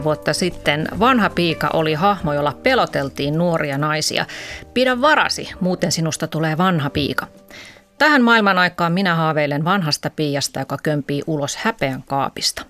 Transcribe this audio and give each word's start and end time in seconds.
5-60 0.00 0.04
vuotta 0.04 0.32
sitten 0.32 0.88
vanha 0.98 1.30
piika 1.30 1.70
oli 1.72 1.94
hahmo, 1.94 2.34
jolla 2.34 2.52
peloteltiin 2.62 3.38
nuoria 3.38 3.78
naisia. 3.78 4.26
Pidä 4.74 5.00
varasi, 5.00 5.48
muuten 5.60 5.92
sinusta 5.92 6.26
tulee 6.26 6.58
vanha 6.58 6.90
piika. 6.90 7.26
Tähän 7.98 8.22
maailman 8.22 8.58
aikaan 8.58 8.92
minä 8.92 9.14
haaveilen 9.14 9.64
vanhasta 9.64 10.10
piiasta, 10.10 10.60
joka 10.60 10.76
kömpii 10.82 11.22
ulos 11.26 11.56
häpeän 11.56 12.02
kaapista. 12.02 12.62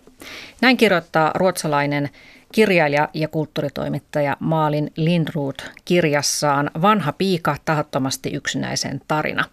Näin 0.61 0.77
kirjoittaa 0.77 1.31
ruotsalainen 1.35 2.11
kirjailija 2.53 3.09
ja 3.15 3.29
kulttuuritoimittaja 3.29 4.37
Maalin 4.41 4.93
Lindroth 4.97 5.65
kirjassaan 5.85 6.71
Vanha 6.83 7.13
piika, 7.13 7.57
tahattomasti 7.65 8.31
yksinäisen 8.31 9.01
tarina. 9.09 9.45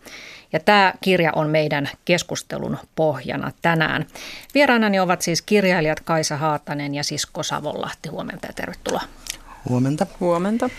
Ja 0.54 0.60
tämä 0.60 0.94
kirja 1.02 1.32
on 1.36 1.50
meidän 1.50 1.90
keskustelun 2.06 2.78
pohjana 2.96 3.52
tänään. 3.62 4.06
Vieraanani 4.54 5.00
ovat 5.00 5.22
siis 5.22 5.42
kirjailijat 5.42 6.00
Kaisa 6.00 6.38
Haatanen 6.38 6.96
ja 6.96 7.04
Sisko 7.04 7.44
Savonlahti. 7.44 8.10
Huomenta 8.10 8.48
ja 8.48 8.54
tervetuloa. 8.54 9.02
Huomenta. 9.70 10.08
Huomenta. 10.20 10.70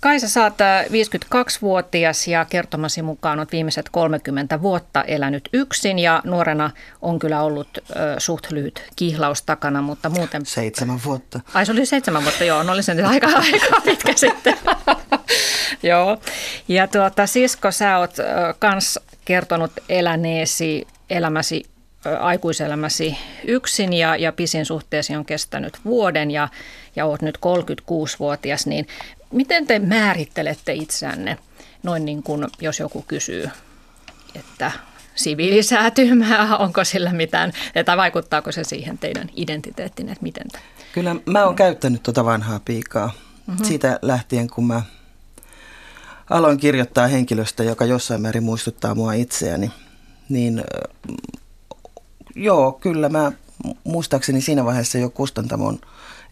Kaisa, 0.00 0.28
sä 0.28 0.42
oot 0.42 0.54
52-vuotias 0.88 2.28
ja 2.28 2.44
kertomasi 2.44 3.02
mukaan 3.02 3.38
olet 3.38 3.52
viimeiset 3.52 3.88
30 3.88 4.62
vuotta 4.62 5.02
elänyt 5.02 5.48
yksin 5.52 5.98
ja 5.98 6.22
nuorena 6.24 6.70
on 7.02 7.18
kyllä 7.18 7.42
ollut 7.42 7.68
ö, 7.78 7.82
suht 8.18 8.50
lyhyt 8.50 8.84
kihlaus 8.96 9.42
takana, 9.42 9.82
mutta 9.82 10.08
muuten... 10.08 10.46
Seitsemän 10.46 11.00
vuotta. 11.04 11.40
Ai 11.54 11.66
se 11.66 11.72
oli 11.72 11.86
seitsemän 11.86 12.22
vuotta, 12.22 12.44
joo, 12.44 12.62
no 12.62 12.72
oli 12.72 12.82
se 12.82 12.94
nyt 12.94 13.06
aika, 13.06 13.26
aika 13.52 13.80
pitkä 13.84 14.12
sitten. 14.16 14.56
joo, 15.82 16.18
ja 16.68 16.86
tuota, 16.86 17.26
sisko, 17.26 17.70
sä 17.70 17.98
oot 17.98 18.18
ö, 18.18 18.24
kans 18.58 18.98
kertonut 19.24 19.72
eläneesi 19.88 20.86
elämäsi 21.10 21.64
aikuiselämäsi 22.20 23.18
yksin 23.44 23.92
ja, 23.92 24.16
ja 24.16 24.32
pisin 24.32 24.66
suhteesi 24.66 25.16
on 25.16 25.24
kestänyt 25.24 25.78
vuoden 25.84 26.30
ja, 26.30 26.48
ja 26.96 27.06
olet 27.06 27.22
nyt 27.22 27.38
36-vuotias, 27.38 28.66
niin 28.66 28.86
Miten 29.32 29.66
te 29.66 29.78
määrittelette 29.78 30.72
itseänne 30.72 31.38
noin 31.82 32.04
niin 32.04 32.22
kuin, 32.22 32.46
jos 32.60 32.78
joku 32.78 33.04
kysyy, 33.08 33.50
että 34.34 34.72
siviilisäätymää, 35.14 36.56
onko 36.64 36.84
sillä 36.84 37.12
mitään, 37.12 37.52
tai 37.84 37.96
vaikuttaako 37.96 38.52
se 38.52 38.64
siihen 38.64 38.98
teidän 38.98 39.30
identiteettiin, 39.36 40.08
että 40.08 40.22
miten 40.22 40.48
te? 40.52 40.58
Kyllä 40.92 41.16
mä 41.26 41.44
oon 41.44 41.56
käyttänyt 41.56 42.02
tuota 42.02 42.24
vanhaa 42.24 42.60
piikaa 42.64 43.12
mm-hmm. 43.46 43.64
siitä 43.64 43.98
lähtien, 44.02 44.50
kun 44.50 44.66
mä 44.66 44.82
aloin 46.30 46.58
kirjoittaa 46.58 47.06
henkilöstä, 47.06 47.64
joka 47.64 47.84
jossain 47.84 48.22
määrin 48.22 48.42
muistuttaa 48.42 48.94
mua 48.94 49.12
itseäni, 49.12 49.70
niin 50.28 50.64
joo, 52.34 52.72
kyllä 52.72 53.08
mä 53.08 53.32
muistaakseni 53.84 54.40
siinä 54.40 54.64
vaiheessa 54.64 54.98
jo 54.98 55.10
Kustantamon 55.10 55.78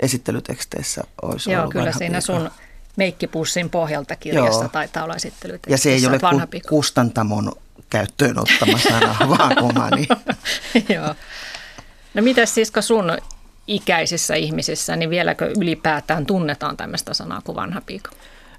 esittelyteksteissä 0.01 1.05
olisi 1.23 1.53
Joo, 1.53 1.61
ollut 1.61 1.73
kyllä 1.73 1.93
siinä 1.93 2.19
piika. 2.19 2.21
sun 2.21 2.51
meikkipussin 2.97 3.71
pohjalta 3.71 4.17
kirjasta 4.17 4.65
Joo. 4.65 4.69
taitaa 4.69 5.05
olla 5.05 5.15
esittelyt. 5.15 5.63
Ja 5.69 5.79
se 5.79 5.93
ei 5.93 6.07
ole 6.07 6.19
ku, 6.19 6.69
kustantamon 6.69 7.53
käyttöön 7.91 8.39
ottama 8.39 8.79
sana, 8.79 9.17
vaan 9.29 9.63
omani. 9.71 10.09
Joo. 10.89 11.15
No 12.15 12.23
mitäs 12.23 12.55
sisko 12.55 12.83
sun 12.83 13.19
ikäisissä 13.67 14.35
ihmisissä, 14.35 14.97
niin 14.97 15.11
vieläkö 15.11 15.53
ylipäätään 15.59 16.27
tunnetaan 16.27 16.77
tämmöistä 16.77 17.15
sanaa 17.15 17.41
kuin 17.45 17.57
vanha 17.57 17.81
piika? 17.87 18.11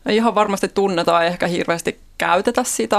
Ihan 0.09 0.35
varmasti 0.35 0.67
tunnetaan, 0.67 1.25
ehkä 1.25 1.47
hirveästi 1.47 1.99
käytetä 2.17 2.63
sitä. 2.63 2.97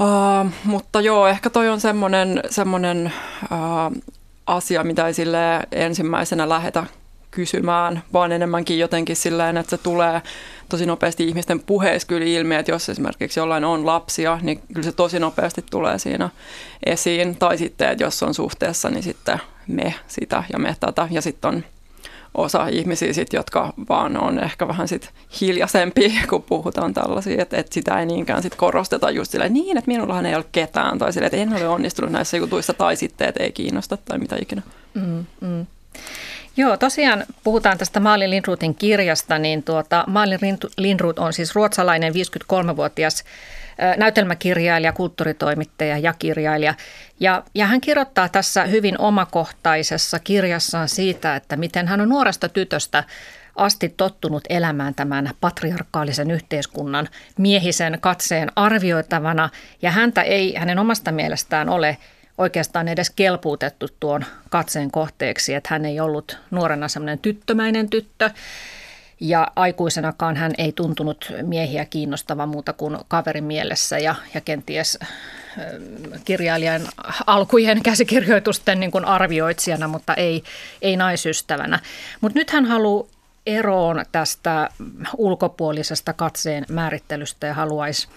Uh, 0.00 0.50
mutta 0.64 1.00
joo, 1.00 1.26
ehkä 1.26 1.50
toi 1.50 1.68
on 1.68 1.80
semmoinen, 1.80 2.42
semmoinen 2.50 3.12
uh, 3.42 4.02
asia, 4.46 4.84
mitä 4.84 5.06
ei 5.06 5.14
sille 5.14 5.38
ensimmäisenä 5.72 6.48
lähetä 6.48 6.84
kysymään, 7.34 8.02
vaan 8.12 8.32
enemmänkin 8.32 8.78
jotenkin 8.78 9.16
silleen, 9.16 9.56
että 9.56 9.70
se 9.70 9.78
tulee 9.78 10.22
tosi 10.68 10.86
nopeasti 10.86 11.28
ihmisten 11.28 11.60
puheessa 11.60 12.08
kyllä 12.08 12.26
ilmi, 12.26 12.54
että 12.54 12.72
jos 12.72 12.88
esimerkiksi 12.88 13.40
jollain 13.40 13.64
on 13.64 13.86
lapsia, 13.86 14.38
niin 14.42 14.60
kyllä 14.74 14.82
se 14.82 14.92
tosi 14.92 15.18
nopeasti 15.18 15.64
tulee 15.70 15.98
siinä 15.98 16.30
esiin. 16.86 17.36
Tai 17.36 17.58
sitten, 17.58 17.88
että 17.88 18.04
jos 18.04 18.22
on 18.22 18.34
suhteessa, 18.34 18.90
niin 18.90 19.02
sitten 19.02 19.40
me 19.66 19.94
sitä 20.08 20.44
ja 20.52 20.58
me 20.58 20.76
tätä. 20.80 21.08
Ja 21.10 21.22
sitten 21.22 21.48
on 21.48 21.64
osa 22.34 22.68
ihmisiä, 22.68 23.12
sit, 23.12 23.32
jotka 23.32 23.72
vaan 23.88 24.16
on 24.16 24.44
ehkä 24.44 24.68
vähän 24.68 24.88
sit 24.88 25.10
hiljaisempia, 25.40 26.10
kun 26.30 26.42
puhutaan 26.42 26.94
tällaisia, 26.94 27.42
että, 27.42 27.56
että 27.56 27.74
sitä 27.74 28.00
ei 28.00 28.06
niinkään 28.06 28.42
sit 28.42 28.54
korosteta 28.54 29.10
just 29.10 29.30
silleen, 29.30 29.52
niin, 29.52 29.78
että 29.78 29.90
minullahan 29.90 30.26
ei 30.26 30.34
ole 30.34 30.44
ketään, 30.52 30.98
tai 30.98 31.12
silleen, 31.12 31.26
että 31.34 31.56
en 31.56 31.62
ole 31.62 31.68
onnistunut 31.68 32.12
näissä 32.12 32.36
jutuissa, 32.36 32.74
tai 32.74 32.96
sitten, 32.96 33.28
että 33.28 33.42
ei 33.42 33.52
kiinnosta, 33.52 33.96
tai 33.96 34.18
mitä 34.18 34.36
ikinä. 34.40 34.62
Mm, 34.94 35.26
mm. 35.40 35.66
Joo, 36.56 36.76
tosiaan 36.76 37.24
puhutaan 37.44 37.78
tästä 37.78 38.00
Maalin 38.00 38.30
Lindruthin 38.30 38.74
kirjasta, 38.74 39.38
niin 39.38 39.62
tuota, 39.62 40.04
Maalin 40.06 40.38
Lindruth 40.78 41.20
on 41.20 41.32
siis 41.32 41.54
ruotsalainen 41.54 42.12
53-vuotias 42.12 43.24
näytelmäkirjailija, 43.96 44.92
kulttuuritoimittaja 44.92 45.98
ja 45.98 46.14
kirjailija. 46.18 46.74
Ja, 47.20 47.42
ja 47.54 47.66
hän 47.66 47.80
kirjoittaa 47.80 48.28
tässä 48.28 48.64
hyvin 48.64 49.00
omakohtaisessa 49.00 50.18
kirjassaan 50.18 50.88
siitä, 50.88 51.36
että 51.36 51.56
miten 51.56 51.88
hän 51.88 52.00
on 52.00 52.08
nuoresta 52.08 52.48
tytöstä 52.48 53.04
asti 53.56 53.88
tottunut 53.88 54.44
elämään 54.48 54.94
tämän 54.94 55.30
patriarkaalisen 55.40 56.30
yhteiskunnan 56.30 57.08
miehisen 57.38 57.98
katseen 58.00 58.52
arvioitavana. 58.56 59.48
Ja 59.82 59.90
häntä 59.90 60.22
ei 60.22 60.54
hänen 60.54 60.78
omasta 60.78 61.12
mielestään 61.12 61.68
ole 61.68 61.98
oikeastaan 62.38 62.88
edes 62.88 63.10
kelpuutettu 63.10 63.86
tuon 64.00 64.24
katseen 64.50 64.90
kohteeksi, 64.90 65.54
että 65.54 65.68
hän 65.72 65.84
ei 65.84 66.00
ollut 66.00 66.38
nuorena 66.50 66.88
semmoinen 66.88 67.18
tyttömäinen 67.18 67.90
tyttö. 67.90 68.30
Ja 69.20 69.48
aikuisenakaan 69.56 70.36
hän 70.36 70.52
ei 70.58 70.72
tuntunut 70.72 71.32
miehiä 71.42 71.84
kiinnostavan 71.84 72.48
muuta 72.48 72.72
kuin 72.72 72.98
kaverin 73.08 73.44
mielessä 73.44 73.98
ja, 73.98 74.14
ja 74.34 74.40
kenties 74.40 74.98
kirjailijan 76.24 76.82
alkujen 77.26 77.82
käsikirjoitusten 77.82 78.80
niin 78.80 78.90
kuin 78.90 79.04
arvioitsijana, 79.04 79.88
mutta 79.88 80.14
ei, 80.14 80.42
ei 80.82 80.96
naisystävänä. 80.96 81.78
Mutta 82.20 82.38
nyt 82.38 82.50
hän 82.50 82.64
haluaa 82.64 83.06
eroon 83.46 84.04
tästä 84.12 84.68
ulkopuolisesta 85.16 86.12
katseen 86.12 86.66
määrittelystä 86.70 87.46
ja 87.46 87.54
haluaisi 87.54 88.08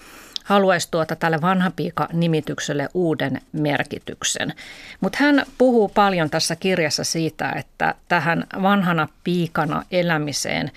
haluaisi 0.48 0.88
tuota 0.90 1.16
tälle 1.16 1.40
vanhapiika-nimitykselle 1.40 2.88
uuden 2.94 3.40
merkityksen. 3.52 4.54
Mutta 5.00 5.18
hän 5.20 5.46
puhuu 5.58 5.88
paljon 5.88 6.30
tässä 6.30 6.56
kirjassa 6.56 7.04
siitä, 7.04 7.52
että 7.52 7.94
tähän 8.08 8.46
vanhana 8.62 9.08
piikana 9.24 9.84
elämiseen 9.90 10.70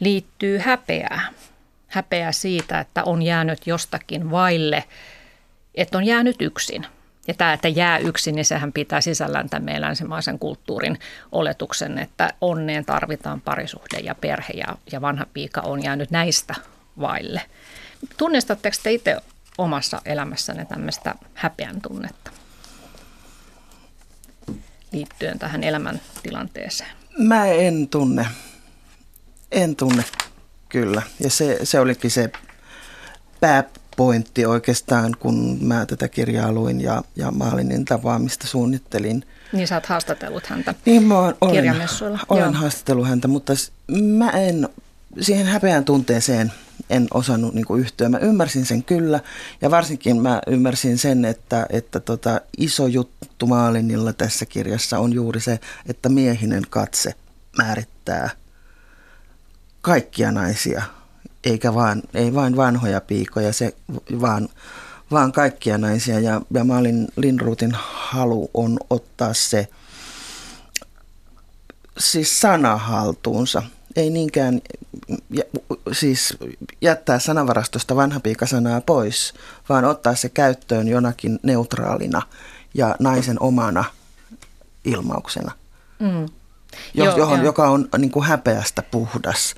liittyy 0.00 0.58
häpeää. 0.58 1.20
Häpeää 1.88 2.32
siitä, 2.32 2.80
että 2.80 3.04
on 3.04 3.22
jäänyt 3.22 3.66
jostakin 3.66 4.30
vaille, 4.30 4.84
että 5.74 5.98
on 5.98 6.04
jäänyt 6.04 6.42
yksin. 6.42 6.86
Ja 7.28 7.34
tämä, 7.34 7.52
että 7.52 7.68
jää 7.68 7.98
yksin, 7.98 8.34
niin 8.34 8.44
sehän 8.44 8.72
pitää 8.72 9.00
sisällään 9.00 9.48
tämän 9.48 9.64
meidän 9.64 9.82
länsimaisen 9.82 10.38
kulttuurin 10.38 10.98
oletuksen, 11.32 11.98
että 11.98 12.32
onneen 12.40 12.84
tarvitaan 12.84 13.40
parisuhde 13.40 13.98
ja 13.98 14.14
perhe 14.14 14.52
ja, 14.54 14.76
ja 14.92 15.00
vanha 15.00 15.26
piika 15.34 15.60
on 15.60 15.82
jäänyt 15.82 16.10
näistä 16.10 16.54
vaille. 17.00 17.42
Tunnistatteko 18.16 18.76
te 18.82 18.92
itse 18.92 19.16
omassa 19.58 20.02
elämässänne 20.04 20.64
tämmöistä 20.64 21.14
häpeän 21.34 21.80
tunnetta 21.80 22.30
liittyen 24.92 25.38
tähän 25.38 25.64
elämäntilanteeseen? 25.64 26.90
Mä 27.18 27.46
en 27.46 27.88
tunne. 27.88 28.26
En 29.52 29.76
tunne 29.76 30.04
kyllä. 30.68 31.02
Ja 31.20 31.30
se, 31.30 31.58
se 31.62 31.80
olikin 31.80 32.10
se 32.10 32.30
pääpointti 33.40 34.46
oikeastaan, 34.46 35.16
kun 35.18 35.58
mä 35.60 35.86
tätä 35.86 36.08
kirjaa 36.08 36.52
luin 36.52 36.80
ja, 36.80 37.02
ja 37.16 37.30
Maalinin 37.30 37.84
tapaamista 37.84 38.46
suunnittelin. 38.46 39.26
Niin 39.52 39.68
sä 39.68 39.74
oot 39.74 39.86
haastatellut 39.86 40.46
häntä 40.46 40.74
niin, 40.84 41.02
mä 41.02 41.18
olen, 41.18 41.36
olen 42.28 42.54
haastatellut 42.54 43.08
häntä, 43.08 43.28
mutta 43.28 43.52
mä 44.02 44.30
en 44.30 44.68
siihen 45.20 45.46
häpeän 45.46 45.84
tunteeseen 45.84 46.52
en 46.90 47.06
osannut 47.14 47.54
niin 47.54 47.64
kuin 47.64 47.80
yhtyä. 47.80 48.08
Mä 48.08 48.18
ymmärsin 48.18 48.66
sen 48.66 48.82
kyllä 48.82 49.20
ja 49.60 49.70
varsinkin 49.70 50.22
mä 50.22 50.40
ymmärsin 50.46 50.98
sen, 50.98 51.24
että, 51.24 51.66
että 51.70 52.00
tota, 52.00 52.40
iso 52.58 52.86
juttu 52.86 53.46
Maalinilla 53.46 54.12
tässä 54.12 54.46
kirjassa 54.46 54.98
on 54.98 55.12
juuri 55.12 55.40
se, 55.40 55.60
että 55.88 56.08
miehinen 56.08 56.62
katse 56.70 57.14
määrittää 57.58 58.30
kaikkia 59.80 60.32
naisia, 60.32 60.82
eikä 61.44 61.74
vaan, 61.74 62.02
ei 62.14 62.34
vain 62.34 62.56
vanhoja 62.56 63.00
piikoja, 63.00 63.52
se, 63.52 63.74
vaan, 64.20 64.48
vaan 65.10 65.32
kaikkia 65.32 65.78
naisia. 65.78 66.20
Ja, 66.20 66.40
ja 66.54 66.64
Maalin 66.64 67.08
Linruutin 67.16 67.72
halu 67.74 68.50
on 68.54 68.78
ottaa 68.90 69.34
se 69.34 69.68
siis 71.98 72.40
sana 72.40 72.76
haltuunsa– 72.76 73.62
ei 73.96 74.10
niinkään 74.10 74.60
siis 75.92 76.36
jättää 76.80 77.18
sanavarastosta 77.18 77.96
vanhapiikasanaa 77.96 78.80
pois, 78.80 79.34
vaan 79.68 79.84
ottaa 79.84 80.14
se 80.14 80.28
käyttöön 80.28 80.88
jonakin 80.88 81.38
neutraalina 81.42 82.22
ja 82.74 82.96
naisen 82.98 83.42
omana 83.42 83.84
ilmauksena. 84.84 85.52
Mm. 85.98 86.28
jo, 86.94 87.16
johon, 87.16 87.44
joka 87.44 87.68
on 87.68 87.88
niin 87.98 88.10
kuin 88.10 88.26
häpeästä 88.26 88.82
puhdas. 88.82 89.54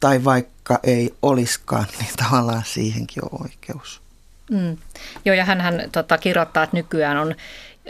Tai 0.00 0.24
vaikka 0.24 0.80
ei 0.82 1.14
olisikaan, 1.22 1.86
niin 1.98 2.10
tavallaan 2.16 2.62
siihenkin 2.66 3.24
on 3.24 3.42
oikeus. 3.42 4.02
Mm. 4.50 4.76
Joo, 5.24 5.36
ja 5.36 5.44
hän, 5.44 5.60
hän 5.60 5.82
tota, 5.92 6.18
kirjoittaa, 6.18 6.62
että 6.62 6.76
nykyään 6.76 7.16
on 7.16 7.34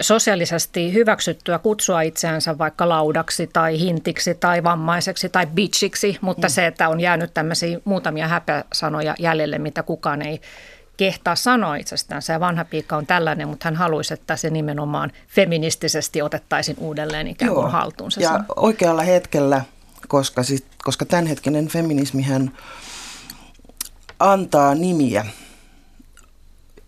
sosiaalisesti 0.00 0.92
hyväksyttyä 0.92 1.58
kutsua 1.58 2.02
itseänsä 2.02 2.58
vaikka 2.58 2.88
laudaksi 2.88 3.46
tai 3.46 3.78
hintiksi 3.80 4.34
tai 4.34 4.62
vammaiseksi 4.62 5.28
tai 5.28 5.46
bitchiksi, 5.46 6.18
mutta 6.20 6.46
mm. 6.46 6.50
se, 6.50 6.66
että 6.66 6.88
on 6.88 7.00
jäänyt 7.00 7.34
tämmöisiä 7.34 7.78
muutamia 7.84 8.28
häpäsanoja 8.28 9.14
jäljelle, 9.18 9.58
mitä 9.58 9.82
kukaan 9.82 10.22
ei 10.22 10.40
kehtaa 10.96 11.36
sanoa 11.36 11.76
itsestään. 11.76 12.22
Se 12.22 12.40
vanha 12.40 12.64
piikka 12.64 12.96
on 12.96 13.06
tällainen, 13.06 13.48
mutta 13.48 13.64
hän 13.64 13.76
haluaisi, 13.76 14.14
että 14.14 14.36
se 14.36 14.50
nimenomaan 14.50 15.12
feministisesti 15.28 16.22
otettaisiin 16.22 16.76
uudelleen 16.80 17.26
ikään 17.26 17.52
kuin 17.52 17.62
Joo. 17.62 17.70
haltuunsa. 17.70 18.20
Ja 18.20 18.28
sana. 18.28 18.44
oikealla 18.56 19.02
hetkellä, 19.02 19.62
koska, 20.08 20.42
siis, 20.42 20.64
koska 20.84 21.04
tämänhetkinen 21.04 21.68
feminismihän 21.68 22.52
antaa 24.18 24.74
nimiä 24.74 25.26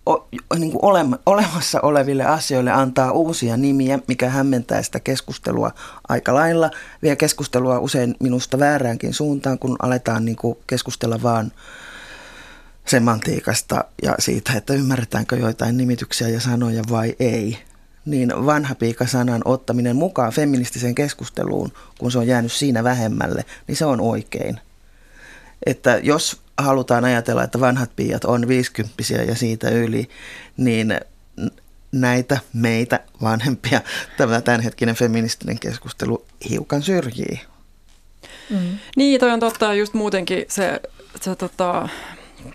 o, 0.06 0.28
niin 0.58 0.72
kuin 0.72 0.84
olema, 0.84 1.18
olemassa 1.26 1.80
oleville 1.80 2.24
asioille 2.24 2.70
antaa 2.70 3.12
uusia 3.12 3.56
nimiä, 3.56 3.98
mikä 4.08 4.28
hämmentää 4.28 4.82
sitä 4.82 5.00
keskustelua 5.00 5.70
aika 6.08 6.34
lailla. 6.34 6.70
Vie 7.02 7.16
keskustelua 7.16 7.78
usein 7.78 8.14
minusta 8.20 8.58
vääräänkin 8.58 9.14
suuntaan, 9.14 9.58
kun 9.58 9.76
aletaan 9.82 10.24
niin 10.24 10.36
kuin 10.36 10.58
keskustella 10.66 11.22
vaan 11.22 11.52
semantiikasta 12.86 13.84
ja 14.02 14.14
siitä, 14.18 14.52
että 14.52 14.74
ymmärretäänkö 14.74 15.36
joitain 15.36 15.76
nimityksiä 15.76 16.28
ja 16.28 16.40
sanoja 16.40 16.82
vai 16.90 17.16
ei. 17.20 17.58
Niin 18.04 18.32
vanha 18.46 18.74
piika-sanan 18.74 19.42
ottaminen 19.44 19.96
mukaan 19.96 20.32
feministiseen 20.32 20.94
keskusteluun, 20.94 21.72
kun 21.98 22.12
se 22.12 22.18
on 22.18 22.26
jäänyt 22.26 22.52
siinä 22.52 22.84
vähemmälle, 22.84 23.44
niin 23.66 23.76
se 23.76 23.84
on 23.84 24.00
oikein. 24.00 24.60
Että 25.66 26.00
jos 26.02 26.43
halutaan 26.58 27.04
ajatella, 27.04 27.44
että 27.44 27.60
vanhat 27.60 27.90
piiat 27.96 28.24
on 28.24 28.48
viisikymppisiä 28.48 29.22
ja 29.22 29.34
siitä 29.34 29.70
yli, 29.70 30.08
niin 30.56 31.00
näitä 31.92 32.38
meitä 32.52 33.00
vanhempia 33.22 33.80
tämä 34.18 34.40
tämänhetkinen 34.40 34.94
feministinen 34.94 35.58
keskustelu 35.58 36.24
hiukan 36.50 36.82
syrjii. 36.82 37.40
Mm. 38.50 38.78
Niin, 38.96 39.20
toi 39.20 39.30
on 39.30 39.40
totta. 39.40 39.74
Just 39.74 39.94
muutenkin 39.94 40.44
se, 40.48 40.80
se 41.20 41.36
tota, 41.36 41.88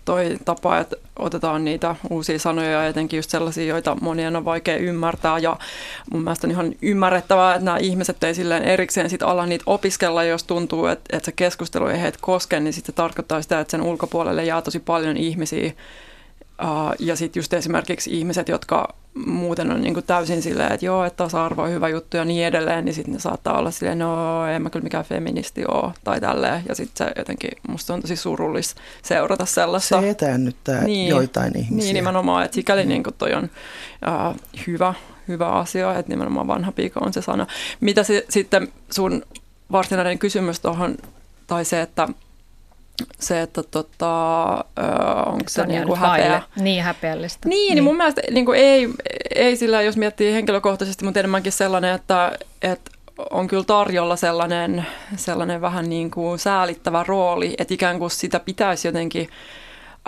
toi 0.04 0.36
tapa, 0.44 0.78
että 0.78 0.96
otetaan 1.18 1.64
niitä 1.64 1.96
uusia 2.10 2.38
sanoja 2.38 2.70
ja 2.70 2.86
etenkin 2.86 3.18
just 3.18 3.30
sellaisia, 3.30 3.64
joita 3.64 3.96
monien 4.00 4.36
on 4.36 4.44
vaikea 4.44 4.76
ymmärtää 4.76 5.38
ja 5.38 5.58
mun 6.10 6.22
mielestä 6.22 6.46
on 6.46 6.50
ihan 6.50 6.74
ymmärrettävää, 6.82 7.54
että 7.54 7.64
nämä 7.64 7.76
ihmiset 7.76 8.24
ei 8.24 8.34
silleen 8.34 8.62
erikseen 8.62 9.10
sit 9.10 9.22
ala 9.22 9.46
niitä 9.46 9.64
opiskella, 9.66 10.24
jos 10.24 10.44
tuntuu, 10.44 10.86
että, 10.86 11.16
että 11.16 11.24
se 11.24 11.32
keskustelu 11.32 11.86
ei 11.86 12.00
heitä 12.00 12.18
koske, 12.20 12.60
niin 12.60 12.72
sitten 12.72 12.92
se 12.92 12.96
tarkoittaa 12.96 13.42
sitä, 13.42 13.60
että 13.60 13.70
sen 13.70 13.82
ulkopuolelle 13.82 14.44
jää 14.44 14.62
tosi 14.62 14.78
paljon 14.78 15.16
ihmisiä, 15.16 15.72
ja 16.98 17.16
sitten 17.16 17.40
just 17.40 17.52
esimerkiksi 17.52 18.18
ihmiset, 18.18 18.48
jotka 18.48 18.94
muuten 19.26 19.70
on 19.70 19.80
niinku 19.80 20.02
täysin 20.02 20.42
silleen, 20.42 20.72
että 20.72 20.86
joo, 20.86 21.04
että 21.04 21.16
tasa-arvo 21.16 21.62
on 21.62 21.70
hyvä 21.70 21.88
juttu 21.88 22.16
ja 22.16 22.24
niin 22.24 22.46
edelleen, 22.46 22.84
niin 22.84 22.94
sitten 22.94 23.14
ne 23.14 23.20
saattaa 23.20 23.58
olla 23.58 23.70
silleen, 23.70 23.98
no 23.98 24.46
en 24.46 24.62
mä 24.62 24.70
kyllä 24.70 24.82
mikään 24.82 25.04
feministi 25.04 25.64
ole 25.68 25.92
tai 26.04 26.20
tälleen. 26.20 26.62
Ja 26.68 26.74
sitten 26.74 27.06
se 27.06 27.12
jotenkin, 27.16 27.50
musta 27.68 27.94
on 27.94 28.00
tosi 28.00 28.16
surullis 28.16 28.74
seurata 29.02 29.44
sellaista. 29.44 30.00
Se 30.00 30.10
etäännyttää 30.10 30.84
niin, 30.84 31.08
joitain 31.08 31.58
ihmisiä. 31.58 31.86
Niin 31.86 31.94
nimenomaan, 31.94 32.44
että 32.44 32.54
sikäli 32.54 32.84
niin 32.86 33.02
toi 33.18 33.34
on 33.34 33.44
uh, 33.44 34.36
hyvä, 34.66 34.94
hyvä 35.30 35.48
asia, 35.48 35.98
että 35.98 36.12
nimenomaan 36.12 36.46
vanha 36.46 36.72
piika 36.72 37.00
on 37.02 37.12
se 37.12 37.22
sana. 37.22 37.46
Mitä 37.80 38.02
se, 38.02 38.24
sitten 38.28 38.68
sun 38.90 39.22
varsinainen 39.72 40.18
kysymys 40.18 40.60
tuohon, 40.60 40.96
tai 41.46 41.64
se, 41.64 41.80
että 41.80 42.08
se, 43.18 43.42
että 43.42 43.62
tota, 43.62 44.64
onko 45.26 45.48
se, 45.48 45.66
niin 45.66 45.86
kuin 45.86 45.98
häpeä. 45.98 46.42
Niin 46.56 46.82
häpeällistä. 46.82 47.48
Niin, 47.48 47.58
niin. 47.58 47.74
niin 47.74 47.84
mun 47.84 47.96
mielestä 47.96 48.20
niin 48.30 48.46
kuin 48.46 48.58
ei, 48.58 48.88
ei 49.34 49.56
sillä, 49.56 49.82
jos 49.82 49.96
miettii 49.96 50.32
henkilökohtaisesti, 50.32 51.04
mutta 51.04 51.20
enemmänkin 51.20 51.52
sellainen, 51.52 51.94
että, 51.94 52.38
että 52.62 52.90
on 53.30 53.48
kyllä 53.48 53.64
tarjolla 53.64 54.16
sellainen, 54.16 54.86
sellainen 55.16 55.60
vähän 55.60 55.88
niin 55.88 56.10
kuin 56.10 56.38
säälittävä 56.38 57.04
rooli, 57.08 57.54
että 57.58 57.74
ikään 57.74 57.98
kuin 57.98 58.10
sitä 58.10 58.40
pitäisi 58.40 58.88
jotenkin 58.88 59.28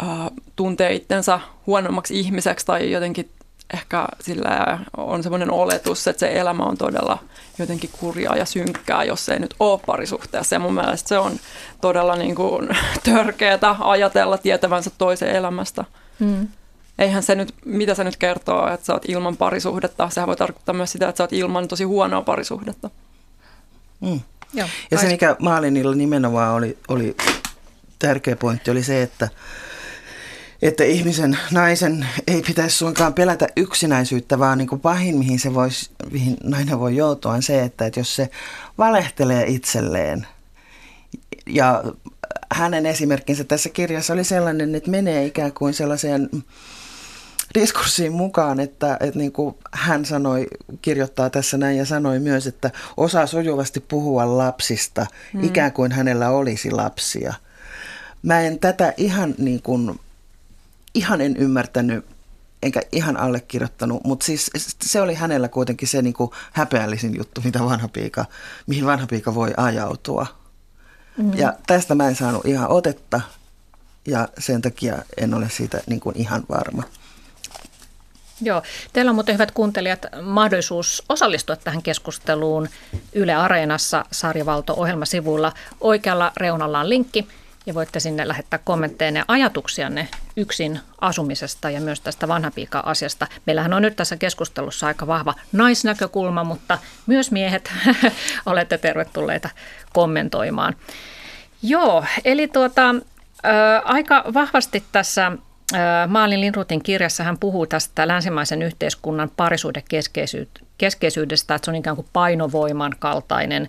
uh, 0.02 0.30
tuntea 0.56 0.88
itsensä 0.88 1.40
huonommaksi 1.66 2.20
ihmiseksi 2.20 2.66
tai 2.66 2.90
jotenkin 2.90 3.28
ehkä 3.74 4.06
sillä 4.20 4.78
on 4.96 5.22
semmoinen 5.22 5.50
oletus, 5.50 6.06
että 6.08 6.20
se 6.20 6.32
elämä 6.40 6.64
on 6.64 6.76
todella 6.76 7.18
jotenkin 7.58 7.90
kurjaa 8.00 8.36
ja 8.36 8.44
synkkää, 8.44 9.04
jos 9.04 9.28
ei 9.28 9.38
nyt 9.38 9.54
ole 9.60 9.80
parisuhteessa. 9.86 10.54
Ja 10.54 10.58
mun 10.58 10.74
mielestä 10.74 11.08
se 11.08 11.18
on 11.18 11.32
todella 11.80 12.16
niin 12.16 12.34
kuin 12.34 12.68
törkeätä 13.04 13.76
ajatella 13.80 14.38
tietävänsä 14.38 14.90
toisen 14.98 15.28
elämästä. 15.28 15.84
Mm. 16.18 16.48
Eihän 16.98 17.22
se 17.22 17.34
nyt, 17.34 17.54
mitä 17.64 17.94
se 17.94 18.04
nyt 18.04 18.16
kertoo, 18.16 18.68
että 18.68 18.86
sä 18.86 18.92
oot 18.92 19.08
ilman 19.08 19.36
parisuhdetta. 19.36 20.10
Sehän 20.10 20.28
voi 20.28 20.36
tarkoittaa 20.36 20.74
myös 20.74 20.92
sitä, 20.92 21.08
että 21.08 21.16
sä 21.16 21.24
oot 21.24 21.32
ilman 21.32 21.68
tosi 21.68 21.84
huonoa 21.84 22.22
parisuhdetta. 22.22 22.90
Mm. 24.00 24.20
Joo. 24.54 24.68
Ja 24.90 24.98
se, 24.98 25.06
mikä 25.06 25.36
Maalinilla 25.38 25.94
nimenomaan 25.94 26.54
oli, 26.54 26.78
oli 26.88 27.16
tärkeä 27.98 28.36
pointti, 28.36 28.70
oli 28.70 28.82
se, 28.82 29.02
että 29.02 29.28
että 30.62 30.84
ihmisen, 30.84 31.38
naisen 31.50 32.06
ei 32.26 32.42
pitäisi 32.42 32.76
suinkaan 32.76 33.14
pelätä 33.14 33.46
yksinäisyyttä, 33.56 34.38
vaan 34.38 34.58
niin 34.58 34.68
kuin 34.68 34.80
pahin, 34.80 35.18
mihin, 35.18 35.38
se 35.38 35.54
voisi, 35.54 35.90
mihin 36.10 36.36
nainen 36.42 36.80
voi 36.80 36.96
joutua, 36.96 37.32
on 37.32 37.42
se, 37.42 37.62
että, 37.62 37.86
että 37.86 38.00
jos 38.00 38.16
se 38.16 38.30
valehtelee 38.78 39.44
itselleen 39.46 40.26
ja 41.46 41.84
hänen 42.52 42.86
esimerkkinsä 42.86 43.44
tässä 43.44 43.68
kirjassa 43.68 44.12
oli 44.12 44.24
sellainen, 44.24 44.74
että 44.74 44.90
menee 44.90 45.26
ikään 45.26 45.52
kuin 45.52 45.74
sellaiseen 45.74 46.28
diskurssiin 47.54 48.12
mukaan, 48.12 48.60
että, 48.60 48.96
että 49.00 49.18
niin 49.18 49.32
kuin 49.32 49.54
hän 49.72 50.04
sanoi, 50.04 50.46
kirjoittaa 50.82 51.30
tässä 51.30 51.58
näin 51.58 51.78
ja 51.78 51.84
sanoi 51.84 52.18
myös, 52.18 52.46
että 52.46 52.70
osaa 52.96 53.26
sujuvasti 53.26 53.80
puhua 53.80 54.38
lapsista, 54.38 55.06
mm. 55.32 55.44
ikään 55.44 55.72
kuin 55.72 55.92
hänellä 55.92 56.30
olisi 56.30 56.70
lapsia. 56.70 57.34
Mä 58.22 58.40
en 58.40 58.58
tätä 58.58 58.94
ihan 58.96 59.34
niin 59.38 59.62
kuin 59.62 60.00
ihan 60.94 61.20
en 61.20 61.36
ymmärtänyt 61.36 62.04
enkä 62.62 62.82
ihan 62.92 63.16
allekirjoittanut, 63.16 64.04
mutta 64.04 64.26
siis 64.26 64.50
se 64.84 65.00
oli 65.00 65.14
hänellä 65.14 65.48
kuitenkin 65.48 65.88
se 65.88 66.02
niin 66.02 66.14
kuin 66.14 66.30
häpeällisin 66.52 67.16
juttu, 67.16 67.40
mitä 67.44 67.60
vanha 67.60 67.88
piika, 67.88 68.24
mihin 68.66 68.86
vanha 68.86 69.06
piika 69.06 69.34
voi 69.34 69.54
ajautua. 69.56 70.26
Mm. 71.16 71.34
Ja 71.34 71.54
tästä 71.66 71.94
mä 71.94 72.08
en 72.08 72.16
saanut 72.16 72.46
ihan 72.46 72.70
otetta 72.70 73.20
ja 74.06 74.28
sen 74.38 74.62
takia 74.62 75.02
en 75.16 75.34
ole 75.34 75.48
siitä 75.50 75.80
niin 75.86 76.00
kuin 76.00 76.16
ihan 76.18 76.44
varma. 76.48 76.82
Joo, 78.40 78.62
teillä 78.92 79.10
on 79.10 79.14
muuten 79.14 79.34
hyvät 79.34 79.50
kuuntelijat 79.50 80.06
mahdollisuus 80.22 81.02
osallistua 81.08 81.56
tähän 81.56 81.82
keskusteluun 81.82 82.68
Yle 83.12 83.34
Areenassa 83.34 84.04
sarjavalto-ohjelmasivuilla. 84.10 85.52
Oikealla 85.80 86.32
reunalla 86.36 86.80
on 86.80 86.88
linkki– 86.88 87.26
ja 87.66 87.74
voitte 87.74 88.00
sinne 88.00 88.28
lähettää 88.28 88.58
kommentteja 88.64 89.10
ja 89.10 89.24
ajatuksianne 89.28 90.08
yksin 90.36 90.80
asumisesta 91.00 91.70
ja 91.70 91.80
myös 91.80 92.00
tästä 92.00 92.28
vanhapiika-asiasta. 92.28 93.26
Meillähän 93.46 93.72
on 93.72 93.82
nyt 93.82 93.96
tässä 93.96 94.16
keskustelussa 94.16 94.86
aika 94.86 95.06
vahva 95.06 95.34
naisnäkökulma, 95.52 96.44
mutta 96.44 96.78
myös 97.06 97.30
miehet 97.30 97.72
olette 98.46 98.78
tervetulleita 98.78 99.50
kommentoimaan. 99.92 100.76
Joo, 101.62 102.04
eli 102.24 102.48
tuota, 102.48 102.94
ä, 103.44 103.78
aika 103.84 104.24
vahvasti 104.34 104.84
tässä 104.92 105.32
Maalin 106.08 106.40
Lindrutin 106.40 106.82
kirjassa 106.82 107.24
hän 107.24 107.38
puhuu 107.38 107.66
tästä 107.66 108.08
länsimaisen 108.08 108.62
yhteiskunnan 108.62 109.30
parisuudekeskeisyydestä, 109.36 111.54
että 111.54 111.64
se 111.64 111.70
on 111.70 111.74
ikään 111.74 111.96
kuin 111.96 112.08
painovoiman 112.12 112.94
kaltainen 112.98 113.68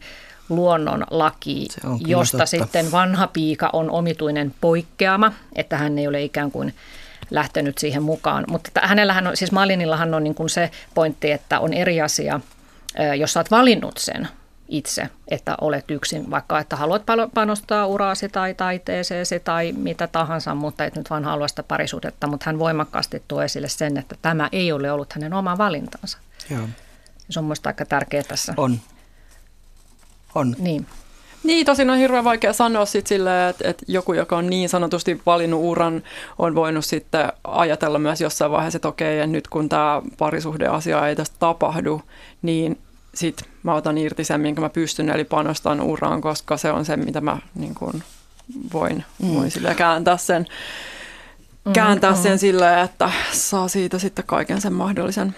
luonnonlaki, 0.49 1.67
josta 2.07 2.37
totta. 2.37 2.45
sitten 2.45 2.91
vanha 2.91 3.27
piika 3.27 3.69
on 3.73 3.91
omituinen 3.91 4.53
poikkeama, 4.61 5.33
että 5.55 5.77
hän 5.77 5.99
ei 5.99 6.07
ole 6.07 6.23
ikään 6.23 6.51
kuin 6.51 6.73
lähtenyt 7.31 7.77
siihen 7.77 8.03
mukaan. 8.03 8.45
Mutta 8.47 8.71
hänellähän 8.83 9.27
on, 9.27 9.37
siis 9.37 9.51
Malinillahan 9.51 10.13
on 10.13 10.23
niin 10.23 10.35
kuin 10.35 10.49
se 10.49 10.71
pointti, 10.93 11.31
että 11.31 11.59
on 11.59 11.73
eri 11.73 12.01
asia, 12.01 12.39
jos 13.17 13.33
sä 13.33 13.39
oot 13.39 13.51
valinnut 13.51 13.97
sen 13.97 14.27
itse, 14.67 15.09
että 15.27 15.55
olet 15.61 15.91
yksin, 15.91 16.31
vaikka 16.31 16.59
että 16.59 16.75
haluat 16.75 17.03
panostaa 17.33 17.87
uraasi 17.87 18.29
tai 18.29 18.53
taiteeseesi 18.53 19.39
tai 19.39 19.71
mitä 19.71 20.07
tahansa, 20.07 20.55
mutta 20.55 20.85
et 20.85 20.95
nyt 20.95 21.09
vaan 21.09 21.23
halua 21.23 21.47
sitä 21.47 21.63
parisuudetta, 21.63 22.27
mutta 22.27 22.43
hän 22.45 22.59
voimakkaasti 22.59 23.23
tuo 23.27 23.41
esille 23.41 23.69
sen, 23.69 23.97
että 23.97 24.15
tämä 24.21 24.49
ei 24.51 24.71
ole 24.71 24.91
ollut 24.91 25.13
hänen 25.13 25.33
oma 25.33 25.57
valintansa. 25.57 26.17
Joo. 26.49 26.67
Se 27.29 27.39
on 27.39 27.45
mielestäni 27.45 27.71
aika 27.71 27.85
tärkeää 27.85 28.23
tässä. 28.23 28.53
On 28.57 28.79
on. 30.35 30.55
Niin. 30.59 30.85
Niin, 31.43 31.65
tosin 31.65 31.89
on 31.89 31.97
hirveän 31.97 32.23
vaikea 32.23 32.53
sanoa 32.53 32.85
sit 32.85 33.07
silleen, 33.07 33.49
että, 33.49 33.69
että 33.69 33.85
joku, 33.87 34.13
joka 34.13 34.37
on 34.37 34.49
niin 34.49 34.69
sanotusti 34.69 35.21
valinnut 35.25 35.59
uran, 35.63 36.03
on 36.39 36.55
voinut 36.55 36.85
sitten 36.85 37.31
ajatella 37.43 37.99
myös 37.99 38.21
jossain 38.21 38.51
vaiheessa, 38.51 38.77
että 38.77 38.87
okei, 38.87 39.19
ja 39.19 39.27
nyt 39.27 39.47
kun 39.47 39.69
tämä 39.69 40.01
parisuhdeasia 40.17 41.07
ei 41.07 41.15
tästä 41.15 41.35
tapahdu, 41.39 42.01
niin 42.41 42.79
sit 43.13 43.43
mä 43.63 43.73
otan 43.73 43.97
irti 43.97 44.23
sen, 44.23 44.41
minkä 44.41 44.61
mä 44.61 44.69
pystyn, 44.69 45.09
eli 45.09 45.23
panostan 45.23 45.81
uraan, 45.81 46.21
koska 46.21 46.57
se 46.57 46.71
on 46.71 46.85
se, 46.85 46.97
mitä 46.97 47.21
mä 47.21 47.37
niin 47.55 47.75
kuin 47.75 48.03
voin, 48.73 49.03
mm. 49.21 49.35
voin 49.35 49.51
sille 49.51 49.75
kääntää 49.75 50.17
sen, 50.17 50.47
mm, 51.65 51.73
kääntää 51.73 52.11
mm, 52.11 52.17
sen 52.17 52.39
sillä, 52.39 52.81
että 52.81 53.11
saa 53.31 53.67
siitä 53.67 53.99
sitten 53.99 54.25
kaiken 54.25 54.61
sen 54.61 54.73
mahdollisen, 54.73 55.35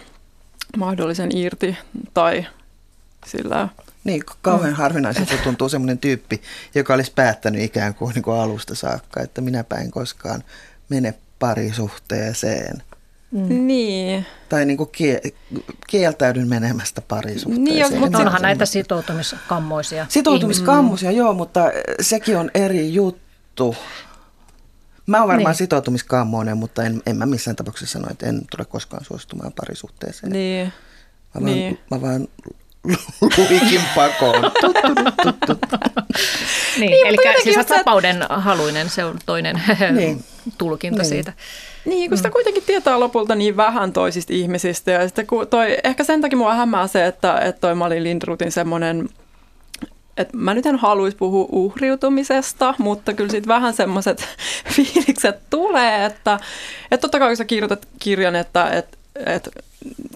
mahdollisen 0.77 1.37
irti 1.37 1.77
tai 2.13 2.45
sillä 3.25 3.69
niin, 4.05 4.23
kauhean 4.41 4.73
mm. 4.73 4.77
harvinaiselta 4.77 5.33
tuntuu 5.43 5.69
semmoinen 5.69 5.97
tyyppi, 5.97 6.41
joka 6.75 6.93
olisi 6.93 7.11
päättänyt 7.15 7.61
ikään 7.61 7.95
kuin, 7.95 8.13
niin 8.13 8.23
kuin 8.23 8.37
alusta 8.37 8.75
saakka, 8.75 9.21
että 9.21 9.41
minäpä 9.41 9.75
en 9.75 9.91
koskaan 9.91 10.43
mene 10.89 11.13
parisuhteeseen. 11.39 12.83
Mm. 13.31 13.67
Niin. 13.67 14.25
Tai 14.49 14.65
niin 14.65 14.77
kuin 14.77 14.89
kie, 14.91 15.21
kieltäydyn 15.87 16.47
menemästä 16.47 17.01
parisuhteeseen. 17.01 17.91
Niin, 17.91 17.99
mutta 17.99 18.17
onhan 18.17 18.41
näitä 18.41 18.65
sitoutumiskammoisia 18.65 20.05
Sitoutumiskammoisia, 20.09 21.11
mm. 21.11 21.17
joo, 21.17 21.33
mutta 21.33 21.71
sekin 22.01 22.37
on 22.37 22.51
eri 22.53 22.93
juttu. 22.93 23.75
Mä 25.05 25.19
oon 25.19 25.27
varmaan 25.27 25.51
niin. 25.51 25.57
sitoutumiskammoinen, 25.57 26.57
mutta 26.57 26.83
en, 26.83 27.01
en 27.05 27.17
mä 27.17 27.25
missään 27.25 27.55
tapauksessa 27.55 27.93
sano, 27.93 28.07
että 28.11 28.25
en 28.25 28.41
tule 28.51 28.65
koskaan 28.65 29.05
suostumaan 29.05 29.53
parisuhteeseen. 29.53 30.31
Niin. 30.31 30.73
Mä 31.35 31.41
vaan, 31.41 31.45
niin. 31.45 31.79
mä 31.91 32.01
vaan 32.01 32.27
luikin 33.37 33.81
pakoon. 33.95 34.41
niin, 36.79 36.91
niin, 36.91 37.07
eli 37.07 37.17
siis 37.43 37.55
se... 37.55 37.75
vapauden 37.77 38.25
haluinen, 38.29 38.89
se 38.89 39.05
on 39.05 39.19
toinen 39.25 39.61
niin. 39.91 40.23
tulkinta 40.57 41.01
niin. 41.01 41.09
siitä. 41.09 41.33
Niin, 41.85 42.09
kun 42.09 42.17
sitä 42.17 42.29
mm. 42.29 42.33
kuitenkin 42.33 42.63
tietää 42.63 42.99
lopulta 42.99 43.35
niin 43.35 43.57
vähän 43.57 43.93
toisista 43.93 44.33
ihmisistä. 44.33 44.91
Ja 44.91 45.07
sitten 45.07 45.27
kun 45.27 45.47
toi, 45.47 45.77
ehkä 45.83 46.03
sen 46.03 46.21
takia 46.21 46.37
mua 46.37 46.53
hämää 46.53 46.87
se, 46.87 47.05
että, 47.05 47.39
että 47.39 47.61
toi 47.61 47.75
Malin 47.75 48.03
Lindrutin 48.03 48.51
semmoinen 48.51 49.09
että 50.17 50.37
mä 50.37 50.53
nyt 50.53 50.65
en 50.65 50.75
haluaisi 50.75 51.17
puhua 51.17 51.45
uhriutumisesta, 51.51 52.73
mutta 52.77 53.13
kyllä 53.13 53.29
siitä 53.29 53.47
vähän 53.47 53.73
semmoiset 53.73 54.27
fiilikset 54.75 55.49
tulee, 55.49 56.05
että, 56.05 56.39
että 56.91 57.01
totta 57.01 57.19
kai 57.19 57.29
kun 57.29 57.37
sä 57.37 57.45
kirjoitat 57.45 57.87
kirjan, 57.99 58.35
että, 58.35 58.69
että, 58.69 58.97
että 59.25 59.51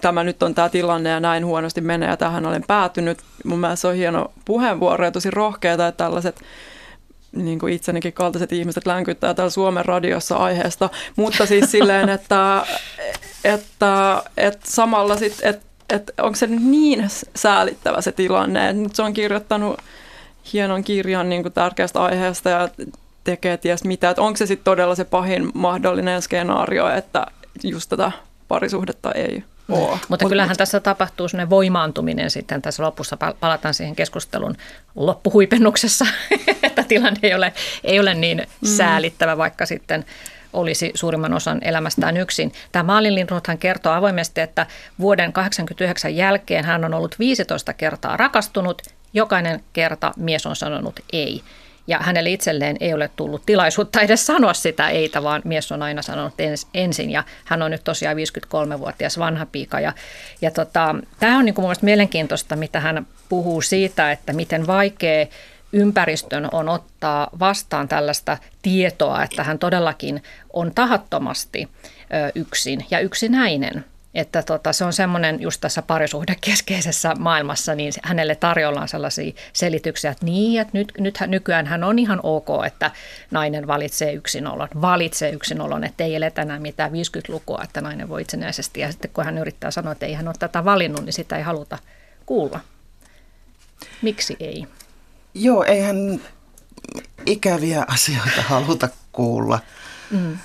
tämä 0.00 0.24
nyt 0.24 0.42
on 0.42 0.54
tämä 0.54 0.68
tilanne 0.68 1.10
ja 1.10 1.20
näin 1.20 1.46
huonosti 1.46 1.80
menee 1.80 2.08
ja 2.08 2.16
tähän 2.16 2.46
olen 2.46 2.64
päätynyt. 2.66 3.18
Mun 3.44 3.58
mielestä 3.58 3.80
se 3.80 3.88
on 3.88 3.94
hieno 3.94 4.32
puheenvuoro 4.44 5.04
ja 5.04 5.10
tosi 5.10 5.30
rohkeata, 5.30 5.88
että 5.88 6.04
tällaiset 6.04 6.40
niin 7.32 7.58
kuin 7.58 7.72
itsenikin 7.72 8.12
kaltaiset 8.12 8.52
ihmiset 8.52 8.86
länkyttää 8.86 9.34
täällä 9.34 9.50
Suomen 9.50 9.84
radiossa 9.84 10.36
aiheesta, 10.36 10.90
mutta 11.16 11.46
siis 11.46 11.70
silleen, 11.72 12.08
että, 12.08 12.66
että, 13.44 14.22
että 14.36 14.70
samalla 14.70 15.16
sitten, 15.16 15.50
että, 15.50 15.66
että 15.90 16.12
onko 16.22 16.36
se 16.36 16.46
nyt 16.46 16.62
niin 16.62 17.08
säälittävä 17.36 18.00
se 18.00 18.12
tilanne, 18.12 18.68
että 18.68 18.82
nyt 18.82 18.94
se 18.94 19.02
on 19.02 19.12
kirjoittanut 19.12 19.80
hienon 20.52 20.84
kirjan 20.84 21.28
niin 21.28 21.42
kuin 21.42 21.52
tärkeästä 21.52 22.02
aiheesta 22.02 22.50
ja 22.50 22.68
tekee 23.24 23.56
ties 23.56 23.84
mitä, 23.84 24.10
että 24.10 24.22
onko 24.22 24.36
se 24.36 24.46
sitten 24.46 24.64
todella 24.64 24.94
se 24.94 25.04
pahin 25.04 25.50
mahdollinen 25.54 26.22
skenaario, 26.22 26.88
että 26.88 27.26
just 27.64 27.88
tätä 27.88 28.12
parisuhdetta 28.50 29.12
ei 29.12 29.44
ole. 29.68 29.98
Mutta 30.08 30.28
kyllähän 30.28 30.56
tässä 30.56 30.80
tapahtuu 30.80 31.28
sellainen 31.28 31.50
voimaantuminen 31.50 32.30
sitten 32.30 32.62
tässä 32.62 32.82
lopussa. 32.82 33.16
Palataan 33.40 33.74
siihen 33.74 33.96
keskustelun 33.96 34.56
loppuhuipennuksessa, 34.94 36.06
että 36.62 36.82
tilanne 36.82 37.20
ei 37.22 37.34
ole, 37.34 37.52
ei 37.84 38.00
ole 38.00 38.14
niin 38.14 38.38
mm. 38.38 38.68
säälittävä, 38.68 39.36
vaikka 39.38 39.66
sitten 39.66 40.04
olisi 40.52 40.90
suurimman 40.94 41.34
osan 41.34 41.58
elämästään 41.62 42.16
yksin. 42.16 42.52
Tämä 42.72 42.82
Maalin 42.82 43.14
Lindroth 43.14 43.50
kertoo 43.60 43.92
avoimesti, 43.92 44.40
että 44.40 44.66
vuoden 45.00 45.32
1989 45.32 46.16
jälkeen 46.16 46.64
hän 46.64 46.84
on 46.84 46.94
ollut 46.94 47.18
15 47.18 47.72
kertaa 47.72 48.16
rakastunut. 48.16 48.82
Jokainen 49.12 49.64
kerta 49.72 50.12
mies 50.16 50.46
on 50.46 50.56
sanonut 50.56 51.00
ei. 51.12 51.42
Ja 51.90 51.98
hänelle 51.98 52.30
itselleen 52.30 52.76
ei 52.80 52.94
ole 52.94 53.10
tullut 53.16 53.42
tilaisuutta 53.46 54.00
edes 54.00 54.26
sanoa 54.26 54.54
sitä 54.54 54.88
eitä, 54.88 55.22
vaan 55.22 55.42
mies 55.44 55.72
on 55.72 55.82
aina 55.82 56.02
sanonut 56.02 56.34
ens, 56.38 56.66
ensin. 56.74 57.10
Ja 57.10 57.24
hän 57.44 57.62
on 57.62 57.70
nyt 57.70 57.84
tosiaan 57.84 58.16
53-vuotias 58.16 59.18
vanha 59.18 59.46
piika. 59.46 59.80
Ja, 59.80 59.92
ja 60.42 60.50
tota, 60.50 60.94
tämä 61.20 61.38
on 61.38 61.44
niin 61.44 61.54
kuin 61.54 61.76
mielenkiintoista, 61.82 62.56
mitä 62.56 62.80
hän 62.80 63.06
puhuu 63.28 63.62
siitä, 63.62 64.12
että 64.12 64.32
miten 64.32 64.66
vaikea 64.66 65.26
ympäristön 65.72 66.48
on 66.52 66.68
ottaa 66.68 67.30
vastaan 67.38 67.88
tällaista 67.88 68.38
tietoa, 68.62 69.22
että 69.22 69.44
hän 69.44 69.58
todellakin 69.58 70.22
on 70.52 70.72
tahattomasti 70.74 71.68
yksin 72.34 72.86
ja 72.90 73.00
yksinäinen. 73.00 73.84
Että 74.14 74.42
tota, 74.42 74.72
se 74.72 74.84
on 74.84 74.92
semmoinen 74.92 75.40
just 75.40 75.60
tässä 75.60 75.82
parisuhdekeskeisessä 75.82 77.14
maailmassa, 77.18 77.74
niin 77.74 77.92
hänelle 78.02 78.34
tarjollaan 78.34 78.88
sellaisia 78.88 79.32
selityksiä, 79.52 80.10
että 80.10 80.24
niin, 80.24 80.60
että 80.60 80.78
nyt, 80.78 80.92
nyt 80.98 81.18
nykyään 81.26 81.66
hän 81.66 81.84
on 81.84 81.98
ihan 81.98 82.20
ok, 82.22 82.48
että 82.66 82.90
nainen 83.30 83.66
valitsee 83.66 84.12
yksinolon, 84.12 84.68
valitsee 84.80 85.30
yksinolon, 85.30 85.84
että 85.84 86.04
ei 86.04 86.14
eletä 86.14 86.42
enää 86.42 86.58
mitään 86.58 86.90
50-lukua, 86.90 87.60
että 87.64 87.80
nainen 87.80 88.08
voi 88.08 88.22
itsenäisesti. 88.22 88.80
Ja 88.80 88.90
sitten 88.90 89.10
kun 89.10 89.24
hän 89.24 89.38
yrittää 89.38 89.70
sanoa, 89.70 89.92
että 89.92 90.06
ei 90.06 90.14
hän 90.14 90.28
ole 90.28 90.34
tätä 90.38 90.64
valinnut, 90.64 91.04
niin 91.04 91.12
sitä 91.12 91.36
ei 91.36 91.42
haluta 91.42 91.78
kuulla. 92.26 92.60
Miksi 94.02 94.36
ei? 94.40 94.66
Joo, 95.34 95.64
eihän 95.64 96.20
ikäviä 97.26 97.84
asioita 97.88 98.42
haluta 98.42 98.88
kuulla. 99.12 99.60
Mm 100.10 100.38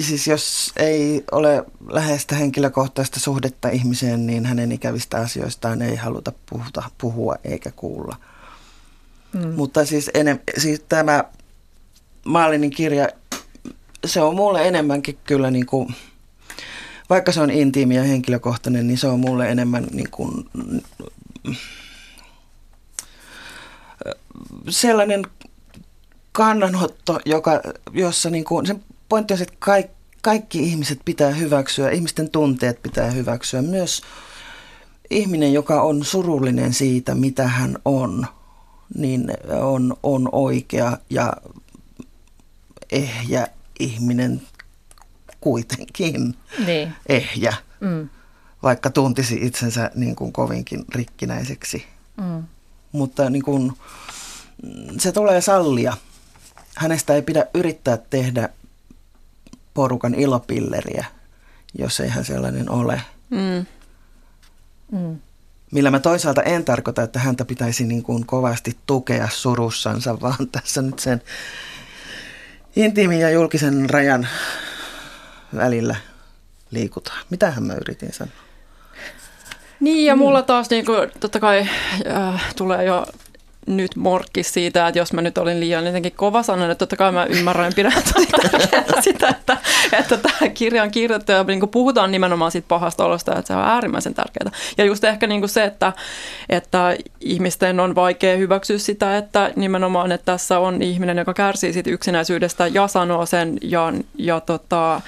siis 0.00 0.26
jos 0.26 0.72
ei 0.76 1.24
ole 1.32 1.64
läheistä 1.88 2.34
henkilökohtaista 2.34 3.20
suhdetta 3.20 3.68
ihmiseen, 3.68 4.26
niin 4.26 4.46
hänen 4.46 4.72
ikävistä 4.72 5.16
asioistaan 5.16 5.82
ei 5.82 5.96
haluta 5.96 6.32
puhuta, 6.50 6.82
puhua 6.98 7.36
eikä 7.44 7.70
kuulla. 7.76 8.16
Mm. 9.32 9.54
Mutta 9.54 9.84
siis, 9.84 10.10
enem, 10.14 10.38
siis 10.58 10.84
tämä 10.88 11.24
Maalinin 12.24 12.70
kirja, 12.70 13.08
se 14.06 14.20
on 14.20 14.36
mulle 14.36 14.68
enemmänkin 14.68 15.18
kyllä 15.24 15.50
niin 15.50 15.66
kuin, 15.66 15.94
vaikka 17.10 17.32
se 17.32 17.40
on 17.40 17.50
intiimi 17.50 17.96
ja 17.96 18.02
henkilökohtainen, 18.02 18.86
niin 18.86 18.98
se 18.98 19.06
on 19.06 19.20
mulle 19.20 19.50
enemmän 19.50 19.86
niin 19.92 20.10
kuin, 20.10 20.48
sellainen 24.68 25.22
kannanotto, 26.32 27.20
joka, 27.24 27.60
jossa 27.92 28.30
niin 28.30 28.44
kuin, 28.44 28.66
sen 28.66 28.84
pointti 29.08 29.34
on, 29.34 29.42
että 29.42 29.54
kaikki, 29.58 29.96
kaikki 30.22 30.58
ihmiset 30.58 31.00
pitää 31.04 31.30
hyväksyä, 31.30 31.90
ihmisten 31.90 32.30
tunteet 32.30 32.82
pitää 32.82 33.10
hyväksyä. 33.10 33.62
Myös 33.62 34.02
ihminen, 35.10 35.52
joka 35.52 35.82
on 35.82 36.04
surullinen 36.04 36.72
siitä, 36.74 37.14
mitä 37.14 37.48
hän 37.48 37.78
on, 37.84 38.26
niin 38.94 39.32
on, 39.60 39.96
on 40.02 40.28
oikea 40.32 40.98
ja 41.10 41.32
ehjä 42.92 43.46
ihminen 43.78 44.42
kuitenkin. 45.40 46.34
Niin. 46.66 46.92
Ehjä, 47.08 47.54
mm. 47.80 48.08
vaikka 48.62 48.90
tuntisi 48.90 49.38
itsensä 49.42 49.90
niin 49.94 50.16
kuin 50.16 50.32
kovinkin 50.32 50.84
rikkinäiseksi. 50.94 51.84
Mm. 52.16 52.42
Mutta 52.92 53.30
niin 53.30 53.42
kuin, 53.42 53.72
se 54.98 55.12
tulee 55.12 55.40
sallia. 55.40 55.96
Hänestä 56.76 57.14
ei 57.14 57.22
pidä 57.22 57.46
yrittää 57.54 57.96
tehdä 57.96 58.48
porukan 59.76 60.14
ilopilleriä, 60.14 61.04
jos 61.78 62.00
eihän 62.00 62.24
sellainen 62.24 62.70
ole. 62.70 63.02
Mm. 63.30 63.66
Mm. 64.92 65.18
Millä 65.72 65.90
mä 65.90 66.00
toisaalta 66.00 66.42
en 66.42 66.64
tarkoita, 66.64 67.02
että 67.02 67.18
häntä 67.18 67.44
pitäisi 67.44 67.86
niin 67.86 68.02
kuin 68.02 68.26
kovasti 68.26 68.76
tukea 68.86 69.28
surussansa, 69.32 70.18
vaan 70.22 70.48
tässä 70.52 70.82
nyt 70.82 70.98
sen 70.98 71.22
intiimin 72.76 73.20
ja 73.20 73.30
julkisen 73.30 73.90
rajan 73.90 74.28
välillä 75.56 75.96
liikutaan. 76.70 77.24
Mitähän 77.30 77.64
mä 77.64 77.74
yritin 77.74 78.12
sanoa? 78.12 78.46
Niin, 79.80 80.06
ja 80.06 80.16
mulla 80.16 80.42
taas 80.42 80.70
niin 80.70 80.86
kuin, 80.86 81.10
totta 81.20 81.40
kai 81.40 81.68
äh, 82.06 82.54
tulee 82.56 82.84
jo 82.84 83.06
nyt 83.66 83.96
morkki 83.96 84.42
siitä, 84.42 84.88
että 84.88 84.98
jos 84.98 85.12
mä 85.12 85.22
nyt 85.22 85.38
olin 85.38 85.60
liian 85.60 85.86
jotenkin 85.86 86.12
kova 86.12 86.42
sanon, 86.42 86.70
että 86.70 86.78
totta 86.78 86.96
kai 86.96 87.12
mä 87.12 87.24
ymmärrän 87.24 87.72
pidän 87.76 87.92
sitä, 89.00 89.28
että, 89.28 89.56
että 89.92 90.16
tämä 90.16 90.50
kirja 90.54 90.82
on 90.82 90.90
kirjoittu 90.90 91.32
ja 91.32 91.44
niin 91.44 91.68
puhutaan 91.68 92.12
nimenomaan 92.12 92.50
siitä 92.50 92.68
pahasta 92.68 93.04
olosta, 93.04 93.38
että 93.38 93.46
se 93.46 93.54
on 93.54 93.64
äärimmäisen 93.64 94.14
tärkeää. 94.14 94.50
Ja 94.78 94.84
just 94.84 95.04
ehkä 95.04 95.26
niin 95.26 95.48
se, 95.48 95.64
että, 95.64 95.92
että 96.48 96.96
ihmisten 97.20 97.80
on 97.80 97.94
vaikea 97.94 98.36
hyväksyä 98.36 98.78
sitä, 98.78 99.16
että 99.16 99.52
nimenomaan, 99.56 100.12
että 100.12 100.24
tässä 100.32 100.58
on 100.58 100.82
ihminen, 100.82 101.18
joka 101.18 101.34
kärsii 101.34 101.72
siitä 101.72 101.90
yksinäisyydestä 101.90 102.66
ja 102.66 102.88
sanoo 102.88 103.26
sen 103.26 103.58
ja, 103.62 103.92
ja 104.18 104.40
tota, 104.40 105.00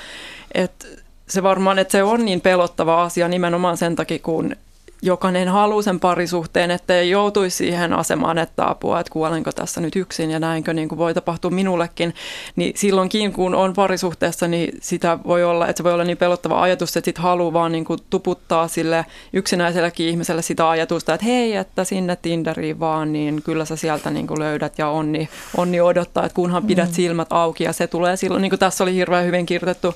että 0.55 0.87
se 1.29 1.43
varmaan, 1.43 1.79
että 1.79 1.93
se 1.93 2.03
on 2.03 2.25
niin 2.25 2.41
pelottava 2.41 3.03
asia 3.03 3.29
nimenomaan 3.29 3.77
sen 3.77 3.97
takia, 3.97 4.19
kun 4.19 4.57
jokainen 5.02 5.49
haluaa 5.49 5.83
sen 5.83 6.00
parisuhteen, 6.00 6.71
että 6.71 6.99
ei 6.99 7.11
joutuisi 7.11 7.57
siihen 7.57 7.93
asemaan, 7.93 8.38
että 8.38 8.71
apua, 8.71 9.00
että 9.00 9.12
kuolenko 9.12 9.52
tässä 9.52 9.81
nyt 9.81 9.97
yksin 9.97 10.31
ja 10.31 10.38
näinkö 10.38 10.73
niin 10.73 10.88
kuin 10.88 10.99
voi 10.99 11.14
tapahtua 11.14 11.50
minullekin, 11.50 12.14
niin 12.57 12.73
silloinkin 12.76 13.33
kun 13.33 13.55
on 13.55 13.73
parisuhteessa, 13.73 14.49
niin 14.49 14.78
sitä 14.81 15.19
voi 15.26 15.45
olla, 15.45 15.69
että 15.69 15.81
se 15.81 15.85
voi 15.85 15.93
olla 15.93 16.05
niin 16.05 16.17
pelottava 16.17 16.62
ajatus, 16.62 16.97
että 16.97 17.05
sitten 17.05 17.23
haluaa 17.23 17.52
vaan 17.52 17.73
niin 17.73 17.85
kuin 17.85 17.99
tuputtaa 18.11 18.69
sille 18.69 19.07
yksinäisellekin 19.33 20.09
ihmiselle 20.09 20.43
sitä 20.43 20.71
ajatusta, 20.71 21.14
että 21.14 21.26
hei, 21.26 21.57
että 21.57 21.85
sinne 21.85 22.17
Tinderiin 22.17 22.81
vaan, 22.81 23.12
niin 23.12 23.43
kyllä 23.43 23.64
sä 23.64 23.76
sieltä 23.76 24.11
niin 24.11 24.26
kuin 24.26 24.40
löydät 24.40 24.78
ja 24.78 24.88
onni, 24.88 25.28
onni 25.57 25.81
odottaa, 25.81 26.25
että 26.25 26.37
kunhan 26.37 26.67
pidät 26.67 26.88
mm. 26.88 26.95
silmät 26.95 27.33
auki 27.33 27.64
ja 27.64 27.73
se 27.73 27.87
tulee 27.87 28.17
silloin, 28.17 28.43
niin 28.43 28.50
kuin 28.50 28.61
tässä 28.61 28.85
oli 28.85 28.95
hirveän 28.95 29.25
hyvin 29.25 29.47
kirjoitettu, 29.47 29.95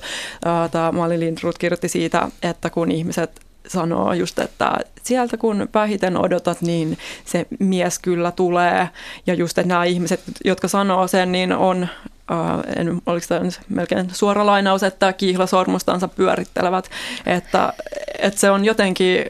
tämä 0.71 0.91
Mali 0.91 1.19
Lindroth 1.19 1.59
kirjoitti 1.59 1.87
siitä, 1.87 2.27
että 2.43 2.69
kun 2.69 2.91
ihmiset 2.91 3.52
sanoo 3.67 4.13
just, 4.13 4.39
että 4.39 4.77
sieltä 5.03 5.37
kun 5.37 5.69
vähiten 5.73 6.17
odotat, 6.17 6.61
niin 6.61 6.97
se 7.25 7.45
mies 7.59 7.99
kyllä 7.99 8.31
tulee. 8.31 8.89
Ja 9.27 9.33
just, 9.33 9.57
että 9.57 9.67
nämä 9.67 9.83
ihmiset, 9.83 10.21
jotka 10.45 10.67
sanoo 10.67 11.07
sen, 11.07 11.31
niin 11.31 11.53
on, 11.53 11.83
äh, 12.31 12.75
en, 12.75 13.01
oliko 13.05 13.25
tämä 13.29 13.49
melkein 13.69 14.09
suora 14.13 14.45
lainaus, 14.45 14.83
että 14.83 15.13
kihlasormustansa 15.13 16.07
pyörittelevät. 16.07 16.89
Että, 17.25 17.73
että 18.19 18.39
se 18.39 18.51
on 18.51 18.65
jotenkin 18.65 19.25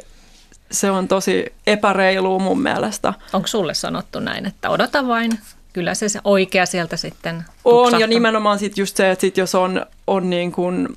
se 0.73 0.91
on 0.91 1.07
tosi 1.07 1.53
epäreilu 1.67 2.39
mun 2.39 2.61
mielestä. 2.61 3.13
Onko 3.33 3.47
sulle 3.47 3.73
sanottu 3.73 4.19
näin, 4.19 4.45
että 4.45 4.69
odota 4.69 5.07
vain, 5.07 5.39
kyllä 5.73 5.93
se, 5.93 6.05
oikea 6.23 6.65
sieltä 6.65 6.97
sitten 6.97 7.45
On, 7.65 7.99
ja 7.99 8.07
nimenomaan 8.07 8.59
sit 8.59 8.77
just 8.77 8.97
se, 8.97 9.11
että 9.11 9.21
sit 9.21 9.37
jos 9.37 9.55
on, 9.55 9.85
on 10.07 10.29
niin 10.29 10.51
kuin 10.51 10.87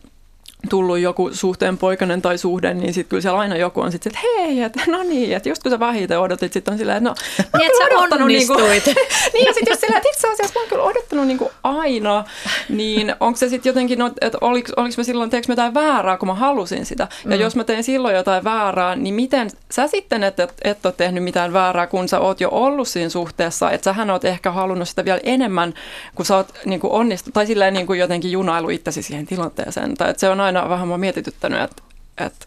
tullut 0.71 0.99
joku 0.99 1.31
suhteen 1.33 1.79
poikainen 1.79 2.23
tai 2.23 2.39
suhde, 2.39 2.75
niin 2.75 2.95
sitten 2.95 3.09
kyllä 3.09 3.21
siellä 3.21 3.39
aina 3.39 3.57
joku 3.57 3.81
on 3.81 3.93
sitten, 3.93 4.13
että 4.13 4.29
hei, 4.29 4.63
että 4.63 4.83
no 4.87 5.03
niin, 5.03 5.37
että 5.37 5.49
just 5.49 5.63
kun 5.63 5.73
sä 5.73 5.81
vähiten 5.81 6.21
odotit, 6.21 6.53
sitten 6.53 6.73
on 6.73 6.79
silleen, 6.79 6.97
että 7.07 7.09
no 7.09 7.15
niin, 7.59 7.67
että 7.67 7.79
sä 7.79 7.99
odottanut 7.99 8.29
niin 8.29 8.47
kuin, 8.47 8.59
niin 9.35 9.47
ja 9.47 9.53
sitten 9.55 9.73
jos 9.73 9.81
silleen, 9.81 9.97
että 9.97 10.09
itse 10.09 10.29
asiassa 10.29 10.55
mä 10.55 10.61
oon 10.61 10.69
kyllä 10.69 10.83
odottanut 10.83 11.27
niin 11.27 11.39
kuin 11.39 11.51
aina, 11.63 12.25
niin 12.69 13.15
onko 13.21 13.37
se 13.37 13.49
sitten 13.49 13.71
jotenkin, 13.71 13.99
no, 13.99 14.11
että 14.21 14.39
oliko, 14.41 14.73
oliko 14.77 14.95
mä 14.97 15.05
silloin, 15.05 15.31
teekö 15.31 15.47
mä 15.49 15.53
jotain 15.53 15.75
väärää, 15.75 16.17
kun 16.17 16.29
mä 16.29 16.35
halusin 16.35 16.87
sitä. 16.87 17.09
Ja 17.25 17.37
mm. 17.37 17.43
jos 17.43 17.57
mä 17.57 17.65
teen 17.65 17.85
silloin 17.85 18.15
jotain 18.15 18.45
väärää, 18.45 18.97
niin 18.97 19.15
miten 19.15 19.51
sä 19.73 19.87
sitten 19.87 20.23
et, 20.23 20.41
et, 20.41 20.53
et 20.65 20.87
ole 20.87 20.95
tehnyt 20.97 21.25
mitään 21.25 21.53
väärää, 21.53 21.87
kun 21.87 22.09
sä 22.09 22.21
oot 22.21 22.41
jo 22.41 22.49
ollut 22.53 22.89
siinä 22.89 23.09
suhteessa, 23.09 23.71
että 23.71 23.85
sähän 23.85 24.11
oot 24.11 24.25
ehkä 24.25 24.51
halunnut 24.51 24.89
sitä 24.89 25.05
vielä 25.05 25.21
enemmän, 25.23 25.75
kun 26.15 26.27
sä 26.27 26.37
oot 26.37 26.55
niin 26.65 26.81
kuin 26.81 26.93
onnistunut, 26.93 27.35
tai 27.35 27.47
silleen 27.47 27.75
niin 27.75 27.87
kuin 27.87 27.99
jotenkin 27.99 28.33
junailu 28.33 28.69
itsesi 28.69 29.03
siihen 29.03 29.27
tilanteeseen. 29.27 29.95
Tai 29.95 30.11
että 30.11 30.21
se 30.21 30.29
on 30.29 30.41
aina 30.41 30.56
vähän 30.69 30.89
mua 30.89 30.99
mietityttänyt, 30.99 31.61
että, 31.61 31.83
että, 32.19 32.47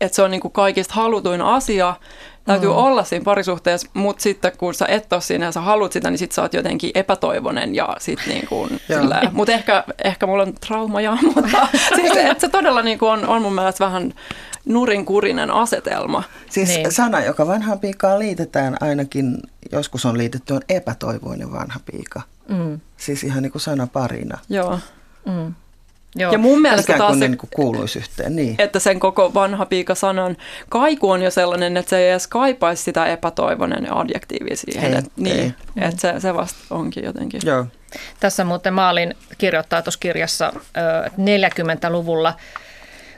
että 0.00 0.16
se 0.16 0.22
on 0.22 0.30
niin 0.30 0.40
kuin 0.40 0.52
kaikista 0.52 0.94
halutuin 0.94 1.42
asia, 1.42 1.94
täytyy 2.44 2.68
mm. 2.68 2.76
olla 2.76 3.04
siinä 3.04 3.24
parisuhteessa, 3.24 3.88
mutta 3.94 4.22
sitten 4.22 4.52
kun 4.58 4.74
sä 4.74 4.86
et 4.86 5.12
ole 5.12 5.20
siinä 5.20 5.46
ja 5.46 5.52
sä 5.52 5.60
haluat 5.60 5.92
sitä, 5.92 6.10
niin 6.10 6.18
sitten 6.18 6.34
sä 6.34 6.42
oot 6.42 6.54
jotenkin 6.54 6.90
epätoivonen 6.94 7.74
ja 7.74 7.96
sitten 7.98 8.28
niin 8.28 8.46
kuin 8.46 8.80
Mutta 9.32 9.52
ehkä, 9.52 9.84
ehkä 10.04 10.26
mulla 10.26 10.42
on 10.42 10.54
traumaja, 10.54 11.16
mutta 11.34 11.68
siis, 11.96 12.16
että 12.16 12.40
se 12.40 12.48
todella 12.48 12.82
niin 12.82 12.98
kuin 12.98 13.10
on, 13.10 13.28
on 13.28 13.42
mun 13.42 13.54
mielestä 13.54 13.84
vähän 13.84 14.14
nurinkurinen 14.64 15.50
asetelma. 15.50 16.22
Siis 16.50 16.68
niin. 16.68 16.92
sana, 16.92 17.20
joka 17.20 17.46
vanhaan 17.46 17.80
piikaan 17.80 18.18
liitetään 18.18 18.76
ainakin, 18.80 19.38
joskus 19.72 20.04
on 20.04 20.18
liitetty, 20.18 20.54
on 20.54 20.60
epätoivoinen 20.68 21.52
vanha 21.52 21.80
piika. 21.92 22.22
Mm. 22.48 22.80
Siis 22.96 23.24
ihan 23.24 23.42
niin 23.42 23.52
kuin 23.52 23.62
sana 23.62 23.86
parina. 23.86 24.38
Joo. 24.48 24.78
Mm. 25.26 25.54
Joo. 26.16 26.32
Ja 26.32 26.38
mun 26.38 26.62
mielestä 26.62 26.98
taas 26.98 27.18
se, 27.18 27.28
niin 27.28 27.38
kuuluisi 27.54 27.98
yhteen. 27.98 28.36
Niin. 28.36 28.54
Että 28.58 28.78
sen 28.78 29.00
koko 29.00 29.34
vanha 29.34 29.66
piika-sanan 29.66 30.36
kaiku 30.68 31.10
on 31.10 31.22
jo 31.22 31.30
sellainen, 31.30 31.76
että 31.76 31.90
se 31.90 31.98
ei 31.98 32.10
edes 32.10 32.26
kaipaisi 32.26 32.82
sitä 32.82 33.06
epätoivoinen 33.06 33.96
adjektiivi 33.96 34.56
siihen. 34.56 34.92
Ei, 34.92 34.98
että, 34.98 35.10
niin, 35.16 35.36
ei. 35.36 35.52
että 35.76 36.00
se, 36.00 36.20
se 36.20 36.34
vasta 36.34 36.58
onkin 36.70 37.04
jotenkin. 37.04 37.40
Joo. 37.44 37.66
Tässä 38.20 38.44
muuten 38.44 38.74
Maalin 38.74 39.14
kirjoittaa 39.38 39.82
tuossa 39.82 40.00
kirjassa 40.00 40.52
40-luvulla 41.18 42.34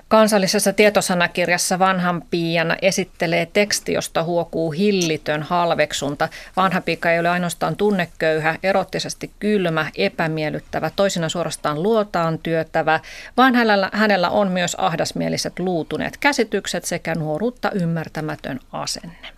Kansallisessa 0.08 0.72
tietosanakirjassa 0.72 1.78
vanhan 1.78 2.22
piian 2.30 2.76
esittelee 2.82 3.46
teksti, 3.52 3.92
josta 3.92 4.22
huokuu 4.22 4.70
hillitön 4.70 5.42
halveksunta. 5.42 6.28
Vanha 6.56 6.80
piika 6.80 7.10
ei 7.10 7.20
ole 7.20 7.28
ainoastaan 7.28 7.76
tunneköyhä, 7.76 8.58
erottisesti 8.62 9.30
kylmä, 9.40 9.90
epämiellyttävä, 9.96 10.90
toisina 10.96 11.28
suorastaan 11.28 11.82
luotaan 11.82 12.38
työtävä, 12.38 13.00
vaan 13.36 13.54
hänellä, 13.54 13.90
hänellä 13.92 14.30
on 14.30 14.48
myös 14.48 14.74
ahdasmieliset 14.74 15.58
luutuneet 15.58 16.16
käsitykset 16.16 16.84
sekä 16.84 17.14
nuoruutta 17.14 17.70
ymmärtämätön 17.70 18.60
asenne. 18.72 19.28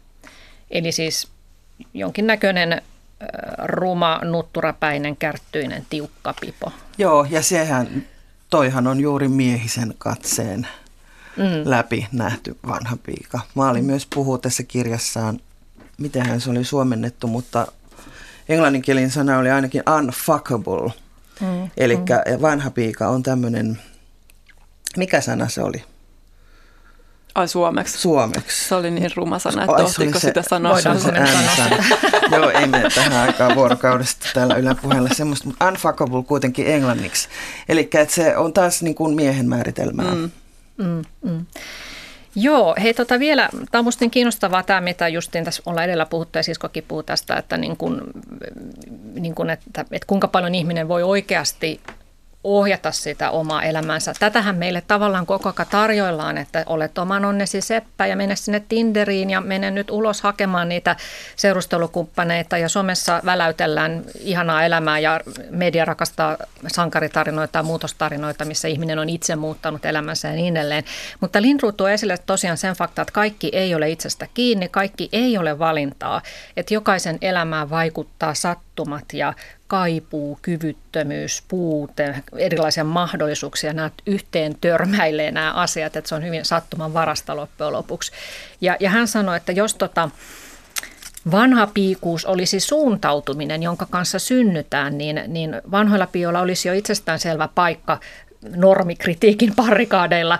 Eli 0.70 0.92
siis 0.92 1.28
jonkinnäköinen 1.94 2.82
ruma, 3.58 4.20
nutturapäinen, 4.24 5.16
kärttyinen, 5.16 5.86
tiukka 5.90 6.34
pipo. 6.40 6.72
Joo, 6.98 7.26
ja 7.30 7.42
sehän 7.42 8.06
toihan 8.56 8.86
on 8.86 9.00
juuri 9.00 9.28
miehisen 9.28 9.94
katseen 9.98 10.68
mm. 11.36 11.44
läpi 11.64 12.06
nähty 12.12 12.56
vanha 12.66 12.96
piika. 12.96 13.40
Maali 13.54 13.80
mm. 13.80 13.86
myös 13.86 14.06
puhuu 14.14 14.38
tässä 14.38 14.62
kirjassaan, 14.62 15.40
mitenhän 15.98 16.40
se 16.40 16.50
oli 16.50 16.64
suomennettu, 16.64 17.26
mutta 17.26 17.66
englanninkielinen 18.48 19.10
sana 19.10 19.38
oli 19.38 19.50
ainakin 19.50 19.82
unfuckable. 19.98 20.92
Mm. 21.40 21.70
Eli 21.76 21.96
mm. 21.96 22.42
vanha 22.42 22.70
piika 22.70 23.08
on 23.08 23.22
tämmöinen, 23.22 23.78
mikä 24.96 25.20
sana 25.20 25.48
se 25.48 25.62
oli? 25.62 25.84
Ai 27.36 27.48
suomeksi? 27.48 27.98
Suomeksi. 27.98 28.68
Se 28.68 28.74
oli 28.74 28.90
niin 28.90 29.10
ruma 29.16 29.38
sana, 29.38 29.64
että 29.64 29.76
tohtiko 29.76 30.18
sitä 30.18 30.42
sanoa? 30.42 30.80
Se 30.80 30.88
on 30.88 31.00
se 31.00 31.12
äänisana. 31.12 31.84
Joo, 32.32 32.50
ei 32.50 32.66
mene 32.66 32.90
tähän 32.94 33.12
aikaan 33.12 33.54
vuorokaudesta 33.54 34.26
täällä 34.34 34.54
yläpuheella 34.54 35.08
semmoista, 35.12 35.46
mutta 35.46 35.68
unfuckable 35.68 36.22
kuitenkin 36.22 36.66
englanniksi. 36.66 37.28
Eli 37.68 37.90
se 38.08 38.36
on 38.36 38.52
taas 38.52 38.82
niin 38.82 38.94
kuin 38.94 39.14
miehen 39.14 39.48
määritelmää. 39.48 40.14
Mm. 40.14 40.30
Mm, 40.76 41.02
mm. 41.22 41.46
Joo, 42.34 42.74
hei 42.82 42.94
tota 42.94 43.18
vielä, 43.18 43.48
tämä 43.70 43.78
on 43.80 43.84
minusta 43.84 44.04
niin 44.04 44.10
kiinnostavaa 44.10 44.62
tämä, 44.62 44.80
mitä 44.80 45.08
justiin 45.08 45.44
tässä 45.44 45.62
ollaan 45.66 45.84
edellä 45.84 46.06
puhuttu 46.06 46.38
ja 46.38 46.42
siskokin 46.42 46.84
puhuu 46.88 47.02
tästä, 47.02 47.36
että, 47.36 47.56
niin 47.56 47.76
kun, 47.76 48.02
niin 49.14 49.34
kun, 49.34 49.50
että, 49.50 49.80
että 49.80 50.06
kuinka 50.06 50.28
paljon 50.28 50.54
ihminen 50.54 50.88
voi 50.88 51.02
oikeasti 51.02 51.80
ohjata 52.46 52.92
sitä 52.92 53.30
omaa 53.30 53.62
elämänsä. 53.62 54.12
Tätähän 54.18 54.56
meille 54.56 54.80
tavallaan 54.80 55.26
koko 55.26 55.52
ajan 55.58 55.66
tarjoillaan, 55.70 56.38
että 56.38 56.64
olet 56.66 56.98
oman 56.98 57.24
onnesi 57.24 57.60
seppä 57.60 58.06
ja 58.06 58.16
mene 58.16 58.36
sinne 58.36 58.62
Tinderiin 58.68 59.30
ja 59.30 59.40
mene 59.40 59.70
nyt 59.70 59.90
ulos 59.90 60.22
hakemaan 60.22 60.68
niitä 60.68 60.96
seurustelukumppaneita 61.36 62.58
ja 62.58 62.68
somessa 62.68 63.20
väläytellään 63.24 64.02
ihanaa 64.20 64.64
elämää 64.64 64.98
ja 64.98 65.20
media 65.50 65.84
rakastaa 65.84 66.36
sankaritarinoita 66.66 67.58
ja 67.58 67.62
muutostarinoita, 67.62 68.44
missä 68.44 68.68
ihminen 68.68 68.98
on 68.98 69.08
itse 69.08 69.36
muuttanut 69.36 69.84
elämänsä 69.84 70.28
ja 70.28 70.34
niin 70.34 70.56
edelleen. 70.56 70.84
Mutta 71.20 71.42
Lindroth 71.42 71.76
tuo 71.76 71.88
esille 71.88 72.18
tosiaan 72.26 72.56
sen 72.56 72.74
fakta, 72.74 73.02
että 73.02 73.12
kaikki 73.12 73.50
ei 73.52 73.74
ole 73.74 73.90
itsestä 73.90 74.28
kiinni, 74.34 74.68
kaikki 74.68 75.08
ei 75.12 75.38
ole 75.38 75.58
valintaa, 75.58 76.22
että 76.56 76.74
jokaisen 76.74 77.18
elämään 77.20 77.70
vaikuttaa 77.70 78.34
sattumat 78.76 79.12
ja 79.12 79.34
kaipuu, 79.66 80.38
kyvyttömyys, 80.42 81.42
puute, 81.48 82.14
erilaisia 82.36 82.84
mahdollisuuksia, 82.84 83.72
nämä 83.72 83.90
yhteen 84.06 84.56
törmäilee 84.60 85.30
nämä 85.30 85.52
asiat, 85.52 85.96
että 85.96 86.08
se 86.08 86.14
on 86.14 86.24
hyvin 86.24 86.44
sattuman 86.44 86.94
varasta 86.94 87.36
loppujen 87.36 87.72
lopuksi. 87.72 88.12
Ja, 88.60 88.76
ja 88.80 88.90
hän 88.90 89.08
sanoi, 89.08 89.36
että 89.36 89.52
jos 89.52 89.74
tota, 89.74 90.10
vanha 91.30 91.66
piikuus 91.66 92.24
olisi 92.24 92.60
suuntautuminen, 92.60 93.62
jonka 93.62 93.86
kanssa 93.90 94.18
synnytään, 94.18 94.98
niin, 94.98 95.22
niin 95.26 95.62
vanhoilla 95.70 96.06
pioilla 96.06 96.40
olisi 96.40 96.68
jo 96.68 96.74
itsestäänselvä 96.74 97.48
paikka 97.54 98.00
normikritiikin 98.56 99.54
parikaadeilla 99.66 100.38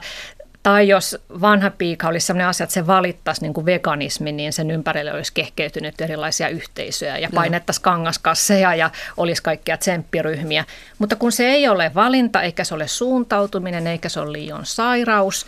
tai 0.66 0.88
jos 0.88 1.18
vanha 1.40 1.70
piika 1.70 2.09
olisi 2.09 2.26
sellainen 2.26 2.48
asia, 2.48 2.64
että 2.64 2.74
se 2.74 2.87
valittaisi 2.87 3.42
niin 3.42 3.55
kuin 3.55 3.66
veganismi, 3.66 4.33
niin 4.33 4.52
sen 4.52 4.70
ympärille 4.70 5.12
olisi 5.12 5.33
kehkeytynyt 5.35 6.00
erilaisia 6.00 6.48
yhteisöjä 6.48 7.18
ja 7.18 7.29
painettaisiin 7.35 7.83
kangaskasseja 7.83 8.74
ja 8.74 8.90
olisi 9.16 9.42
kaikkia 9.42 9.76
tsemppiryhmiä. 9.76 10.64
Mutta 10.98 11.16
kun 11.16 11.33
se 11.33 11.46
ei 11.46 11.68
ole 11.68 11.90
valinta, 11.94 12.42
eikä 12.42 12.64
se 12.64 12.74
ole 12.74 12.88
suuntautuminen, 12.88 13.87
eikä 13.87 14.09
se 14.09 14.20
ole 14.20 14.33
liian 14.33 14.66
sairaus, 14.66 15.46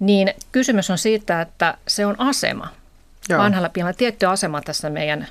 niin 0.00 0.34
kysymys 0.52 0.90
on 0.90 0.98
siitä, 0.98 1.40
että 1.40 1.74
se 1.88 2.06
on 2.06 2.20
asema. 2.20 2.68
Joo. 3.28 3.38
Vanhalla 3.38 3.68
pienellä 3.68 3.96
tietty 3.96 4.26
asema 4.26 4.60
tässä 4.60 4.90
meidän 4.90 5.26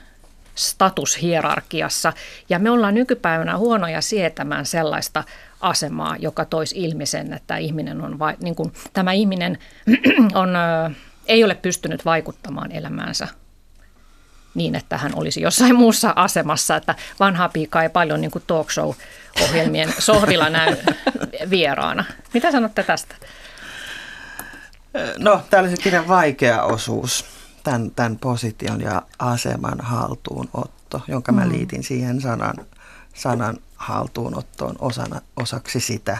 statushierarkiassa. 0.56 2.13
Ja 2.49 2.60
me 2.60 2.71
ollaan 2.71 2.93
nykypäivänä 2.93 3.58
huonoja 3.58 4.01
sietämään 4.01 4.65
sellaista 4.65 5.23
asemaa, 5.61 6.15
joka 6.19 6.45
toisi 6.45 6.83
ilmi 6.83 7.05
sen, 7.05 7.33
että 7.33 7.57
ihminen 7.57 8.01
on 8.01 8.19
vai, 8.19 8.37
niin 8.41 8.55
kuin, 8.55 8.73
tämä 8.93 9.11
ihminen 9.11 9.57
on, 10.41 10.49
ei 11.27 11.43
ole 11.43 11.55
pystynyt 11.55 12.05
vaikuttamaan 12.05 12.71
elämäänsä 12.71 13.27
niin, 14.57 14.75
että 14.75 14.97
hän 14.97 15.11
olisi 15.15 15.41
jossain 15.41 15.75
muussa 15.75 16.13
asemassa, 16.15 16.75
että 16.75 16.95
vanha 17.19 17.49
piika 17.49 17.83
ei 17.83 17.89
paljon 17.89 18.21
niin 18.21 18.31
kuin 18.31 18.43
talk 18.47 18.71
show-ohjelmien 18.71 19.93
sohvilla 19.99 20.49
näy 20.59 20.77
vieraana. 21.49 22.05
Mitä 22.33 22.51
sanotte 22.51 22.83
tästä? 22.83 23.15
No, 25.17 25.41
tämä 25.49 25.61
oli 25.61 25.69
se 25.69 25.77
kirjan 25.77 26.07
vaikea 26.07 26.63
osuus, 26.63 27.25
tämän, 27.63 27.91
tämän 27.91 28.17
position 28.17 28.81
ja 28.81 29.01
aseman 29.19 29.81
haltuunotto, 29.81 31.01
jonka 31.07 31.31
mä 31.31 31.45
mm. 31.45 31.51
liitin 31.51 31.83
siihen 31.83 32.21
sanan, 32.21 32.55
sanan 33.13 33.57
haltuunottoon 33.77 34.75
osana, 34.79 35.21
osaksi 35.37 35.79
sitä. 35.79 36.17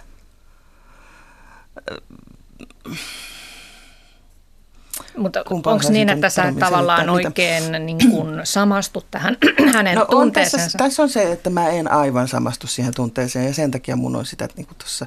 Mutta 5.17 5.43
onko 5.50 5.89
niin, 5.89 6.10
että 6.10 6.30
sä 6.30 6.54
tavallaan 6.60 7.10
oikein 7.10 7.63
mitä... 7.63 7.80
niin 7.80 8.12
kun 8.12 8.41
samastut 8.43 9.06
tähän 9.12 9.38
hänen 9.76 9.96
no 9.96 10.06
tunteeseensa? 10.06 10.58
On 10.58 10.63
tässä, 10.63 10.78
tässä 10.78 11.04
on 11.04 11.10
se, 11.10 11.32
että 11.32 11.50
mä 11.50 11.70
en 11.70 11.91
aivan 11.91 12.28
samastu 12.28 12.67
siihen 12.67 12.93
tunteeseen 12.93 13.46
ja 13.46 13.54
sen 13.54 13.72
takia 13.72 13.96
mun 13.96 14.15
on 14.15 14.26
sitä 14.26 14.48
niin 14.56 14.67
kuin 14.67 14.78
tuossa, 14.78 15.06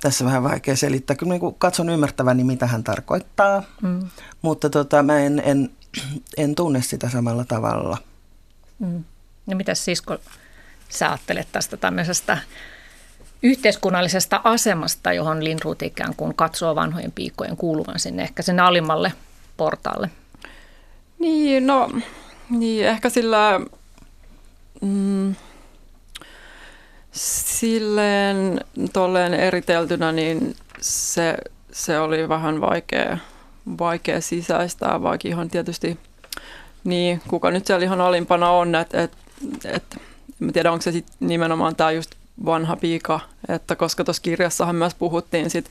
tässä 0.00 0.24
vähän 0.24 0.42
vaikea 0.42 0.76
selittää. 0.76 1.16
Kyllä 1.16 1.32
niin 1.32 1.54
katson 1.58 1.90
ymmärtäväni, 1.90 2.44
mitä 2.44 2.66
hän 2.66 2.84
tarkoittaa, 2.84 3.62
mm. 3.82 4.00
mutta 4.42 4.70
tota, 4.70 5.02
mä 5.02 5.18
en, 5.18 5.42
en, 5.44 5.70
en 6.36 6.54
tunne 6.54 6.82
sitä 6.82 7.08
samalla 7.10 7.44
tavalla. 7.44 7.98
Mm. 8.78 9.04
No 9.46 9.56
mitä 9.56 9.74
sisko 9.74 10.18
sä 10.88 11.08
ajattelet 11.08 11.48
tästä 11.52 11.76
tämmöisestä 11.76 12.38
yhteiskunnallisesta 13.42 14.40
asemasta, 14.44 15.12
johon 15.12 15.44
Lindroth 15.44 15.84
ikään 15.84 16.14
kuin 16.16 16.34
katsoo 16.34 16.74
vanhojen 16.74 17.12
piikkojen 17.12 17.56
kuuluvan 17.56 17.98
sinne 17.98 18.22
ehkä 18.22 18.42
sen 18.42 18.60
alimmalle 18.60 19.12
portaalle? 19.56 20.10
Niin, 21.18 21.66
no 21.66 21.90
niin, 22.50 22.86
ehkä 22.86 23.08
sillä 23.08 23.60
mm, 24.80 25.34
silleen 27.12 28.60
tolleen 28.92 29.34
eriteltynä, 29.34 30.12
niin 30.12 30.56
se, 30.80 31.36
se 31.72 31.98
oli 31.98 32.28
vähän 32.28 32.60
vaikea, 32.60 33.18
vaikea 33.78 34.20
sisäistää, 34.20 35.02
vaikka 35.02 35.28
ihan 35.28 35.48
tietysti 35.48 35.98
niin, 36.84 37.22
kuka 37.28 37.50
nyt 37.50 37.66
siellä 37.66 37.84
ihan 37.84 38.00
alimpana 38.00 38.50
on, 38.50 38.74
että 38.74 39.02
et, 39.02 39.12
et, 39.64 40.00
en 40.40 40.52
tiedä 40.52 40.72
onko 40.72 40.82
se 40.82 40.92
sit 40.92 41.06
nimenomaan 41.20 41.76
tämä 41.76 41.90
just 41.90 42.10
vanha 42.44 42.76
piika, 42.76 43.20
että 43.48 43.76
koska 43.76 44.04
tuossa 44.04 44.22
kirjassahan 44.22 44.76
myös 44.76 44.94
puhuttiin 44.94 45.50
sit, 45.50 45.70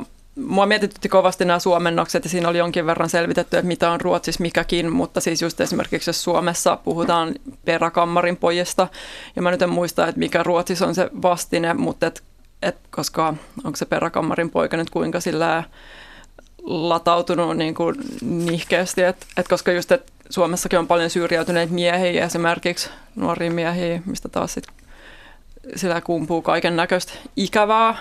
uh, 0.00 0.06
Mua 0.36 0.66
mietitytti 0.66 1.08
kovasti 1.08 1.44
nämä 1.44 1.58
suomennokset 1.58 2.24
ja 2.24 2.30
siinä 2.30 2.48
oli 2.48 2.58
jonkin 2.58 2.86
verran 2.86 3.08
selvitetty, 3.08 3.56
että 3.56 3.68
mitä 3.68 3.90
on 3.90 4.00
Ruotsissa 4.00 4.42
mikäkin, 4.42 4.92
mutta 4.92 5.20
siis 5.20 5.42
just 5.42 5.60
esimerkiksi 5.60 6.10
jos 6.10 6.24
Suomessa 6.24 6.76
puhutaan 6.76 7.34
peräkammarin 7.64 8.36
pojista, 8.36 8.88
ja 9.36 9.42
mä 9.42 9.50
nyt 9.50 9.62
en 9.62 9.70
muista, 9.70 10.06
että 10.06 10.18
mikä 10.18 10.42
Ruotsissa 10.42 10.86
on 10.86 10.94
se 10.94 11.10
vastine, 11.22 11.74
mutta 11.74 12.06
et, 12.06 12.22
et, 12.62 12.76
koska 12.90 13.34
onko 13.64 13.76
se 13.76 13.84
peräkammarin 13.84 14.50
poika 14.50 14.76
nyt 14.76 14.90
kuinka 14.90 15.20
sillä 15.20 15.64
latautunut 16.62 17.56
niin 17.56 17.74
kuin 17.74 17.96
nihkeästi, 18.20 19.02
että 19.02 19.26
et 19.36 19.48
koska 19.48 19.72
just, 19.72 19.92
että 19.92 20.12
Suomessakin 20.30 20.78
on 20.78 20.86
paljon 20.86 21.10
syrjäytyneitä 21.10 21.72
miehiä, 21.72 22.24
esimerkiksi 22.24 22.90
nuoria 23.16 23.50
miehiä, 23.50 24.02
mistä 24.06 24.28
taas 24.28 24.54
sit 24.54 24.66
sillä 25.76 26.00
kumpuu 26.00 26.42
kaiken 26.42 26.76
näköistä 26.76 27.12
ikävää. 27.36 27.94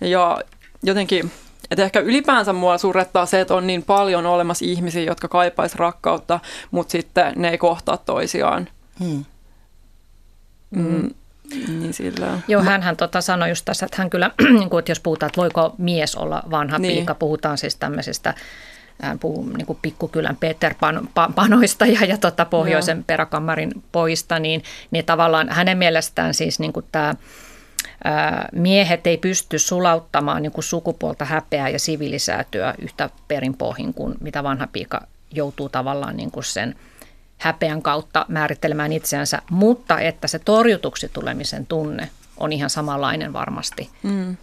Ja 0.00 0.38
jotenkin, 0.82 1.30
että 1.70 1.84
ehkä 1.84 2.00
ylipäänsä 2.00 2.52
mua 2.52 2.78
surrettaa 2.78 3.26
se, 3.26 3.40
että 3.40 3.54
on 3.54 3.66
niin 3.66 3.82
paljon 3.82 4.26
olemassa 4.26 4.64
ihmisiä, 4.64 5.02
jotka 5.02 5.28
kaipaisi 5.28 5.78
rakkautta, 5.78 6.40
mutta 6.70 6.92
sitten 6.92 7.32
ne 7.36 7.48
ei 7.48 7.58
kohtaa 7.58 7.96
toisiaan. 7.96 8.68
Hmm. 9.04 9.24
Mm. 10.70 11.10
Niin 11.68 11.94
sillä. 11.94 12.38
Joo, 12.48 12.62
hän 12.62 12.96
tota 12.96 13.20
sanoi 13.20 13.48
just 13.48 13.64
tässä, 13.64 13.86
että 13.86 13.96
hän 13.98 14.10
kyllä, 14.10 14.30
niin 14.58 14.70
kuin, 14.70 14.78
että 14.78 14.90
jos 14.90 15.00
puhutaan, 15.00 15.28
että 15.28 15.40
voiko 15.40 15.74
mies 15.78 16.16
olla 16.16 16.42
vanha 16.50 16.78
niin. 16.78 16.94
piika, 16.94 17.14
puhutaan 17.14 17.58
siis 17.58 17.76
tämmöisestä 17.76 18.34
puhuu 19.20 19.48
niin 19.56 19.66
kuin 19.66 19.78
pikkukylän 19.82 20.36
Peter 20.36 20.74
Panoista 21.34 21.86
ja, 21.86 22.04
ja 22.04 22.18
tota 22.18 22.44
pohjoisen 22.44 22.96
Joo. 22.96 23.04
peräkammarin 23.06 23.72
poista, 23.92 24.38
niin, 24.38 24.62
niin 24.90 25.04
tavallaan 25.04 25.48
hänen 25.48 25.78
mielestään 25.78 26.34
siis 26.34 26.58
niin 26.58 26.72
kuin 26.72 26.86
tämä 26.92 27.14
miehet 28.52 29.06
ei 29.06 29.16
pysty 29.16 29.58
sulauttamaan 29.58 30.42
niin 30.42 30.52
kuin 30.52 30.64
sukupuolta 30.64 31.24
häpeää 31.24 31.68
ja 31.68 31.78
sivilisäätyä 31.78 32.74
yhtä 32.78 33.10
perinpohjin 33.28 33.94
kuin 33.94 34.14
mitä 34.20 34.42
vanha 34.42 34.66
piika 34.66 35.00
joutuu 35.32 35.68
tavallaan 35.68 36.16
niin 36.16 36.30
kuin 36.30 36.44
sen 36.44 36.74
häpeän 37.38 37.82
kautta 37.82 38.26
määrittelemään 38.28 38.92
itseänsä, 38.92 39.42
mutta 39.50 40.00
että 40.00 40.28
se 40.28 40.38
torjutuksi 40.38 41.08
tulemisen 41.12 41.66
tunne 41.66 42.08
on 42.36 42.52
ihan 42.52 42.70
samanlainen 42.70 43.32
varmasti 43.32 43.90
mm. 44.02 44.36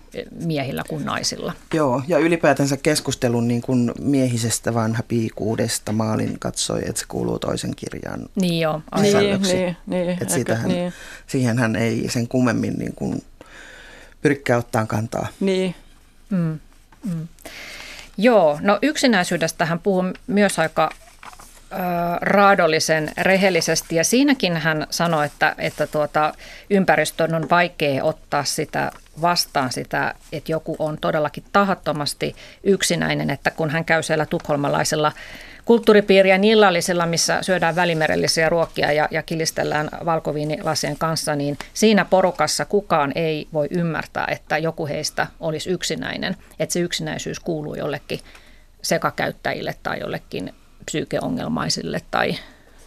miehillä 0.46 0.84
kuin 0.90 1.06
naisilla. 1.06 1.54
Joo, 1.74 2.02
ja 2.08 2.18
ylipäätänsä 2.18 2.78
keskustelun 2.78 3.48
niin 3.48 3.62
kuin 3.62 3.92
miehisestä 4.00 4.74
vanha 4.74 5.04
piikuudesta 5.08 5.92
maalin 5.92 6.40
katsoi, 6.40 6.80
että 6.80 7.00
se 7.00 7.06
kuuluu 7.08 7.40
toisen 7.40 7.76
kirjan 7.76 8.30
Niin 8.36 8.60
joo, 8.60 8.82
niin, 9.02 9.42
niin, 9.42 9.78
niin, 9.88 10.10
että 10.10 10.34
siitähän, 10.34 10.68
niin. 10.68 10.94
siihen 11.28 11.58
hän 11.58 11.76
ei 11.76 12.10
sen 12.10 12.28
kummemmin 12.28 12.74
niin 12.74 12.96
kuin 12.96 13.24
pyrkkää 14.22 14.58
ottaa 14.58 14.86
kantaa. 14.86 15.28
Niin. 15.40 15.76
Mm, 16.30 16.60
mm. 17.04 17.28
Joo, 18.18 18.60
no 18.62 18.80
yksinäisyydestä 18.82 19.66
hän 19.66 19.80
puhuu 19.80 20.04
myös 20.28 20.60
aika 20.60 20.90
raadollisen 22.22 23.12
rehellisesti. 23.18 23.96
Ja 23.96 24.04
siinäkin 24.04 24.58
hän 24.58 24.88
sanoi, 24.90 25.26
että, 25.26 25.56
että 25.58 25.88
tuota, 25.88 26.34
ympäristön 26.70 27.36
on 27.36 27.50
vaikea 27.50 28.04
ottaa 28.04 28.44
sitä 28.44 28.92
vastaan 29.22 29.72
sitä, 29.72 30.16
että 30.32 30.52
joku 30.52 30.76
on 30.80 30.98
todellakin 31.02 31.44
tahattomasti 31.52 32.36
yksinäinen, 32.64 33.30
että 33.30 33.52
kun 33.52 33.70
hän 33.70 33.86
käy 33.86 34.04
siellä 34.04 34.26
tukholmalaisella 34.26 35.12
kulttuuripiirien 35.66 36.44
illallisella, 36.44 37.06
missä 37.06 37.42
syödään 37.42 37.76
välimerellisiä 37.76 38.50
ruokia 38.50 38.92
ja, 38.92 39.08
ja 39.12 39.24
kilistellään 39.24 39.90
valkoviinilasien 40.06 40.98
kanssa, 40.98 41.36
niin 41.36 41.58
siinä 41.74 42.06
porukassa 42.06 42.66
kukaan 42.66 43.12
ei 43.16 43.48
voi 43.54 43.68
ymmärtää, 43.72 44.28
että 44.32 44.58
joku 44.58 44.88
heistä 44.88 45.28
olisi 45.40 45.70
yksinäinen, 45.70 46.38
että 46.60 46.74
se 46.74 46.80
yksinäisyys 46.80 47.40
kuuluu 47.40 47.76
jollekin 47.76 48.20
sekakäyttäjille 48.82 49.76
tai 49.84 50.00
jollekin 50.00 50.54
psyykeongelmaisille 50.86 52.02
tai 52.12 52.36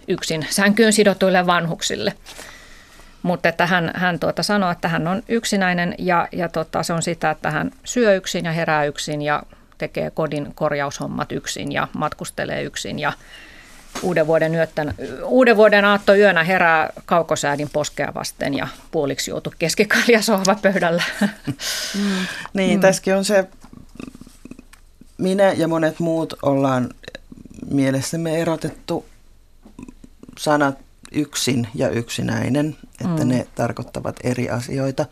yksin 0.09 0.47
sänkyyn 0.51 0.93
sidotuille 0.93 1.47
vanhuksille. 1.47 2.13
Mutta 3.23 3.49
että 3.49 3.67
hän, 3.67 3.91
hän 3.95 4.19
tuota 4.19 4.43
sanoo, 4.43 4.71
että 4.71 4.89
hän 4.89 5.09
on 5.09 5.23
yksinäinen 5.29 5.95
ja, 5.99 6.29
ja 6.33 6.49
tota, 6.49 6.83
se 6.83 6.93
on 6.93 7.03
sitä, 7.03 7.31
että 7.31 7.51
hän 7.51 7.71
syö 7.85 8.15
yksin 8.15 8.45
ja 8.45 8.53
herää 8.53 8.85
yksin 8.85 9.23
ja 9.23 9.43
tekee 9.79 10.11
kodin 10.11 10.55
korjaushommat 10.55 11.33
yksin 11.33 11.73
ja 11.73 11.89
matkustelee 11.93 12.63
yksin 12.63 12.99
ja 12.99 13.13
uuden 14.03 14.27
vuoden, 14.27 14.55
yöttän, 14.55 14.95
uuden 15.25 15.57
vuoden 15.57 15.85
yönä 16.19 16.45
herää 16.45 16.91
kaukosäädin 17.05 17.71
poskea 17.73 18.15
vasten 18.15 18.55
ja 18.55 18.69
puoliksi 18.91 19.31
joutu 19.31 19.53
keskikalja 19.59 20.21
pöydällä. 20.63 21.03
Mm. 21.95 22.27
niin, 22.55 22.79
mm. 22.79 22.81
tässäkin 22.81 23.17
on 23.17 23.25
se, 23.25 23.49
minä 25.19 25.53
ja 25.53 25.69
monet 25.69 26.01
muut 26.01 26.35
ollaan 26.43 26.89
mielessämme 27.75 28.41
erotettu 28.41 29.05
sanat 30.39 30.79
yksin 31.13 31.69
ja 31.75 31.89
yksinäinen, 31.89 32.77
että 33.01 33.25
mm. 33.25 33.29
ne 33.29 33.47
tarkoittavat 33.55 34.17
eri 34.25 34.51
asioita. 34.51 35.07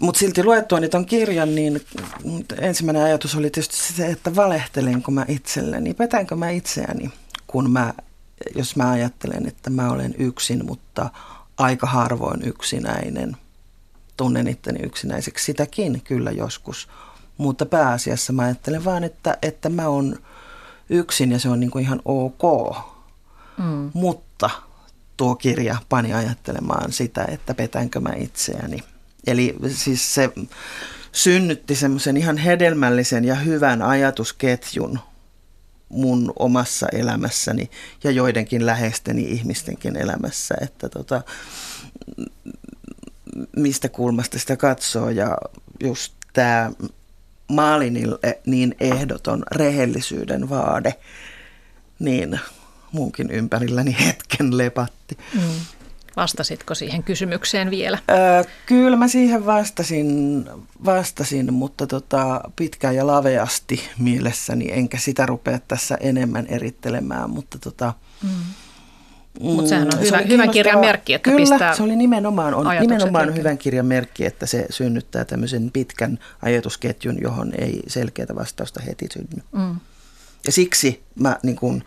Mutta 0.00 0.18
silti 0.18 0.44
luettua 0.44 0.78
on 0.94 1.06
kirjan, 1.06 1.54
niin 1.54 1.86
ensimmäinen 2.60 3.02
ajatus 3.02 3.34
oli 3.34 3.50
tietysti 3.50 3.76
se, 3.76 4.06
että 4.06 4.36
valehtelenko 4.36 5.10
mä 5.10 5.24
itselleni, 5.28 5.94
petänkö 5.94 6.36
mä 6.36 6.50
itseäni, 6.50 7.10
kun 7.46 7.70
mä, 7.70 7.94
jos 8.54 8.76
mä 8.76 8.90
ajattelen, 8.90 9.48
että 9.48 9.70
mä 9.70 9.90
olen 9.90 10.14
yksin, 10.18 10.66
mutta 10.66 11.10
aika 11.56 11.86
harvoin 11.86 12.42
yksinäinen. 12.42 13.36
Tunnen 14.16 14.48
itteni 14.48 14.78
yksinäiseksi 14.82 15.44
sitäkin 15.44 16.02
kyllä 16.02 16.30
joskus, 16.30 16.88
mutta 17.36 17.66
pääasiassa 17.66 18.32
mä 18.32 18.42
ajattelen 18.42 18.84
vaan, 18.84 19.04
että, 19.04 19.38
että 19.42 19.68
mä 19.68 19.88
oon 19.88 20.18
yksin 20.90 21.32
ja 21.32 21.38
se 21.38 21.48
on 21.48 21.60
niin 21.60 21.70
kuin 21.70 21.84
ihan 21.84 22.00
ok. 22.04 22.76
Mm. 23.58 23.90
Mutta 23.94 24.50
tuo 25.16 25.36
kirja 25.36 25.76
pani 25.88 26.14
ajattelemaan 26.14 26.92
sitä, 26.92 27.24
että 27.28 27.54
petänkö 27.54 28.00
mä 28.00 28.12
itseäni. 28.16 28.78
Eli 29.26 29.56
siis 29.68 30.14
se 30.14 30.30
synnytti 31.12 31.74
semmoisen 31.74 32.16
ihan 32.16 32.36
hedelmällisen 32.36 33.24
ja 33.24 33.34
hyvän 33.34 33.82
ajatusketjun 33.82 34.98
mun 35.88 36.32
omassa 36.38 36.86
elämässäni 36.92 37.70
ja 38.04 38.10
joidenkin 38.10 38.66
läheisteni 38.66 39.22
ihmistenkin 39.22 39.96
elämässä, 39.96 40.54
että 40.60 40.88
tota, 40.88 41.22
mistä 43.56 43.88
kulmasta 43.88 44.38
sitä 44.38 44.56
katsoo 44.56 45.10
ja 45.10 45.36
just 45.80 46.12
tämä 46.32 46.70
Maalinille 47.48 48.18
niin 48.46 48.74
ehdoton 48.80 49.42
rehellisyyden 49.52 50.48
vaade, 50.48 50.94
niin 51.98 52.40
munkin 52.92 53.30
ympärilläni 53.30 53.96
hetken 54.06 54.58
lepatti. 54.58 55.18
Mm. 55.34 55.40
Vastasitko 56.16 56.74
siihen 56.74 57.02
kysymykseen 57.02 57.70
vielä? 57.70 57.98
Öö, 58.10 58.44
kyllä 58.66 58.96
mä 58.96 59.08
siihen 59.08 59.46
vastasin, 59.46 60.44
vastasin 60.84 61.54
mutta 61.54 61.86
tota, 61.86 62.40
pitkään 62.56 62.96
ja 62.96 63.06
laveasti 63.06 63.80
mielessäni, 63.98 64.72
enkä 64.72 64.98
sitä 64.98 65.26
rupea 65.26 65.58
tässä 65.68 65.98
enemmän 66.00 66.46
erittelemään, 66.46 67.30
mutta 67.30 67.58
tota, 67.58 67.94
mm. 68.22 68.30
Mutta 69.40 69.68
sehän 69.68 69.88
on 69.94 70.00
hyvä, 70.00 70.18
se 70.18 70.28
hyvän 70.28 70.50
kirjan 70.50 70.78
merkki, 70.78 71.14
että 71.14 71.30
Kyllä, 71.30 71.38
pistää 71.38 71.74
se 71.74 71.82
oli 71.82 71.96
nimenomaan, 71.96 72.54
on 72.54 72.66
nimenomaan 72.80 73.36
hyvän 73.36 73.58
kirjan 73.58 73.86
merkki, 73.86 74.26
että 74.26 74.46
se 74.46 74.66
synnyttää 74.70 75.24
tämmöisen 75.24 75.70
pitkän 75.70 76.18
ajatusketjun, 76.42 77.16
johon 77.20 77.52
ei 77.58 77.82
selkeää 77.86 78.34
vastausta 78.34 78.80
heti 78.86 79.06
synny. 79.12 79.42
Mm. 79.52 79.76
Ja 80.46 80.52
siksi 80.52 81.02
mä 81.14 81.36
niin 81.42 81.56
kun, 81.56 81.84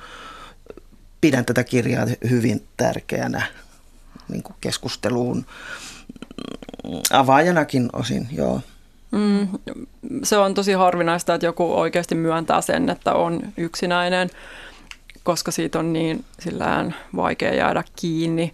pidän 1.21 1.45
tätä 1.45 1.63
kirjaa 1.63 2.05
hyvin 2.29 2.67
tärkeänä 2.77 3.41
niin 4.29 4.43
kuin 4.43 4.55
keskusteluun 4.61 5.45
avaajanakin 7.11 7.89
osin, 7.93 8.27
joo. 8.31 8.61
Mm, 9.11 9.47
se 10.23 10.37
on 10.37 10.53
tosi 10.53 10.73
harvinaista, 10.73 11.33
että 11.33 11.45
joku 11.45 11.73
oikeasti 11.73 12.15
myöntää 12.15 12.61
sen, 12.61 12.89
että 12.89 13.13
on 13.13 13.41
yksinäinen, 13.57 14.29
koska 15.29 15.51
siitä 15.51 15.79
on 15.79 15.93
niin 15.93 16.25
sillään 16.39 16.95
vaikea 17.15 17.53
jäädä 17.53 17.83
kiinni. 17.95 18.53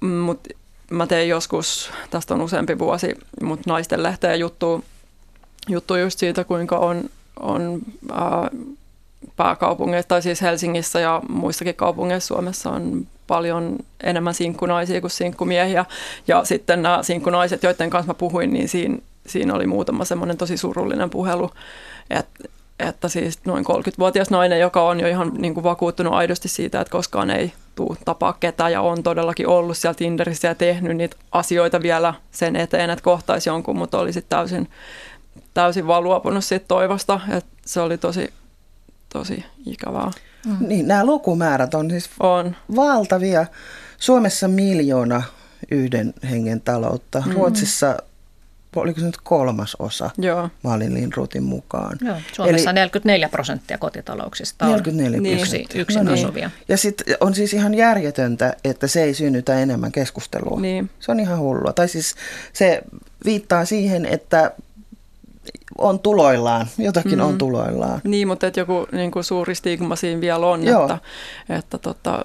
Mutta 0.00 0.48
mä 0.90 1.06
tein 1.06 1.28
joskus, 1.28 1.90
tästä 2.10 2.34
on 2.34 2.40
useampi 2.40 2.78
vuosi, 2.78 3.14
mutta 3.42 3.70
naisten 3.70 4.02
lehteen 4.02 4.40
juttu, 4.40 4.84
juttu 5.68 5.96
just 5.96 6.18
siitä, 6.18 6.44
kuinka 6.44 6.78
on, 6.78 7.10
on 7.40 7.82
ää, 8.12 8.50
pääkaupungeissa, 9.36 10.08
tai 10.08 10.22
siis 10.22 10.42
Helsingissä 10.42 11.00
ja 11.00 11.22
muissakin 11.28 11.74
kaupungeissa 11.74 12.34
Suomessa 12.34 12.70
on 12.70 13.06
paljon 13.26 13.76
enemmän 14.02 14.34
sinkkunaisia 14.34 15.00
kuin 15.00 15.10
sinkkumiehiä. 15.10 15.84
Ja 16.28 16.44
sitten 16.44 16.82
nämä 16.82 17.02
sinkkunaiset, 17.02 17.62
joiden 17.62 17.90
kanssa 17.90 18.10
mä 18.10 18.14
puhuin, 18.14 18.52
niin 18.52 18.68
siinä, 18.68 18.98
siinä 19.26 19.54
oli 19.54 19.66
muutama 19.66 20.04
semmoinen 20.04 20.36
tosi 20.36 20.56
surullinen 20.56 21.10
puhelu, 21.10 21.50
että 22.10 22.48
että 22.78 23.08
siis 23.08 23.38
noin 23.44 23.64
30-vuotias 23.64 24.30
nainen, 24.30 24.60
joka 24.60 24.82
on 24.88 25.00
jo 25.00 25.08
ihan 25.08 25.32
niin 25.38 25.54
kuin 25.54 25.64
vakuuttunut 25.64 26.14
aidosti 26.14 26.48
siitä, 26.48 26.80
että 26.80 26.92
koskaan 26.92 27.30
ei 27.30 27.52
tule 27.74 27.96
tapaa 28.04 28.32
ketään 28.32 28.72
ja 28.72 28.80
on 28.80 29.02
todellakin 29.02 29.48
ollut 29.48 29.76
siellä 29.76 29.94
Tinderissä 29.94 30.48
ja 30.48 30.54
tehnyt 30.54 30.96
niitä 30.96 31.16
asioita 31.32 31.82
vielä 31.82 32.14
sen 32.30 32.56
eteen, 32.56 32.90
että 32.90 33.04
kohtaisi 33.04 33.48
jonkun, 33.48 33.78
mutta 33.78 33.98
oli 33.98 34.12
sitten 34.12 34.38
täysin, 34.38 34.68
täysin 35.54 35.86
vaan 35.86 36.04
luopunut 36.04 36.44
siitä 36.44 36.64
toivosta. 36.68 37.20
Että 37.30 37.50
se 37.66 37.80
oli 37.80 37.98
tosi, 37.98 38.32
tosi 39.12 39.44
ikävää. 39.66 40.10
Mm. 40.46 40.68
Niin, 40.68 40.88
nämä 40.88 41.04
lukumäärät 41.04 41.74
on 41.74 41.90
siis 41.90 42.10
on. 42.20 42.56
valtavia. 42.76 43.46
Suomessa 43.98 44.48
miljoona 44.48 45.22
yhden 45.70 46.14
hengen 46.30 46.60
taloutta. 46.60 47.22
Mm. 47.26 47.32
Ruotsissa 47.32 47.96
oliko 48.82 49.00
se 49.00 49.06
nyt 49.06 49.16
kolmas 49.22 49.76
osa 49.78 50.10
Joo. 50.18 50.50
Malin 50.62 50.94
Lindrutin 50.94 51.42
mukaan. 51.42 51.98
Joo, 52.00 52.16
Suomessa 52.32 52.70
Eli, 52.70 52.74
44 52.74 53.28
prosenttia 53.28 53.78
kotitalouksista 53.78 54.64
on 54.66 54.70
44 54.72 55.20
niin. 55.20 55.40
yksi, 55.40 55.66
yksin 55.74 56.04
no 56.04 56.12
niin. 56.12 56.24
asuvia. 56.24 56.50
Ja 56.68 56.76
sitten 56.76 57.16
on 57.20 57.34
siis 57.34 57.54
ihan 57.54 57.74
järjetöntä, 57.74 58.56
että 58.64 58.86
se 58.86 59.02
ei 59.02 59.14
synnytä 59.14 59.58
enemmän 59.58 59.92
keskustelua. 59.92 60.60
Niin. 60.60 60.90
Se 61.00 61.12
on 61.12 61.20
ihan 61.20 61.38
hullua. 61.38 61.72
Tai 61.72 61.88
siis 61.88 62.14
se 62.52 62.82
viittaa 63.24 63.64
siihen, 63.64 64.06
että 64.06 64.50
on 65.78 65.98
tuloillaan, 65.98 66.66
jotakin 66.78 67.18
mm. 67.18 67.24
on 67.24 67.38
tuloillaan. 67.38 68.00
Niin, 68.04 68.28
mutta 68.28 68.46
että 68.46 68.60
joku 68.60 68.86
niin 68.92 69.10
kuin 69.10 69.24
suuri 69.24 69.54
stigma 69.54 69.96
siinä 69.96 70.20
vielä 70.20 70.46
on, 70.46 70.64
Joo. 70.64 70.82
että, 70.82 70.98
että 71.48 71.78
tota, 71.78 72.24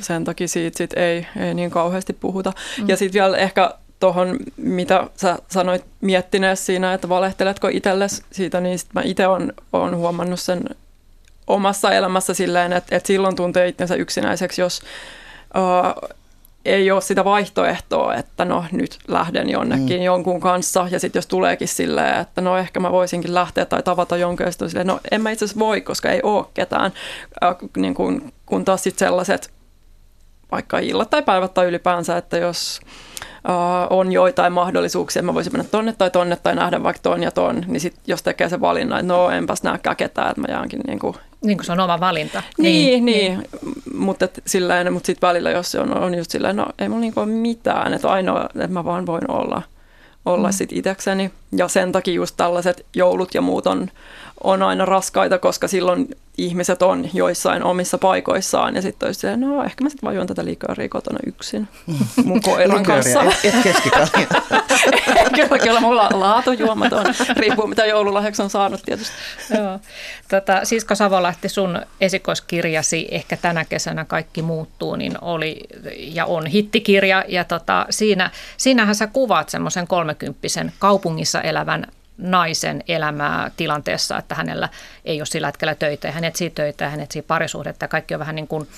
sen 0.00 0.24
takia 0.24 0.48
siitä 0.48 0.78
sit 0.78 0.92
ei, 0.92 1.26
ei 1.36 1.54
niin 1.54 1.70
kauheasti 1.70 2.12
puhuta. 2.12 2.52
Mm. 2.78 2.88
Ja 2.88 2.96
sitten 2.96 3.20
vielä 3.20 3.36
ehkä 3.36 3.74
tuohon, 4.02 4.36
mitä 4.56 5.06
sä 5.16 5.38
sanoit 5.48 5.84
miettineessä 6.00 6.64
siinä, 6.64 6.94
että 6.94 7.08
valehteletko 7.08 7.68
itsellesi 7.68 8.22
siitä, 8.32 8.60
niin 8.60 8.78
sit 8.78 8.88
mä 8.94 9.00
itse 9.04 9.26
olen 9.26 9.52
on 9.72 9.96
huomannut 9.96 10.40
sen 10.40 10.64
omassa 11.46 11.92
elämässä 11.92 12.34
silleen, 12.34 12.72
että, 12.72 12.96
että 12.96 13.06
silloin 13.06 13.36
tuntee 13.36 13.68
itsensä 13.68 13.94
yksinäiseksi, 13.94 14.60
jos 14.60 14.82
uh, 15.56 16.10
ei 16.64 16.90
ole 16.90 17.00
sitä 17.00 17.24
vaihtoehtoa, 17.24 18.14
että 18.14 18.44
no 18.44 18.64
nyt 18.72 18.98
lähden 19.08 19.50
jonnekin 19.50 20.00
mm. 20.00 20.04
jonkun 20.04 20.40
kanssa 20.40 20.88
ja 20.90 21.00
sitten 21.00 21.18
jos 21.18 21.26
tuleekin 21.26 21.68
silleen, 21.68 22.20
että 22.20 22.40
no 22.40 22.58
ehkä 22.58 22.80
mä 22.80 22.92
voisinkin 22.92 23.34
lähteä 23.34 23.64
tai 23.64 23.82
tavata 23.82 24.16
jonkun 24.16 24.46
ja 24.46 24.68
silleen, 24.68 24.86
no 24.86 25.00
en 25.10 25.22
mä 25.22 25.30
itse 25.30 25.44
asiassa 25.44 25.58
voi, 25.60 25.80
koska 25.80 26.10
ei 26.10 26.20
ole 26.22 26.46
ketään, 26.54 26.92
äh, 27.44 27.56
niin 27.76 27.94
kun, 27.94 28.32
kun 28.46 28.64
taas 28.64 28.82
sitten 28.82 29.06
sellaiset 29.06 29.50
vaikka 30.52 30.78
illat 30.78 31.10
tai 31.10 31.22
päivät 31.22 31.54
tai 31.54 31.66
ylipäänsä, 31.66 32.16
että 32.16 32.38
jos 32.38 32.80
uh, 33.48 33.98
on 33.98 34.12
joitain 34.12 34.52
mahdollisuuksia, 34.52 35.20
että 35.20 35.26
mä 35.26 35.34
voisin 35.34 35.52
mennä 35.52 35.68
tonne 35.70 35.92
tai 35.92 36.10
tonne 36.10 36.36
tai 36.36 36.54
nähdä 36.54 36.82
vaikka 36.82 37.02
ton 37.02 37.22
ja 37.22 37.30
ton, 37.30 37.64
niin 37.66 37.80
sit 37.80 37.94
jos 38.06 38.22
tekee 38.22 38.48
se 38.48 38.60
valinnan, 38.60 39.00
että 39.00 39.12
no 39.12 39.30
enpäs 39.30 39.62
näkään 39.62 39.96
ketään, 39.96 40.30
että 40.30 40.40
mä 40.40 40.46
jäänkin 40.50 40.80
niin 40.86 40.98
kuin 40.98 41.16
niin 41.44 41.58
kuin 41.58 41.66
se 41.66 41.72
on 41.72 41.80
oma 41.80 42.00
valinta. 42.00 42.42
Niin, 42.58 43.04
niin, 43.04 43.04
niin. 43.04 43.48
mutta 43.94 44.28
silleen, 44.46 44.92
mutta 44.92 45.06
sitten 45.06 45.28
välillä, 45.28 45.50
jos 45.50 45.70
se 45.70 45.80
on, 45.80 45.98
on 45.98 46.14
just 46.14 46.30
silleen, 46.30 46.56
no 46.56 46.66
ei 46.78 46.88
mulla 46.88 47.00
niinku 47.00 47.20
ole 47.20 47.28
mitään, 47.28 47.94
että 47.94 48.08
ainoa, 48.08 48.44
että 48.44 48.68
mä 48.68 48.84
vaan 48.84 49.06
voin 49.06 49.30
olla, 49.30 49.62
olla 50.24 50.48
mm. 50.48 50.52
sit 50.52 50.72
itsekseni. 50.72 51.30
Ja 51.56 51.68
sen 51.68 51.92
takia 51.92 52.14
just 52.14 52.36
tällaiset 52.36 52.86
joulut 52.94 53.34
ja 53.34 53.40
muut 53.40 53.66
on, 53.66 53.90
on 54.44 54.62
aina 54.62 54.84
raskaita, 54.84 55.38
koska 55.38 55.68
silloin 55.68 56.08
ihmiset 56.38 56.82
on 56.82 57.10
joissain 57.12 57.62
omissa 57.62 57.98
paikoissaan 57.98 58.74
ja 58.74 58.82
sitten 58.82 59.06
olisi 59.06 59.20
se, 59.20 59.36
no 59.36 59.64
ehkä 59.64 59.84
mä 59.84 59.90
sitten 59.90 60.06
vaan 60.06 60.14
juon 60.14 60.26
tätä 60.26 60.44
liikööriä 60.44 60.88
kotona 60.88 61.18
yksin 61.26 61.68
mun 62.24 62.42
koiran 62.42 62.82
kanssa. 62.82 63.22
Et, 63.22 63.44
et 63.44 63.62
keskikalja. 63.62 64.08
kyllä, 65.36 65.58
kyllä 65.58 65.80
mulla 65.80 66.08
laatujuomat 66.12 66.92
on, 66.92 67.04
riippuu 67.36 67.66
mitä 67.66 67.86
joululahjaksi 67.86 68.42
on 68.42 68.50
saanut 68.50 68.82
tietysti. 68.84 69.14
Joo. 69.56 69.78
Tota, 70.28 70.64
Sisko 70.64 70.94
Savolahti, 70.94 71.48
sun 71.48 71.80
esikoiskirjasi 72.00 73.08
Ehkä 73.10 73.36
tänä 73.36 73.64
kesänä 73.64 74.04
kaikki 74.04 74.42
muuttuu, 74.42 74.96
niin 74.96 75.14
oli 75.20 75.60
ja 75.96 76.26
on 76.26 76.46
hittikirja 76.46 77.24
ja 77.28 77.44
tota, 77.44 77.86
siinä, 77.90 78.30
siinähän 78.56 78.94
sä 78.94 79.06
kuvaat 79.06 79.48
semmoisen 79.48 79.86
kolmekymppisen 79.86 80.72
kaupungissa 80.78 81.40
elävän 81.40 81.86
naisen 82.22 82.84
elämää 82.88 83.50
tilanteessa, 83.56 84.18
että 84.18 84.34
hänellä 84.34 84.68
ei 85.04 85.20
ole 85.20 85.26
sillä 85.26 85.48
hetkellä 85.48 85.74
töitä 85.74 86.08
ja 86.08 86.12
hän 86.12 86.24
etsii 86.24 86.50
töitä 86.50 86.84
ja 86.84 86.90
hän 86.90 87.00
etsii 87.00 87.22
parisuhdetta. 87.22 87.88
Kaikki 87.88 88.14
on 88.14 88.20
vähän 88.20 88.34
niin 88.34 88.48
kuin 88.48 88.68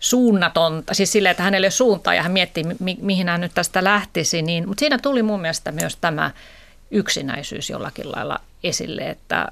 suunnatonta, 0.00 0.94
siis 0.94 1.12
silleen, 1.12 1.30
että 1.30 1.42
hänelle 1.42 1.70
suuntaa 1.70 2.14
ja 2.14 2.22
hän 2.22 2.32
miettii, 2.32 2.64
mi- 2.78 2.98
mihin 3.00 3.28
hän 3.28 3.40
nyt 3.40 3.54
tästä 3.54 3.84
lähtisi, 3.84 4.42
niin, 4.42 4.68
mutta 4.68 4.80
siinä 4.80 4.98
tuli 4.98 5.22
mun 5.22 5.40
mielestä 5.40 5.72
myös 5.72 5.96
tämä 5.96 6.30
yksinäisyys 6.90 7.70
jollakin 7.70 8.12
lailla 8.12 8.40
esille, 8.64 9.02
että, 9.02 9.48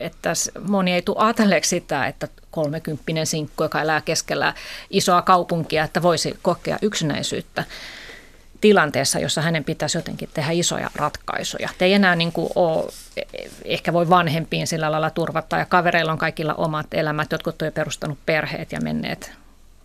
että 0.00 0.32
moni 0.68 0.92
ei 0.92 1.02
tule 1.02 1.16
ajatelleeksi 1.18 1.68
sitä, 1.68 2.06
että 2.06 2.28
kolmekymppinen 2.50 3.26
sinkku, 3.26 3.62
joka 3.62 3.80
elää 3.82 4.00
keskellä 4.00 4.54
isoa 4.90 5.22
kaupunkia, 5.22 5.84
että 5.84 6.02
voisi 6.02 6.38
kokea 6.42 6.78
yksinäisyyttä 6.82 7.64
tilanteessa, 8.62 9.18
jossa 9.18 9.42
hänen 9.42 9.64
pitäisi 9.64 9.98
jotenkin 9.98 10.28
tehdä 10.34 10.52
isoja 10.52 10.90
ratkaisuja. 10.96 11.68
Te 11.78 11.84
ei 11.84 11.92
enää 11.92 12.16
niin 12.16 12.32
kuin 12.32 12.50
ole, 12.54 12.92
ehkä 13.64 13.92
voi 13.92 14.08
vanhempiin 14.08 14.66
sillä 14.66 14.92
lailla 14.92 15.10
turvata 15.10 15.58
ja 15.58 15.66
kavereilla 15.66 16.12
on 16.12 16.18
kaikilla 16.18 16.54
omat 16.54 16.86
elämät, 16.92 17.32
jotkut 17.32 17.62
on 17.62 17.66
jo 17.66 17.72
perustanut 17.72 18.18
perheet 18.26 18.72
ja 18.72 18.80
menneet 18.80 19.32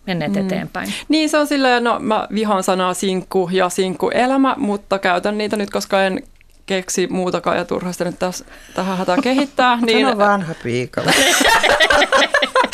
menneet 0.06 0.32
mm. 0.32 0.46
eteenpäin. 0.46 0.92
Niin 1.08 1.28
se 1.28 1.38
on 1.38 1.46
silleen, 1.46 1.84
no 1.84 1.98
mä 1.98 2.28
vihaan 2.34 2.62
sanaa 2.62 2.94
sinkku 2.94 3.48
ja 3.52 3.68
sinkku 3.68 4.10
elämä, 4.10 4.54
mutta 4.58 4.98
käytän 4.98 5.38
niitä 5.38 5.56
nyt, 5.56 5.70
koska 5.70 6.02
en 6.02 6.22
keksi 6.68 7.06
muutakaan 7.06 7.56
ja 7.56 7.64
turhasta 7.64 8.04
nyt 8.04 8.18
tässä, 8.18 8.44
tähän 8.74 8.98
hätään 8.98 9.22
kehittää. 9.22 9.78
niin, 9.86 10.06
Sano 10.06 10.18
vanha 10.18 10.54
piika. 10.62 11.02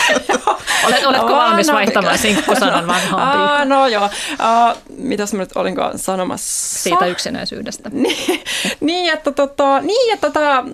Olet, 0.87 1.07
oletko 1.07 1.29
no, 1.29 1.37
valmis 1.37 1.73
vaihtamaan 1.73 2.19
sinkkusanan 2.19 2.87
vanhaan 2.87 3.39
piikkaan? 3.39 3.69
No 3.69 3.87
joo. 3.87 4.05
Uh, 4.05 4.79
mitäs 4.99 5.33
mä 5.33 5.39
nyt 5.39 5.57
olinkaan 5.57 5.99
sanomassa? 5.99 6.79
Siitä 6.83 7.07
yksinäisyydestä. 7.07 7.91
niin, 7.93 8.43
niin, 8.81 9.13
että, 9.13 9.33
tota, 9.33 9.81
niin, 9.81 10.15
että 10.15 10.31
tämä, 10.31 10.65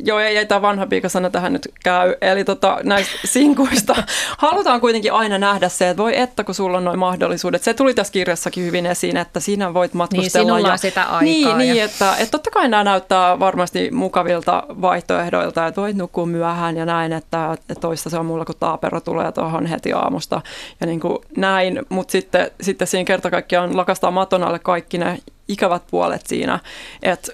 joo 0.00 0.18
ei, 0.18 0.36
ei 0.36 0.46
tämä 0.46 0.62
vanha 0.62 0.86
piikasana 0.86 1.30
tähän 1.30 1.52
nyt 1.52 1.68
käy. 1.84 2.14
Eli 2.20 2.44
tota, 2.44 2.78
näistä 2.82 3.12
sinkuista 3.24 3.96
halutaan 4.38 4.80
kuitenkin 4.80 5.12
aina 5.12 5.38
nähdä 5.38 5.68
se, 5.68 5.88
että 5.88 6.02
voi 6.02 6.18
että 6.18 6.44
kun 6.44 6.54
sulla 6.54 6.78
on 6.78 6.84
noin 6.84 6.98
mahdollisuudet. 6.98 7.62
Se 7.62 7.74
tuli 7.74 7.94
tässä 7.94 8.12
kirjassakin 8.12 8.64
hyvin 8.64 8.86
esiin, 8.86 9.16
että 9.16 9.40
sinä 9.40 9.74
voit 9.74 9.94
matkustella. 9.94 10.22
Niin, 10.22 10.30
sinulla 10.30 10.68
ja, 10.68 10.72
on 10.72 10.78
sitä 10.78 11.02
aikaa. 11.02 11.22
Niin, 11.22 11.48
ja... 11.48 11.56
niin 11.56 11.82
että, 11.82 12.16
että 12.18 12.38
totta 12.48 12.60
kai 12.60 12.68
nämä 12.68 12.84
näyttää 12.84 13.38
varmasti 13.38 13.90
mukavilta 13.90 14.62
vaihtoehdoilta, 14.68 15.66
että 15.66 15.80
voit 15.80 15.96
nukkua 15.96 16.26
myöhään 16.26 16.76
ja 16.76 16.86
näin, 16.86 17.12
että, 17.12 17.52
että 17.52 17.74
toista 17.74 18.10
se 18.10 18.18
on 18.18 18.26
mulla, 18.26 18.44
kun 18.44 18.54
taapero 18.60 19.00
tulee 19.00 19.32
tuohon 19.32 19.66
heti 19.66 19.92
aamusta 19.92 20.40
ja 20.80 20.86
niin 20.86 21.00
kuin 21.00 21.18
näin, 21.36 21.82
mutta 21.88 22.12
sitten, 22.12 22.50
sitten 22.60 22.86
siinä 22.86 23.04
kerta 23.04 23.30
kaikkiaan 23.30 23.76
lakastaa 23.76 24.10
maton 24.10 24.42
alle 24.42 24.58
kaikki 24.58 24.98
ne 24.98 25.18
ikävät 25.48 25.82
puolet 25.90 26.26
siinä. 26.26 26.58
Et, 27.02 27.30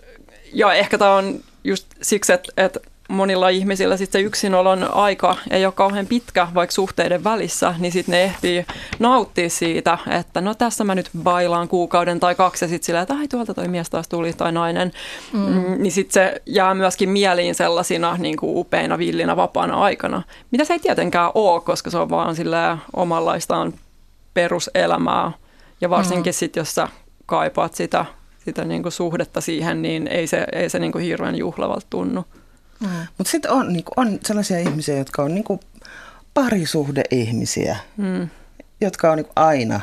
ja 0.53 0.73
ehkä 0.73 0.99
tämä 0.99 1.15
on 1.15 1.41
just 1.65 1.87
siksi, 2.03 2.33
että 2.33 2.53
et 2.57 2.79
monilla 3.09 3.49
ihmisillä 3.49 3.97
sitten 3.97 4.21
se 4.21 4.27
yksinolon 4.27 4.95
aika 4.95 5.37
ei 5.51 5.65
ole 5.65 5.73
kauhean 5.73 6.07
pitkä, 6.07 6.49
vaikka 6.55 6.75
suhteiden 6.75 7.25
välissä, 7.25 7.75
niin 7.79 7.93
sitten 7.93 8.13
ne 8.13 8.23
ehtii 8.23 8.67
nauttia 8.99 9.51
siitä, 9.51 9.99
että 10.11 10.41
no 10.41 10.55
tässä 10.55 10.85
mä 10.85 10.95
nyt 10.95 11.11
bailaan 11.23 11.69
kuukauden 11.69 12.21
tai 12.21 12.35
kaksi 12.35 12.65
ja 12.65 12.69
sitten 12.69 12.87
silleen, 12.87 13.03
että 13.03 13.15
ai 13.15 13.29
tuolta 13.29 13.55
toi 13.55 13.69
mies 13.69 13.91
taas 13.91 14.09
tuli 14.09 14.33
tai 14.33 14.53
nainen. 14.53 14.93
Mm. 15.33 15.41
Mm, 15.41 15.83
niin 15.83 15.93
sitten 15.93 16.13
se 16.13 16.43
jää 16.47 16.75
myöskin 16.75 17.09
mieliin 17.09 17.55
sellaisina 17.55 18.17
niin 18.19 18.37
kuin 18.37 18.57
upeina, 18.57 18.99
villinä, 18.99 19.37
vapaana 19.37 19.75
aikana, 19.75 20.23
mitä 20.51 20.65
se 20.65 20.73
ei 20.73 20.79
tietenkään 20.79 21.31
ole, 21.35 21.61
koska 21.61 21.91
se 21.91 21.99
on 21.99 22.11
vaan 22.11 22.37
silleen 22.37 22.79
omanlaistaan 22.97 23.73
peruselämää. 24.35 25.33
Ja 25.81 25.91
varsinkin 25.91 26.31
mm. 26.31 26.35
sitten, 26.35 26.61
jos 26.61 26.75
sä 26.75 26.89
kaipaat 27.27 27.75
sitä, 27.75 28.05
sitä 28.45 28.65
niin 28.65 28.83
kuin 28.83 28.93
suhdetta 28.93 29.41
siihen, 29.41 29.83
niin 29.83 30.09
ei 30.09 30.27
se, 30.27 30.47
ei 30.53 30.69
se 30.69 30.79
niin 30.79 30.93
kuin 30.93 31.05
hirveän 31.05 31.37
juhlavalta 31.37 31.87
tunnu. 31.91 32.25
Mm. 32.85 33.07
Mutta 33.19 33.31
sitten 33.31 33.51
on, 33.51 33.73
niin 33.73 33.85
on 33.97 34.19
sellaisia 34.27 34.59
ihmisiä, 34.59 34.99
jotka 34.99 35.23
on 35.23 35.35
niin 35.35 35.61
parisuhdeihmisiä, 36.35 37.77
mm. 37.97 38.29
jotka 38.81 39.11
on 39.11 39.17
niin 39.17 39.27
aina 39.37 39.81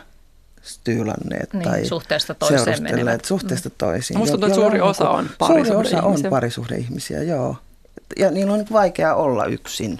styylanneet 0.61 1.53
niin, 1.53 1.63
tai 1.63 1.85
suhteesta 1.85 2.33
toiseen 2.33 2.83
menevät. 2.83 3.25
suhteesta 3.25 3.69
mm. 3.69 3.75
toisiin. 3.77 4.17
Musta 4.17 4.31
tuntuu, 4.31 4.47
että 4.47 4.61
suuri 4.61 4.81
osa 4.81 5.09
on 5.09 5.29
parisuhdeihmisiä. 5.39 5.99
Suuri 5.99 6.15
osa 6.17 6.25
on 6.25 6.29
parisuhdeihmisiä, 6.29 7.23
joo. 7.23 7.55
Ja 8.19 8.31
niillä 8.31 8.53
on 8.53 8.59
niin 8.59 8.67
vaikea 8.71 9.15
olla 9.15 9.45
yksin. 9.45 9.99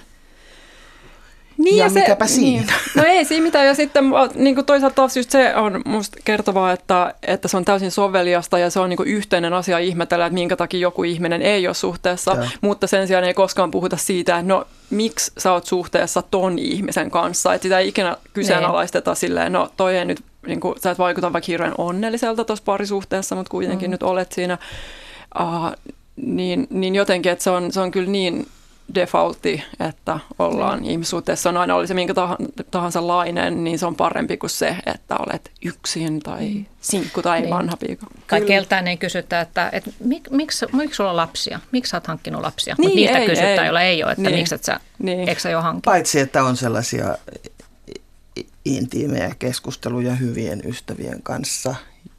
Niin 1.58 1.76
ja, 1.76 1.84
ja 1.84 1.90
se, 1.90 2.00
mikäpä 2.00 2.26
siinä. 2.26 2.60
Niin. 2.60 2.66
No 2.94 3.04
ei 3.06 3.24
siinä 3.24 3.42
mitään. 3.42 3.66
Ja 3.66 3.74
sitten 3.74 4.04
niin 4.34 4.54
kuin 4.54 4.64
toisaalta 4.64 4.94
taas 4.94 5.16
just 5.16 5.30
se 5.30 5.56
on 5.56 5.82
musta 5.84 6.18
kertovaa, 6.24 6.72
että, 6.72 7.14
että 7.22 7.48
se 7.48 7.56
on 7.56 7.64
täysin 7.64 7.90
soveliasta 7.90 8.58
ja 8.58 8.70
se 8.70 8.80
on 8.80 8.88
niin 8.88 8.96
kuin 8.96 9.08
yhteinen 9.08 9.52
asia 9.52 9.78
ihmetellä, 9.78 10.26
että 10.26 10.34
minkä 10.34 10.56
takia 10.56 10.80
joku 10.80 11.04
ihminen 11.04 11.42
ei 11.42 11.66
ole 11.66 11.74
suhteessa. 11.74 12.30
Ja. 12.30 12.50
Mutta 12.60 12.86
sen 12.86 13.06
sijaan 13.06 13.24
ei 13.24 13.34
koskaan 13.34 13.70
puhuta 13.70 13.96
siitä, 13.96 14.38
että 14.38 14.48
no 14.48 14.66
miksi 14.90 15.32
sä 15.38 15.52
oot 15.52 15.66
suhteessa 15.66 16.22
ton 16.22 16.58
ihmisen 16.58 17.10
kanssa. 17.10 17.54
Että 17.54 17.62
sitä 17.62 17.78
ei 17.78 17.88
ikinä 17.88 18.16
kyseenalaisteta 18.32 19.10
niin. 19.10 19.16
silleen, 19.16 19.52
no 19.52 19.70
toi 19.76 19.96
ei 19.96 20.04
nyt, 20.04 20.24
niin 20.46 20.60
kuin, 20.60 20.74
sä 20.80 20.90
et 20.90 20.98
vaikuta 20.98 21.32
vaikka 21.32 21.46
hirveän 21.46 21.74
onnelliselta 21.78 22.44
tuossa 22.44 22.64
parisuhteessa, 22.64 23.34
mutta 23.36 23.50
kuitenkin 23.50 23.88
mm. 23.88 23.92
nyt 23.92 24.02
olet 24.02 24.32
siinä. 24.32 24.58
Uh, 25.40 25.92
niin, 26.16 26.66
niin 26.70 26.94
jotenkin, 26.94 27.32
että 27.32 27.44
se 27.44 27.50
on, 27.50 27.72
se 27.72 27.80
on 27.80 27.90
kyllä 27.90 28.10
niin 28.10 28.46
defaultti, 28.94 29.64
että 29.80 30.18
ollaan 30.38 30.78
mm. 30.78 30.84
ihmissuhteessa. 30.84 31.48
On 31.48 31.56
aina 31.56 31.74
oli 31.74 31.86
se 31.86 31.94
minkä 31.94 32.14
tahansa 32.70 33.06
lainen, 33.06 33.64
niin 33.64 33.78
se 33.78 33.86
on 33.86 33.96
parempi 33.96 34.36
kuin 34.36 34.50
se, 34.50 34.76
että 34.86 35.16
olet 35.16 35.50
yksin 35.64 36.20
tai 36.20 36.48
mm. 36.48 36.64
sinkku 36.80 37.22
tai 37.22 37.40
niin. 37.40 37.50
vanha 37.50 37.76
piika. 37.76 38.06
Tai 38.26 38.40
keltään 38.40 38.88
ei 38.88 38.96
kysytä, 38.96 39.40
että, 39.40 39.70
että 39.72 39.90
mik, 40.04 40.30
miksi, 40.30 40.66
miksi 40.72 40.96
sulla 40.96 41.10
on 41.10 41.16
lapsia? 41.16 41.60
Miksi 41.72 41.90
sä 41.90 41.96
oot 41.96 42.06
hankkinut 42.06 42.42
lapsia? 42.42 42.74
Niin, 42.78 42.88
Mutta 42.88 42.96
niitä 42.96 43.18
ei, 43.18 43.26
kysytään, 43.26 43.58
ei. 43.58 43.64
joilla 43.64 43.82
ei 43.82 44.04
ole, 44.04 44.12
että 44.12 44.22
niin. 44.22 44.36
miksi 44.36 44.54
et 44.54 44.64
sä, 44.64 44.80
niin. 44.98 45.28
eikö 45.28 45.40
sä 45.40 45.50
jo 45.50 45.62
hankkinut? 45.62 45.84
Paitsi, 45.84 46.20
että 46.20 46.44
on 46.44 46.56
sellaisia 46.56 47.18
intiimejä 48.64 49.34
keskusteluja 49.38 50.14
hyvien 50.14 50.62
ystävien 50.64 51.22
kanssa, 51.22 51.74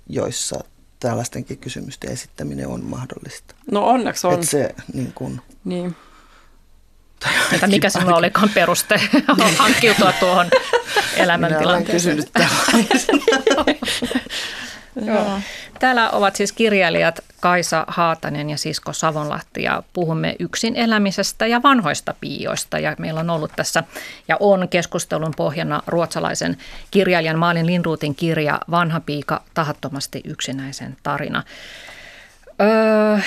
joissa 0.10 0.64
tällaistenkin 1.00 1.58
kysymysten 1.58 2.12
esittäminen 2.12 2.68
on 2.68 2.84
mahdollista. 2.84 3.56
No 3.72 3.86
onneksi 3.88 4.28
on. 4.28 4.34
Että 4.34 4.46
se 4.46 4.76
niin 4.94 5.12
kun, 5.16 5.42
niin 5.66 5.96
että 7.54 7.68
mikä 7.68 7.90
sinulla 7.90 8.18
olikaan 8.18 8.50
peruste 8.50 9.02
hankkiutua 9.58 10.14
tuohon 10.20 10.50
elämäntilanteeseen. 11.18 12.18
Minä 12.18 12.50
Joo. 15.14 15.40
Täällä 15.80 16.10
ovat 16.10 16.36
siis 16.36 16.52
kirjailijat 16.52 17.20
Kaisa 17.40 17.86
Haatanen 17.88 18.50
ja 18.50 18.58
Sisko 18.58 18.94
Savonlahti 18.94 19.64
ja 19.64 19.84
puhumme 19.94 20.36
yksin 20.40 20.76
elämisestä 20.76 21.48
ja 21.48 21.64
vanhoista 21.64 22.16
piioista. 22.20 22.80
Ja 22.80 22.96
meillä 23.00 23.20
on 23.20 23.30
ollut 23.30 23.52
tässä 23.56 23.84
ja 24.28 24.38
on 24.40 24.70
keskustelun 24.70 25.34
pohjana 25.38 25.84
ruotsalaisen 25.88 26.58
kirjailijan 26.92 27.40
Maalin 27.40 27.66
Lindruutin 27.66 28.16
kirja 28.16 28.60
Vanha 28.72 29.00
piika 29.00 29.42
tahattomasti 29.54 30.22
yksinäisen 30.26 30.98
tarina. 31.04 31.44
Öö, 32.62 33.20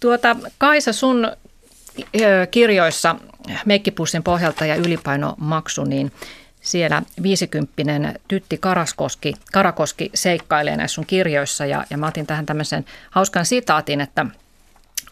tuota, 0.00 0.36
Kaisa, 0.58 0.92
sun 0.92 1.32
kirjoissa 2.50 3.16
Meikkipussin 3.64 4.22
pohjalta 4.22 4.66
ja 4.66 4.74
ylipainomaksu, 4.74 5.84
niin 5.84 6.12
siellä 6.60 7.02
50 7.22 7.72
Tytti 8.28 8.58
Karaskoski, 8.58 9.34
Karakoski 9.52 10.10
seikkailee 10.14 10.76
näissä 10.76 10.94
sun 10.94 11.06
kirjoissa. 11.06 11.66
Ja, 11.66 11.84
ja 11.90 11.98
mä 11.98 12.06
otin 12.06 12.26
tähän 12.26 12.46
tämmöisen 12.46 12.84
hauskan 13.10 13.46
sitaatin, 13.46 14.00
että– 14.00 14.26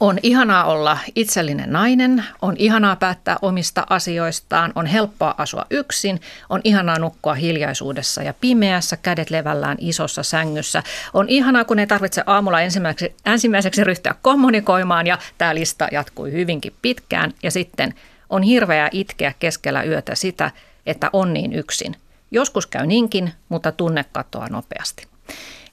on 0.00 0.18
ihanaa 0.22 0.64
olla 0.64 0.98
itsellinen 1.14 1.72
nainen, 1.72 2.24
on 2.42 2.54
ihanaa 2.58 2.96
päättää 2.96 3.36
omista 3.42 3.86
asioistaan, 3.90 4.72
on 4.74 4.86
helppoa 4.86 5.34
asua 5.38 5.66
yksin, 5.70 6.20
on 6.50 6.60
ihanaa 6.64 6.98
nukkua 6.98 7.34
hiljaisuudessa 7.34 8.22
ja 8.22 8.34
pimeässä, 8.40 8.96
kädet 8.96 9.30
levällään 9.30 9.76
isossa 9.80 10.22
sängyssä. 10.22 10.82
On 11.14 11.28
ihanaa, 11.28 11.64
kun 11.64 11.78
ei 11.78 11.86
tarvitse 11.86 12.22
aamulla 12.26 12.60
ensimmäiseksi, 12.60 13.16
ensimmäiseksi 13.26 13.84
ryhtyä 13.84 14.14
kommunikoimaan 14.22 15.06
ja 15.06 15.18
tämä 15.38 15.54
lista 15.54 15.88
jatkui 15.92 16.32
hyvinkin 16.32 16.74
pitkään. 16.82 17.32
Ja 17.42 17.50
sitten 17.50 17.94
on 18.30 18.42
hirveää 18.42 18.88
itkeä 18.92 19.34
keskellä 19.38 19.82
yötä 19.82 20.14
sitä, 20.14 20.50
että 20.86 21.10
on 21.12 21.32
niin 21.32 21.52
yksin. 21.52 21.96
Joskus 22.30 22.66
käy 22.66 22.86
niinkin, 22.86 23.32
mutta 23.48 23.72
tunne 23.72 24.04
katoaa 24.12 24.48
nopeasti. 24.48 25.06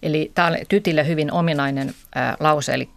Eli 0.04 0.32
tämä 0.36 0.48
on 0.48 0.58
tytille 0.70 1.08
hyvin 1.08 1.32
ominainen 1.32 1.94
ää, 2.16 2.38
lause, 2.40 2.74
eli 2.74 2.90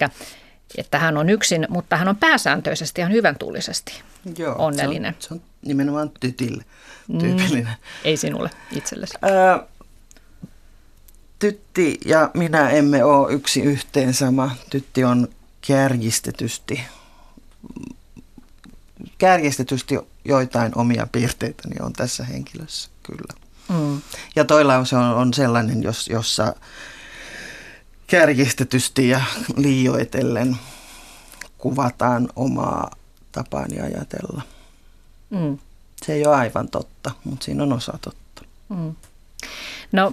että 0.77 0.99
hän 0.99 1.17
on 1.17 1.31
yksin, 1.31 1.67
mutta 1.69 1.97
hän 1.97 2.09
on 2.09 2.17
pääsääntöisesti 2.17 3.01
ihan 3.01 3.13
hyvän 3.13 3.39
tuulisesti 3.39 4.03
Joo, 4.39 4.55
onnellinen. 4.59 5.17
Se 5.19 5.35
on, 5.35 5.39
se 5.39 5.45
on 5.45 5.51
nimenomaan 5.63 6.11
tytille 6.21 6.65
mm. 7.09 7.19
tyypillinen. 7.19 7.67
Mm, 7.67 8.05
ei 8.05 8.17
sinulle 8.17 8.51
itsellesi. 8.73 9.15
Ää, 9.23 9.67
tytti 11.39 12.01
ja 12.05 12.31
minä 12.35 12.71
emme 12.71 13.05
ole 13.05 13.33
yksi 13.33 13.61
yhteen 13.61 14.15
sama. 14.15 14.57
Tytti 14.71 15.05
on 15.05 15.29
kärjistetysti, 15.67 16.85
kärjistetysti 19.19 19.99
joitain 20.25 20.73
omia 20.79 21.07
piirteitäni 21.13 21.77
on 21.81 21.93
tässä 21.93 22.25
henkilössä, 22.25 22.91
kyllä. 23.03 23.45
Mm. 23.69 24.01
Ja 24.37 24.45
toi 24.45 24.65
lause 24.65 24.97
on, 24.97 25.05
on 25.05 25.35
sellainen, 25.35 25.83
jos, 25.83 26.09
jossa 26.09 26.55
kärjistetysti 28.07 29.09
ja 29.09 29.21
liioitellen 29.57 30.57
kuvataan 31.59 32.29
omaa 32.37 32.91
tapaani 33.33 33.81
ajatella. 33.81 34.43
Mm. 35.31 35.59
Se 36.03 36.13
ei 36.13 36.27
ole 36.27 36.37
aivan 36.37 36.69
totta, 36.69 37.11
mutta 37.25 37.45
siinä 37.45 37.63
on 37.63 37.73
osa 37.73 37.99
totta. 38.01 38.43
Mm. 38.69 38.95
No 39.93 40.13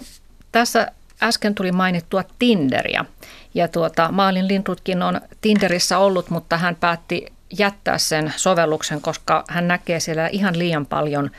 tässä 0.52 0.92
äsken 1.24 1.56
tuli 1.56 1.72
mainittua 1.72 2.24
Tinderia. 2.40 3.06
Ja 3.54 3.68
tuota, 3.68 4.12
Maalin 4.12 4.48
Lindrutkin 4.48 5.02
on 5.04 5.22
Tinderissä 5.42 5.98
ollut, 5.98 6.30
mutta 6.30 6.58
hän 6.58 6.76
päätti 6.76 7.26
jättää 7.60 7.98
sen 7.98 8.34
sovelluksen, 8.38 9.02
koska 9.02 9.44
hän 9.48 9.68
näkee 9.68 10.00
siellä 10.00 10.28
ihan 10.28 10.60
liian 10.60 10.86
paljon 10.86 11.32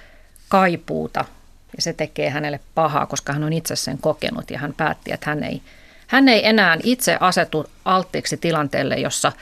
kaipuuta. 0.49 1.25
Ja 1.77 1.83
se 1.83 1.93
tekee 1.93 2.31
hänelle 2.31 2.61
pahaa, 2.75 3.07
koska 3.07 3.33
hän 3.33 3.45
on 3.45 3.53
itse 3.53 3.77
sen 3.77 3.99
kokenut 3.99 4.51
ja 4.51 4.59
hän 4.59 4.75
päätti, 4.75 5.13
että 5.13 5.31
hän 5.31 5.45
ei– 5.45 5.63
hän 6.13 6.29
ei 6.29 6.47
enää 6.47 6.79
itse 6.83 7.17
asetu 7.21 7.67
alttiiksi 7.85 8.37
tilanteelle, 8.37 8.95
jossa, 8.97 9.33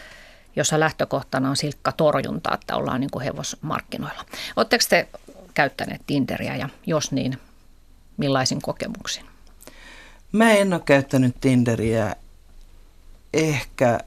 jossa 0.57 0.81
lähtökohtana 0.81 1.51
on 1.51 1.57
silkka 1.57 1.93
torjunta, 1.93 2.55
että 2.55 2.77
ollaan 2.77 3.01
niin 3.01 3.11
kuin 3.11 3.25
hevosmarkkinoilla. 3.25 4.25
Oletteko 4.57 4.85
te 4.89 5.09
käyttäneet 5.55 6.01
Tinderiä 6.07 6.57
ja 6.57 6.69
jos 6.87 7.13
niin, 7.13 7.39
millaisin 8.17 8.63
kokemuksin? 8.63 9.25
Mä 10.33 10.53
en 10.53 10.73
ole 10.73 10.83
käyttänyt 10.85 11.37
Tinderiä 11.41 12.17
ehkä 13.35 14.01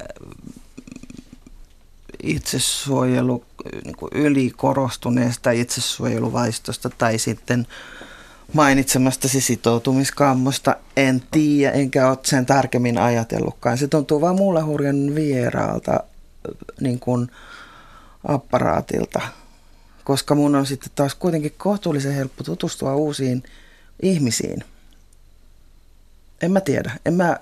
itsesuojelu, 2.23 3.45
niin 3.84 3.95
ylikorostuneesta 4.12 5.52
itsesuojeluvaistosta 5.52 6.89
tai 6.89 7.17
sitten 7.17 7.67
mainitsemastasi 8.53 9.41
sitoutumiskammosta 9.41 10.75
en 10.98 11.23
tiedä, 11.31 11.71
enkä 11.71 12.10
ole 12.10 12.17
sen 12.23 12.46
tarkemmin 12.46 12.98
ajatellutkaan. 12.98 13.77
Se 13.77 13.87
tuntuu 13.87 14.21
vaan 14.21 14.35
mulle 14.35 14.62
hurjan 14.62 15.15
vieraalta 15.15 16.04
niin 16.81 17.00
kuin 17.00 17.31
apparaatilta, 18.23 19.21
koska 20.04 20.35
mun 20.35 20.56
on 20.56 20.65
sitten 20.65 20.91
taas 20.96 21.15
kuitenkin 21.15 21.54
kohtuullisen 21.58 22.13
helppo 22.13 22.44
tutustua 22.44 22.96
uusiin 22.96 23.44
ihmisiin. 24.02 24.63
En 26.41 26.52
mä 26.52 26.62
tiedä. 26.62 26.91
En 27.06 27.13
mä, 27.13 27.37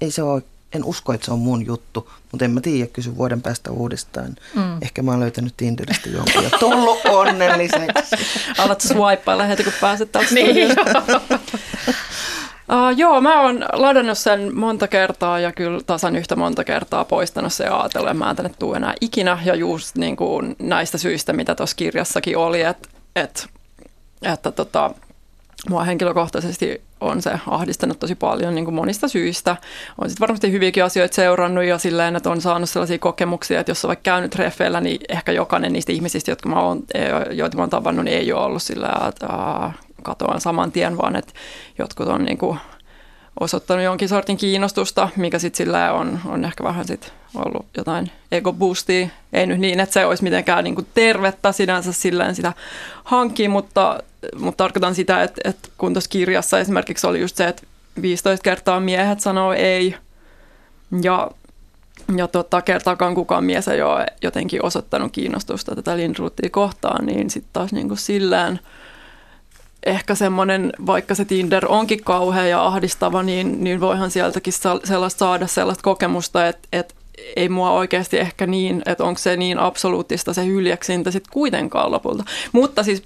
ei 0.00 0.10
se 0.10 0.22
ole 0.22 0.42
en 0.74 0.84
usko, 0.84 1.12
että 1.12 1.24
se 1.24 1.32
on 1.32 1.38
mun 1.38 1.66
juttu, 1.66 2.10
mutta 2.32 2.44
en 2.44 2.50
mä 2.50 2.60
tiedä, 2.60 2.86
kysy 2.86 3.16
vuoden 3.16 3.42
päästä 3.42 3.70
uudestaan. 3.70 4.36
Mm. 4.54 4.82
Ehkä 4.82 5.02
mä 5.02 5.10
oon 5.10 5.20
löytänyt 5.20 5.54
Tinderistä 5.56 6.08
jonkun 6.08 6.44
ja 6.44 6.50
tullut 6.50 6.98
onnelliseksi. 7.08 8.16
Alat 8.58 8.80
swipeilla 8.80 9.44
heti, 9.44 9.64
kun 9.64 9.72
pääset 9.80 10.12
taas 10.12 10.30
niin. 10.30 10.70
Uh, 12.68 12.96
joo, 12.96 13.20
mä 13.20 13.40
oon 13.40 13.64
ladannut 13.72 14.18
sen 14.18 14.56
monta 14.58 14.88
kertaa 14.88 15.40
ja 15.40 15.52
kyllä 15.52 15.80
tasan 15.86 16.16
yhtä 16.16 16.36
monta 16.36 16.64
kertaa 16.64 17.04
poistanut 17.04 17.52
se 17.52 17.64
ja 17.64 17.80
ajatellut, 17.80 18.10
että 18.10 18.24
mä 18.24 18.30
en 18.30 18.36
tänne 18.36 18.50
tuu 18.58 18.74
enää 18.74 18.94
ikinä. 19.00 19.38
Ja 19.44 19.54
just 19.54 19.96
niin 19.96 20.16
kuin 20.16 20.56
näistä 20.58 20.98
syistä, 20.98 21.32
mitä 21.32 21.54
tuossa 21.54 21.76
kirjassakin 21.76 22.36
oli, 22.36 22.62
että, 22.62 22.88
että, 23.16 23.42
että 24.22 24.50
tota, 24.50 24.90
mua 25.70 25.84
henkilökohtaisesti 25.84 26.82
on 27.00 27.22
se 27.22 27.38
ahdistanut 27.46 27.98
tosi 27.98 28.14
paljon 28.14 28.54
niin 28.54 28.64
kuin 28.64 28.74
monista 28.74 29.08
syistä. 29.08 29.56
On 29.98 30.08
sitten 30.08 30.20
varmasti 30.20 30.52
hyviäkin 30.52 30.84
asioita 30.84 31.14
seurannut 31.14 31.64
ja 31.64 31.78
silleen, 31.78 32.16
että 32.16 32.30
on 32.30 32.40
saanut 32.40 32.70
sellaisia 32.70 32.98
kokemuksia, 32.98 33.60
että 33.60 33.70
jos 33.70 33.84
on 33.84 33.88
vaikka 33.88 34.02
käynyt 34.02 34.30
treffeillä, 34.30 34.80
niin 34.80 35.00
ehkä 35.08 35.32
jokainen 35.32 35.72
niistä 35.72 35.92
ihmisistä, 35.92 36.30
jotka 36.30 36.48
mä 36.48 36.60
oon, 36.60 36.82
joita 37.30 37.56
mä 37.56 37.62
oon 37.62 37.70
tavannut, 37.70 38.04
niin 38.04 38.18
ei 38.18 38.32
ole 38.32 38.44
ollut 38.44 38.62
sillä, 38.62 38.92
että 39.08 39.28
katoan 40.02 40.40
saman 40.40 40.72
tien, 40.72 40.98
vaan 40.98 41.16
että 41.16 41.32
jotkut 41.78 42.08
on 42.08 42.24
niin 42.24 42.38
kuin 42.38 42.58
osoittanut 43.40 43.84
jonkin 43.84 44.08
sortin 44.08 44.36
kiinnostusta, 44.36 45.08
mikä 45.16 45.38
sitten 45.38 45.56
sillä 45.56 45.92
on, 45.92 46.20
on 46.26 46.44
ehkä 46.44 46.64
vähän 46.64 46.84
sit 46.84 47.12
ollut 47.34 47.66
jotain 47.76 48.10
ego 48.32 48.52
boostia. 48.52 49.08
Ei 49.32 49.46
nyt 49.46 49.58
niin, 49.58 49.80
että 49.80 49.92
se 49.92 50.06
olisi 50.06 50.22
mitenkään 50.22 50.64
niin 50.64 50.74
kuin 50.74 50.86
tervettä 50.94 51.52
sinänsä 51.52 51.92
silleen 51.92 52.34
sitä 52.34 52.52
hankkia, 53.04 53.50
mutta, 53.50 54.02
mutta 54.38 54.64
tarkoitan 54.64 54.94
sitä, 54.94 55.22
että, 55.22 55.40
että 55.44 55.68
kun 55.78 55.94
tuossa 55.94 56.10
kirjassa 56.10 56.58
esimerkiksi 56.58 57.06
oli 57.06 57.20
just 57.20 57.36
se, 57.36 57.48
että 57.48 57.62
15 58.02 58.42
kertaa 58.42 58.80
miehet 58.80 59.20
sanoo 59.20 59.52
ei 59.52 59.94
ja, 61.02 61.30
ja 62.16 62.28
tota, 62.28 62.62
kertaakaan 62.62 63.14
kukaan 63.14 63.44
mies 63.44 63.68
ei 63.68 63.82
ole 63.82 64.06
jotenkin 64.22 64.64
osoittanut 64.64 65.12
kiinnostusta 65.12 65.74
tätä 65.74 65.96
Lindruthia 65.96 66.50
kohtaan, 66.50 67.06
niin 67.06 67.30
sitten 67.30 67.50
taas 67.52 67.72
niin 67.72 67.88
kuin 67.88 67.98
silleen– 67.98 68.60
ehkä 69.86 70.14
semmoinen, 70.14 70.72
vaikka 70.86 71.14
se 71.14 71.24
Tinder 71.24 71.66
onkin 71.68 72.04
kauhea 72.04 72.46
ja 72.46 72.66
ahdistava, 72.66 73.22
niin, 73.22 73.64
niin 73.64 73.80
voihan 73.80 74.10
sieltäkin 74.10 74.52
sellaista 74.84 75.18
saada 75.18 75.46
sellaista 75.46 75.82
kokemusta, 75.82 76.48
että, 76.48 76.68
että 76.72 76.94
ei 77.36 77.48
mua 77.48 77.70
oikeasti 77.70 78.18
ehkä 78.18 78.46
niin, 78.46 78.82
että 78.86 79.04
onko 79.04 79.18
se 79.18 79.36
niin 79.36 79.58
absoluuttista 79.58 80.34
se 80.34 80.46
hyljeksintä 80.46 81.10
sitten 81.10 81.32
kuitenkaan 81.32 81.92
lopulta. 81.92 82.24
Mutta 82.52 82.82
siis 82.82 83.02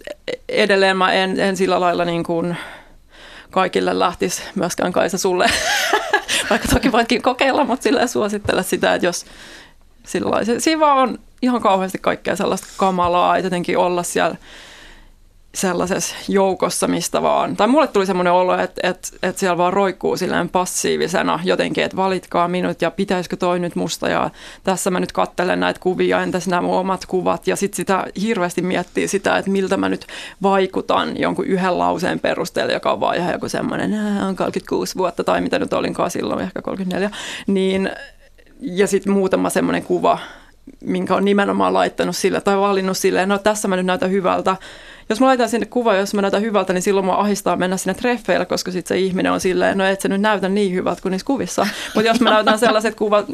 edelleen 0.48 0.96
mä 0.96 1.12
en, 1.12 1.40
en 1.40 1.56
sillä 1.56 1.80
lailla 1.80 2.04
niin 2.04 2.24
kuin 2.24 2.56
kaikille 3.50 3.98
lähtisi 3.98 4.42
myöskään 4.54 4.92
Kaisa 4.92 5.18
sulle, 5.18 5.46
vaikka 6.50 6.68
toki 6.68 6.92
voitkin 6.92 7.22
kokeilla, 7.22 7.64
mutta 7.64 7.82
sillä 7.82 8.06
suosittele 8.06 8.62
sitä, 8.62 8.94
että 8.94 9.06
jos 9.06 9.26
sillä 10.06 10.30
lailla, 10.30 10.60
siinä 10.60 10.80
vaan 10.80 10.98
on 10.98 11.18
ihan 11.42 11.62
kauheasti 11.62 11.98
kaikkea 11.98 12.36
sellaista 12.36 12.66
kamalaa, 12.76 13.36
että 13.36 13.46
jotenkin 13.46 13.78
olla 13.78 14.02
siellä 14.02 14.36
sellaisessa 15.54 16.14
joukossa, 16.28 16.88
mistä 16.88 17.22
vaan, 17.22 17.56
tai 17.56 17.66
mulle 17.66 17.86
tuli 17.86 18.06
semmoinen 18.06 18.32
olo, 18.32 18.58
että, 18.58 18.88
että, 18.88 19.08
että 19.22 19.40
siellä 19.40 19.58
vaan 19.58 19.72
roikkuu 19.72 20.16
silleen 20.16 20.48
passiivisena 20.48 21.40
jotenkin, 21.44 21.84
että 21.84 21.96
valitkaa 21.96 22.48
minut 22.48 22.82
ja 22.82 22.90
pitäisikö 22.90 23.36
toi 23.36 23.58
nyt 23.58 23.76
musta 23.76 24.08
ja 24.08 24.30
tässä 24.64 24.90
mä 24.90 25.00
nyt 25.00 25.12
kattelen 25.12 25.60
näitä 25.60 25.80
kuvia, 25.80 26.22
entäs 26.22 26.48
nämä 26.48 26.62
mun 26.62 26.76
omat 26.76 27.06
kuvat? 27.06 27.46
Ja 27.46 27.56
sitten 27.56 27.76
sitä 27.76 28.06
hirveästi 28.22 28.62
miettii 28.62 29.08
sitä, 29.08 29.38
että 29.38 29.50
miltä 29.50 29.76
mä 29.76 29.88
nyt 29.88 30.06
vaikutan 30.42 31.20
jonkun 31.20 31.46
yhden 31.46 31.78
lauseen 31.78 32.20
perusteella, 32.20 32.72
joka 32.72 32.92
on 32.92 33.00
vaan 33.00 33.16
ihan 33.16 33.32
joku 33.32 33.48
semmoinen, 33.48 33.94
on 34.28 34.36
36 34.36 34.96
vuotta 34.96 35.24
tai 35.24 35.40
mitä 35.40 35.58
nyt 35.58 35.72
olinkaan 35.72 36.10
silloin, 36.10 36.40
ehkä 36.40 36.62
34, 36.62 37.10
niin 37.46 37.90
ja 38.60 38.86
sitten 38.86 39.12
muutama 39.12 39.50
semmoinen 39.50 39.82
kuva, 39.82 40.18
minkä 40.80 41.14
on 41.14 41.24
nimenomaan 41.24 41.74
laittanut 41.74 42.16
sille 42.16 42.40
tai 42.40 42.58
valinnut 42.58 42.96
silleen, 42.96 43.28
no 43.28 43.38
tässä 43.38 43.68
mä 43.68 43.76
nyt 43.76 43.86
näytän 43.86 44.10
hyvältä, 44.10 44.56
jos 45.08 45.20
mä 45.20 45.26
laitan 45.26 45.48
sinne 45.48 45.66
kuva, 45.66 45.94
jos 45.94 46.14
mä 46.14 46.22
näytän 46.22 46.42
hyvältä, 46.42 46.72
niin 46.72 46.82
silloin 46.82 47.06
mä 47.06 47.16
ahistaa 47.16 47.56
mennä 47.56 47.76
sinne 47.76 47.94
treffeille, 47.94 48.46
koska 48.46 48.70
sitten 48.70 48.88
se 48.88 49.00
ihminen 49.00 49.32
on 49.32 49.40
silleen, 49.40 49.78
no 49.78 49.84
et 49.84 50.00
se 50.00 50.08
nyt 50.08 50.20
näytä 50.20 50.48
niin 50.48 50.74
hyvältä 50.74 51.02
kuin 51.02 51.10
niissä 51.12 51.26
kuvissa. 51.26 51.66
Mutta 51.94 52.08
jos 52.08 52.20
mä 52.20 52.30
näytän 52.30 52.58
sellaiset 52.58 52.94
kuvat, 52.94 53.26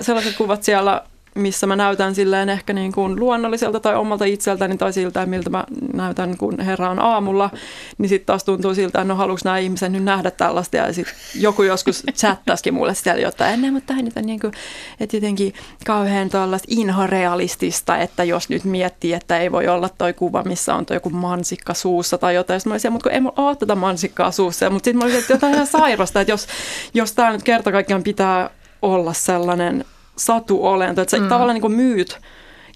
sellaiset 0.00 0.36
kuvat 0.36 0.62
siellä 0.62 1.02
missä 1.34 1.66
mä 1.66 1.76
näytän 1.76 2.14
silleen 2.14 2.48
ehkä 2.48 2.72
niin 2.72 2.92
kuin 2.92 3.20
luonnolliselta 3.20 3.80
tai 3.80 3.94
omalta 3.96 4.24
itseltäni 4.24 4.76
tai 4.76 4.92
siltä, 4.92 5.26
miltä 5.26 5.50
mä 5.50 5.64
näytän, 5.92 6.36
kun 6.36 6.60
herään 6.60 6.98
aamulla, 6.98 7.50
niin 7.98 8.08
sitten 8.08 8.26
taas 8.26 8.44
tuntuu 8.44 8.74
siltä, 8.74 9.00
että 9.00 9.04
no 9.04 9.14
haluuks 9.14 9.44
nämä 9.44 9.58
ihmiset 9.58 9.92
nyt 9.92 10.04
nähdä 10.04 10.30
tällaista 10.30 10.76
ja 10.76 10.92
sitten 10.92 11.14
joku 11.34 11.62
joskus 11.62 12.02
chattasikin 12.18 12.74
mulle 12.74 12.94
siellä 12.94 13.22
jotain, 13.22 13.54
ennen, 13.54 13.72
mutta 13.72 13.86
tämä 13.86 14.02
nyt 14.02 14.16
on 14.16 14.26
niin 14.26 14.40
kuin, 14.40 14.52
että 15.00 15.16
jotenkin 15.16 15.54
kauhean 15.86 16.28
tällaista 16.28 16.68
inhorealistista, 16.70 17.98
että 17.98 18.24
jos 18.24 18.48
nyt 18.48 18.64
miettii, 18.64 19.12
että 19.12 19.38
ei 19.38 19.52
voi 19.52 19.68
olla 19.68 19.88
toi 19.88 20.12
kuva, 20.12 20.42
missä 20.42 20.74
on 20.74 20.86
toi 20.86 20.96
joku 20.96 21.10
mansikka 21.10 21.74
suussa 21.74 22.18
tai 22.18 22.34
jotain, 22.34 22.60
sitten 22.60 22.70
mä 22.70 22.74
olisin, 22.74 22.92
mutta 22.92 23.08
kun 23.08 23.12
ei 23.14 23.20
mulla 23.20 23.34
ole 23.36 23.56
tätä 23.56 23.74
mansikkaa 23.74 24.30
suussa, 24.30 24.70
mutta 24.70 24.84
sitten 24.84 24.98
mä 24.98 25.04
olisin, 25.04 25.20
että 25.20 25.32
jotain 25.32 25.54
ihan 25.54 25.66
sairasta, 25.66 26.20
että 26.20 26.32
jos, 26.32 26.46
jos 26.94 27.12
tämä 27.12 27.32
nyt 27.32 27.42
kerta 27.42 27.72
kaikkiaan 27.72 28.02
pitää 28.02 28.50
olla 28.82 29.12
sellainen 29.12 29.84
satuolento, 30.16 31.02
että 31.02 31.16
sä 31.16 31.22
mm. 31.22 31.28
tavallaan 31.28 31.60
niin 31.60 31.72
myyt 31.72 32.18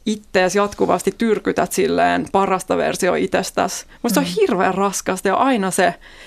ittees 0.06 0.56
jatkuvasti 0.56 1.14
tyrkytät 1.18 1.72
silleen 1.72 2.26
parasta 2.32 2.76
versio 2.76 3.14
itsestäsi. 3.14 3.86
Musta 4.02 4.20
mm. 4.20 4.24
se 4.24 4.30
on 4.30 4.36
mm. 4.36 4.40
hirveän 4.40 4.74
raskasta 4.74 5.28
ja 5.28 5.34
aina 5.34 5.70
se, 5.70 5.86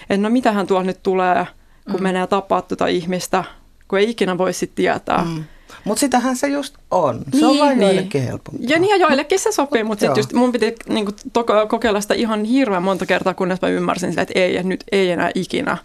että 0.09 0.21
no 0.21 0.29
mitähän 0.29 0.67
tuolla 0.67 0.85
nyt 0.85 1.03
tulee, 1.03 1.47
kun 1.91 1.99
mm. 1.99 2.03
menee 2.03 2.27
tapaa 2.27 2.61
tuota 2.61 2.87
ihmistä, 2.87 3.43
kun 3.87 3.99
ei 3.99 4.09
ikinä 4.09 4.37
voi 4.37 4.53
sitten 4.53 4.75
tietää. 4.75 5.23
Mm. 5.23 5.43
Mutta 5.83 5.99
sitähän 5.99 6.37
se 6.37 6.47
just 6.47 6.75
on. 6.91 7.17
Se 7.17 7.37
niin, 7.37 7.45
on 7.45 7.59
vain 7.59 7.79
niin. 7.79 7.87
joillekin 7.87 8.23
helpompaa. 8.23 8.65
Ja 8.67 8.79
niin 8.79 8.89
ja 8.89 9.07
joillekin 9.07 9.39
se 9.39 9.51
sopii, 9.51 9.83
mutta 9.83 9.99
sitten 9.99 10.19
just 10.19 10.33
mun 10.33 10.51
piti 10.51 10.75
niinku, 10.89 11.11
kokeilla 11.67 12.01
sitä 12.01 12.13
ihan 12.13 12.43
hirveän 12.43 12.83
monta 12.83 13.05
kertaa, 13.05 13.33
kunnes 13.33 13.61
mä 13.61 13.67
ymmärsin 13.67 14.09
sitä, 14.09 14.21
että 14.21 14.39
ei, 14.39 14.55
että 14.55 14.67
nyt 14.67 14.83
ei 14.91 15.11
enää 15.11 15.31
ikinä. 15.35 15.77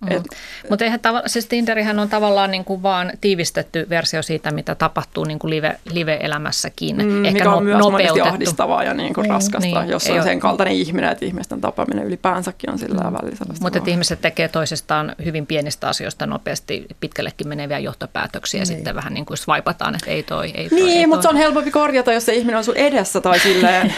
Mm. 0.00 0.22
Mutta 0.70 0.84
eihän 0.84 1.00
tava- 1.00 1.22
siis 1.28 1.46
Tinderihän 1.46 1.98
on 1.98 2.08
tavallaan 2.08 2.50
niin 2.50 2.64
kuin 2.64 2.82
vaan 2.82 3.12
tiivistetty 3.20 3.86
versio 3.88 4.22
siitä, 4.22 4.50
mitä 4.50 4.74
tapahtuu 4.74 5.24
niin 5.24 5.38
kuin 5.38 5.50
live, 5.50 5.78
live-elämässäkin. 5.92 6.96
Mm, 6.96 7.24
Ehkä 7.24 7.38
mikä 7.38 7.50
on 7.50 7.56
no, 7.56 7.60
myös 7.60 7.78
nopeutettu. 7.78 8.28
ahdistavaa 8.28 8.84
ja 8.84 8.94
niin 8.94 9.14
kuin 9.14 9.22
niin, 9.22 9.30
raskasta, 9.30 9.80
niin, 9.80 9.90
jos 9.90 10.10
on 10.10 10.22
sen 10.22 10.40
kaltainen 10.40 10.74
ihminen, 10.74 11.12
että 11.12 11.24
ihmisten 11.24 11.60
tapaaminen 11.60 12.06
ylipäänsäkin 12.06 12.70
on 12.70 12.78
sillä 12.78 13.10
mm. 13.10 13.12
välillä 13.12 13.54
Mutta 13.60 13.80
ihmiset 13.86 14.20
tekee 14.20 14.48
toisestaan 14.48 15.14
hyvin 15.24 15.46
pienistä 15.46 15.88
asioista 15.88 16.26
nopeasti 16.26 16.86
pitkällekin 17.00 17.48
meneviä 17.48 17.78
johtopäätöksiä 17.78 18.58
niin. 18.58 18.62
ja 18.70 18.76
sitten 18.76 18.94
vähän 18.94 19.14
niin 19.14 19.26
kuin 19.26 19.38
swipataan, 19.38 19.94
että 19.94 20.10
ei 20.10 20.22
toi, 20.22 20.50
ei 20.54 20.68
toi. 20.68 20.78
Niin, 20.78 20.98
ei 20.98 21.06
mutta 21.06 21.22
se 21.22 21.28
on 21.28 21.36
helpompi 21.36 21.70
korjata, 21.70 22.12
jos 22.12 22.26
se 22.26 22.34
ihminen 22.34 22.58
on 22.58 22.64
sun 22.64 22.76
edessä 22.76 23.20
tai 23.20 23.38
silleen 23.48 23.94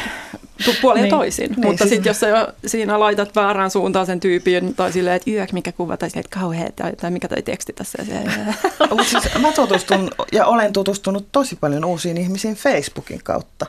puoleen 0.82 1.02
niin. 1.02 1.10
toisin. 1.10 1.50
Niin, 1.50 1.66
Mutta 1.66 1.84
siis... 1.84 1.90
sitten 1.90 2.10
jos 2.10 2.20
sä 2.20 2.52
siinä 2.66 3.00
laitat 3.00 3.36
väärään 3.36 3.70
suuntaan 3.70 4.06
sen 4.06 4.20
tyypin 4.20 4.74
tai 4.74 4.92
silleen, 4.92 5.16
että 5.16 5.30
yök, 5.30 5.52
mikä 5.52 5.72
kuva, 5.72 5.96
tai 5.96 6.10
silleen, 6.10 6.24
että 6.24 6.38
kauheat, 6.40 6.76
tai, 6.76 6.92
tai 6.96 7.10
mikä 7.10 7.28
toi 7.28 7.42
teksti 7.42 7.72
tässä. 7.72 7.98
Mutta 8.90 9.04
siis 9.04 9.38
mä 9.38 9.52
tutustun 9.52 10.10
ja 10.32 10.46
olen 10.46 10.72
tutustunut 10.72 11.28
tosi 11.32 11.56
paljon 11.56 11.84
uusiin 11.84 12.16
ihmisiin 12.16 12.54
Facebookin 12.54 13.20
kautta, 13.24 13.66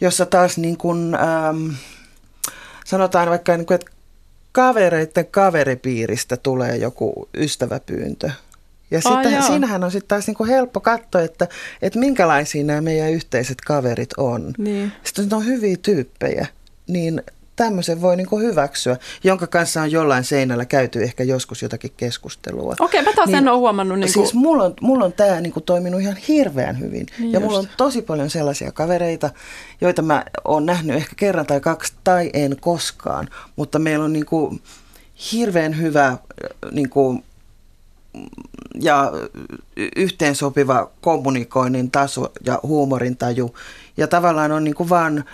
jossa 0.00 0.26
taas 0.26 0.58
niin 0.58 0.76
kun, 0.76 1.18
ähm, 1.20 1.70
sanotaan 2.84 3.30
vaikka, 3.30 3.56
niin 3.56 3.66
kun, 3.66 3.74
että 3.74 3.90
kavereiden 4.52 5.26
kaveripiiristä 5.26 6.36
tulee 6.36 6.76
joku 6.76 7.28
ystäväpyyntö– 7.34 8.30
ja 8.90 9.00
sitten, 9.00 9.38
oh, 9.38 9.46
siinähän 9.46 9.84
on 9.84 9.90
sitten 9.90 10.08
taas 10.08 10.26
niinku 10.26 10.44
helppo 10.44 10.80
katsoa, 10.80 11.20
että, 11.20 11.48
että 11.82 11.98
minkälaisia 11.98 12.64
nämä 12.64 12.80
meidän 12.80 13.10
yhteiset 13.10 13.60
kaverit 13.60 14.10
on. 14.16 14.52
Niin. 14.58 14.92
Sitten 15.04 15.34
on 15.34 15.46
hyviä 15.46 15.76
tyyppejä, 15.82 16.46
niin 16.86 17.22
tämmöisen 17.58 18.00
voi 18.00 18.16
niinku 18.16 18.38
hyväksyä, 18.38 18.96
jonka 19.24 19.46
kanssa 19.46 19.82
on 19.82 19.90
jollain 19.90 20.24
seinällä 20.24 20.64
käyty 20.64 21.02
ehkä 21.02 21.24
joskus 21.24 21.62
jotakin 21.62 21.92
keskustelua. 21.96 22.74
Okei, 22.80 23.02
mä 23.02 23.12
taas 23.12 23.26
niin, 23.26 23.38
en 23.38 23.48
ole 23.48 23.58
huomannut. 23.58 23.98
Niin 23.98 24.12
Siis 24.12 24.34
mulla 24.34 24.64
on, 24.64 24.74
mulla 24.80 25.04
on 25.04 25.12
tämä 25.12 25.40
niinku 25.40 25.60
toiminut 25.60 26.00
ihan 26.00 26.16
hirveän 26.16 26.78
hyvin. 26.78 27.06
Niin 27.18 27.32
ja 27.32 27.40
just. 27.40 27.44
mulla 27.44 27.58
on 27.58 27.68
tosi 27.76 28.02
paljon 28.02 28.30
sellaisia 28.30 28.72
kavereita, 28.72 29.30
joita 29.80 30.02
mä 30.02 30.24
oon 30.44 30.66
nähnyt 30.66 30.96
ehkä 30.96 31.12
kerran 31.16 31.46
tai 31.46 31.60
kaksi 31.60 31.92
tai 32.04 32.30
en 32.32 32.56
koskaan. 32.60 33.28
Mutta 33.56 33.78
meillä 33.78 34.04
on 34.04 34.12
niinku 34.12 34.58
hirveän 35.32 35.78
hyvä 35.78 36.18
niinku, 36.72 37.22
ja 38.80 39.12
yhteensopiva 39.96 40.90
kommunikoinnin 41.00 41.90
taso 41.90 42.32
ja 42.46 42.60
huumorintaju. 42.62 43.54
Ja 43.96 44.06
tavallaan 44.06 44.52
on 44.52 44.64
niin 44.64 44.74
kuin 44.74 44.88
vaan 44.88 45.24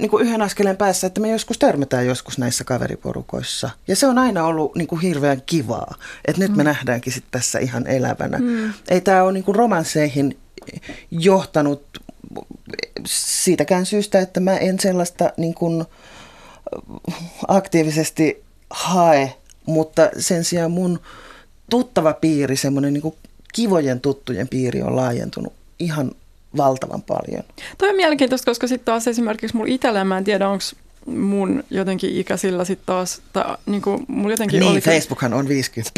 niin 0.00 0.10
kuin 0.10 0.26
yhden 0.26 0.42
askeleen 0.42 0.76
päässä, 0.76 1.06
että 1.06 1.20
me 1.20 1.30
joskus 1.30 1.58
törmätään 1.58 2.06
joskus 2.06 2.38
näissä 2.38 2.64
kaveriporukoissa. 2.64 3.70
Ja 3.88 3.96
se 3.96 4.06
on 4.06 4.18
aina 4.18 4.44
ollut 4.44 4.76
niin 4.76 4.88
kuin 4.88 5.00
hirveän 5.00 5.42
kivaa, 5.46 5.94
että 6.24 6.42
nyt 6.42 6.56
me 6.56 6.62
mm. 6.62 6.66
nähdäänkin 6.66 7.12
sit 7.12 7.24
tässä 7.30 7.58
ihan 7.58 7.86
elävänä. 7.86 8.38
Mm. 8.38 8.72
Ei 8.88 9.00
tämä 9.00 9.22
ole 9.22 9.32
niin 9.32 9.44
kuin 9.44 9.56
romansseihin 9.56 10.38
johtanut 11.10 11.82
siitäkään 13.06 13.86
syystä, 13.86 14.20
että 14.20 14.40
mä 14.40 14.56
en 14.56 14.80
sellaista 14.80 15.32
niin 15.36 15.54
kuin 15.54 15.84
aktiivisesti 17.48 18.44
hae, 18.70 19.34
mutta 19.66 20.10
sen 20.18 20.44
sijaan 20.44 20.70
mun 20.70 21.00
tuttava 21.70 22.12
piiri, 22.12 22.56
semmoinen 22.56 22.94
niin 22.94 23.14
kivojen 23.54 24.00
tuttujen 24.00 24.48
piiri 24.48 24.82
on 24.82 24.96
laajentunut 24.96 25.52
ihan 25.78 26.12
valtavan 26.56 27.02
paljon. 27.02 27.42
Toi 27.78 27.88
on 27.90 27.96
mielenkiintoista, 27.96 28.50
koska 28.50 28.66
sitten 28.66 28.84
taas 28.84 29.08
esimerkiksi 29.08 29.56
mulla 29.56 29.72
itsellä, 29.74 30.04
mä 30.04 30.18
en 30.18 30.24
tiedä 30.24 30.48
onko 30.48 30.64
mun 31.06 31.64
jotenkin 31.70 32.16
ikäisillä 32.16 32.64
sitten 32.64 32.86
taas, 32.86 33.22
tai 33.32 33.56
niin 33.66 33.82
kuin 33.82 34.04
mulla 34.08 34.30
jotenkin 34.30 34.60
niin, 34.60 34.72
oli... 34.72 34.80
Facebookhan 34.80 35.34
on 35.34 35.48
50 35.48 35.90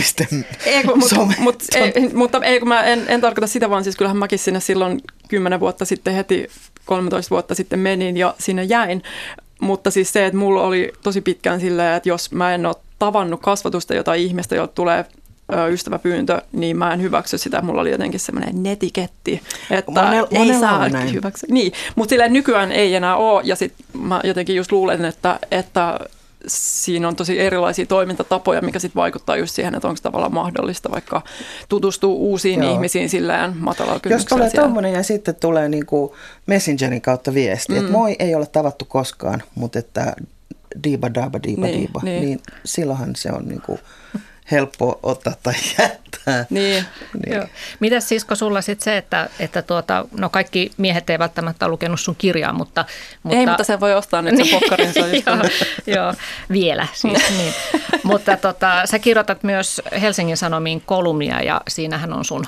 ei, 0.66 0.84
kun, 0.84 0.98
mutta, 0.98 1.16
mutta, 1.38 1.64
ei, 1.78 2.08
mutta 2.14 2.40
ei, 2.44 2.58
kun 2.58 2.68
mä 2.68 2.82
en, 2.82 3.04
en 3.08 3.20
tarkoita 3.20 3.46
sitä, 3.46 3.70
vaan 3.70 3.84
siis 3.84 3.96
kyllähän 3.96 4.16
mäkin 4.16 4.38
sinne 4.38 4.60
silloin 4.60 5.00
10 5.28 5.60
vuotta 5.60 5.84
sitten 5.84 6.14
heti 6.14 6.46
13 6.84 7.30
vuotta 7.30 7.54
sitten 7.54 7.78
menin 7.78 8.16
ja 8.16 8.34
sinne 8.38 8.64
jäin. 8.64 9.02
Mutta 9.60 9.90
siis 9.90 10.12
se, 10.12 10.26
että 10.26 10.38
mulla 10.38 10.62
oli 10.62 10.92
tosi 11.02 11.20
pitkään 11.20 11.60
silleen, 11.60 11.96
että 11.96 12.08
jos 12.08 12.32
mä 12.32 12.54
en 12.54 12.66
ole 12.66 12.74
tavannut 12.98 13.40
kasvatusta 13.40 13.94
jotain 13.94 14.22
ihmistä, 14.22 14.56
jolta 14.56 14.72
tulee 14.72 15.04
ystäväpyyntö, 15.70 16.42
niin 16.52 16.76
mä 16.76 16.92
en 16.92 17.02
hyväksy 17.02 17.38
sitä. 17.38 17.62
Mulla 17.62 17.80
oli 17.80 17.90
jotenkin 17.90 18.20
semmoinen 18.20 18.62
netiketti, 18.62 19.42
että 19.70 19.92
Monel, 19.92 20.26
ei 20.30 20.60
saa 20.60 20.88
hyväksy. 21.12 21.46
Niin, 21.50 21.72
mutta 21.96 22.10
silleen 22.10 22.32
nykyään 22.32 22.72
ei 22.72 22.94
enää 22.94 23.16
ole. 23.16 23.42
Ja 23.44 23.56
sitten 23.56 23.86
mä 24.00 24.20
jotenkin 24.24 24.56
just 24.56 24.72
luulen, 24.72 25.04
että, 25.04 25.38
että 25.50 25.98
siinä 26.46 27.08
on 27.08 27.16
tosi 27.16 27.40
erilaisia 27.40 27.86
toimintatapoja, 27.86 28.60
mikä 28.60 28.78
sitten 28.78 29.00
vaikuttaa 29.00 29.36
just 29.36 29.54
siihen, 29.54 29.74
että 29.74 29.88
onko 29.88 30.00
tavallaan 30.02 30.34
mahdollista 30.34 30.90
vaikka 30.90 31.22
tutustua 31.68 32.10
uusiin 32.10 32.62
Joo. 32.62 32.72
ihmisiin 32.72 33.08
silleen 33.08 33.56
matalalla 33.56 34.00
Jos 34.10 34.24
tulee 34.24 34.50
tuommoinen 34.50 34.92
ja 34.92 35.02
sitten 35.02 35.34
tulee 35.34 35.68
niin 35.68 35.86
kuin 35.86 36.12
Messengerin 36.46 37.02
kautta 37.02 37.34
viesti, 37.34 37.72
mm. 37.72 37.78
että 37.78 37.92
moi, 37.92 38.16
ei 38.18 38.34
ole 38.34 38.46
tavattu 38.46 38.84
koskaan, 38.84 39.42
mutta 39.54 39.78
että 39.78 40.16
diiba 40.84 41.14
daaba 41.14 41.42
diiba 41.42 41.66
niin, 41.66 41.78
diiba, 41.78 42.00
niin. 42.02 42.22
niin 42.22 42.40
silloinhan 42.64 43.16
se 43.16 43.32
on 43.32 43.48
niin 43.48 43.62
kuin 43.62 43.78
helppo 44.50 45.00
ottaa 45.02 45.32
tai 45.42 45.54
jättää. 45.78 46.46
Niin. 46.50 46.84
niin. 47.24 47.36
Joo. 47.36 47.46
Mitäs 47.80 48.08
sisko 48.08 48.34
sulla 48.34 48.60
sitten 48.60 48.84
se, 48.84 48.96
että, 48.96 49.28
että 49.38 49.62
tuota, 49.62 50.04
no 50.18 50.28
kaikki 50.28 50.72
miehet 50.76 51.10
ei 51.10 51.18
välttämättä 51.18 51.66
ole 51.66 51.70
lukenut 51.70 52.00
sun 52.00 52.16
kirjaa, 52.16 52.52
mutta... 52.52 52.84
mutta 53.22 53.38
ei, 53.38 53.46
mutta 53.46 53.64
se 53.64 53.80
voi 53.80 53.94
ostaa 53.94 54.22
nyt 54.22 54.36
sen 54.36 54.60
pokkarin. 54.60 54.92
Se 54.92 55.00
joo, 55.26 55.36
joo, 55.86 56.14
vielä 56.52 56.86
siis. 56.92 57.30
niin. 57.30 57.54
Mutta 58.02 58.36
tota, 58.36 58.82
sä 58.84 58.98
kirjoitat 58.98 59.42
myös 59.42 59.82
Helsingin 60.00 60.36
Sanomiin 60.36 60.82
kolumnia 60.86 61.42
ja 61.42 61.60
siinähän 61.68 62.12
on 62.12 62.24
sun 62.24 62.46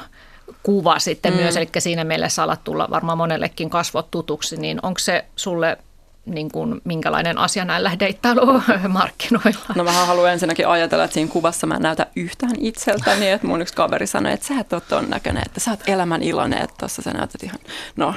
kuva 0.63 0.99
sitten 0.99 1.33
mm. 1.33 1.39
myös, 1.39 1.57
eli 1.57 1.69
siinä 1.79 2.05
meille 2.05 2.29
salat 2.29 2.65
tulla 2.65 2.91
varmaan 2.91 3.19
monellekin 3.19 3.71
kasvot 3.71 4.11
tutuksi, 4.11 4.57
niin 4.57 4.79
onko 4.83 4.99
se 4.99 5.25
sulle 5.37 5.79
niin 6.27 6.51
kuin, 6.51 6.81
minkälainen 6.85 7.39
asia 7.39 7.65
näillä 7.65 7.97
deittailumarkkinoilla. 8.01 9.61
No 9.77 9.85
mä 9.85 9.93
haluan 9.93 10.33
ensinnäkin 10.33 10.69
ajatella, 10.69 11.05
että 11.05 11.15
siinä 11.15 11.31
kuvassa 11.31 11.67
mä 11.67 11.75
en 11.75 11.83
näytä 11.83 12.07
yhtään 12.17 12.53
itseltäni, 12.59 13.31
että 13.31 13.47
mun 13.47 13.63
yksi 13.63 13.75
kaveri 13.75 14.07
sanoi, 14.07 14.33
että 14.33 14.47
sä 14.47 14.61
et 14.61 14.73
ole 14.73 14.83
ton 14.89 15.11
näköinen, 15.11 15.43
että 15.47 15.61
sä 15.61 15.71
oot 15.71 15.89
elämän 15.89 16.23
iloinen, 16.23 16.63
että 16.63 16.77
tossa 16.81 17.03
sä 17.03 17.11
näytät 17.11 17.43
ihan, 17.43 17.59
no 17.97 18.15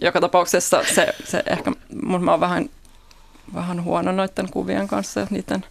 joka 0.00 0.20
tapauksessa 0.20 0.82
se, 0.94 1.14
se 1.24 1.42
ehkä, 1.46 1.72
mun 2.02 2.24
mä 2.24 2.30
oon 2.30 2.40
vähän 2.40 2.68
vähän 3.54 3.84
huono 3.84 4.12
noiden 4.12 4.50
kuvien 4.50 4.88
kanssa 4.88 5.20
ja 5.20 5.26
niiden 5.30 5.64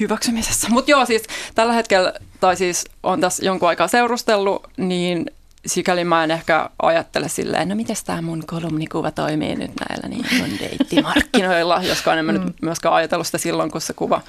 hyväksymisessä. 0.00 0.68
Mutta 0.70 0.90
joo, 0.90 1.06
siis 1.06 1.22
tällä 1.54 1.72
hetkellä, 1.72 2.12
tai 2.40 2.56
siis 2.56 2.84
on 3.02 3.20
tässä 3.20 3.44
jonkun 3.46 3.68
aikaa 3.68 3.88
seurustellut, 3.88 4.66
niin 4.76 5.30
sikäli 5.68 6.04
mä 6.04 6.24
en 6.24 6.30
ehkä 6.30 6.70
ajattele 6.82 7.28
silleen, 7.28 7.68
no 7.68 7.74
miten 7.74 7.96
tämä 8.04 8.22
mun 8.22 8.42
kolumnikuva 8.46 9.10
toimii 9.10 9.56
nyt 9.56 9.72
näillä 9.88 10.08
niin 10.08 10.24
kuin 10.28 10.58
deittimarkkinoilla, 10.58 11.82
joskaan 11.82 12.18
en 12.18 12.24
mä 12.24 12.32
mm. 12.32 12.40
nyt 12.40 12.62
myöskään 12.62 12.94
ajatellut 12.94 13.26
sitä 13.26 13.38
silloin, 13.38 13.70
kun 13.70 13.80
se 13.80 13.92
kuva 13.92 14.20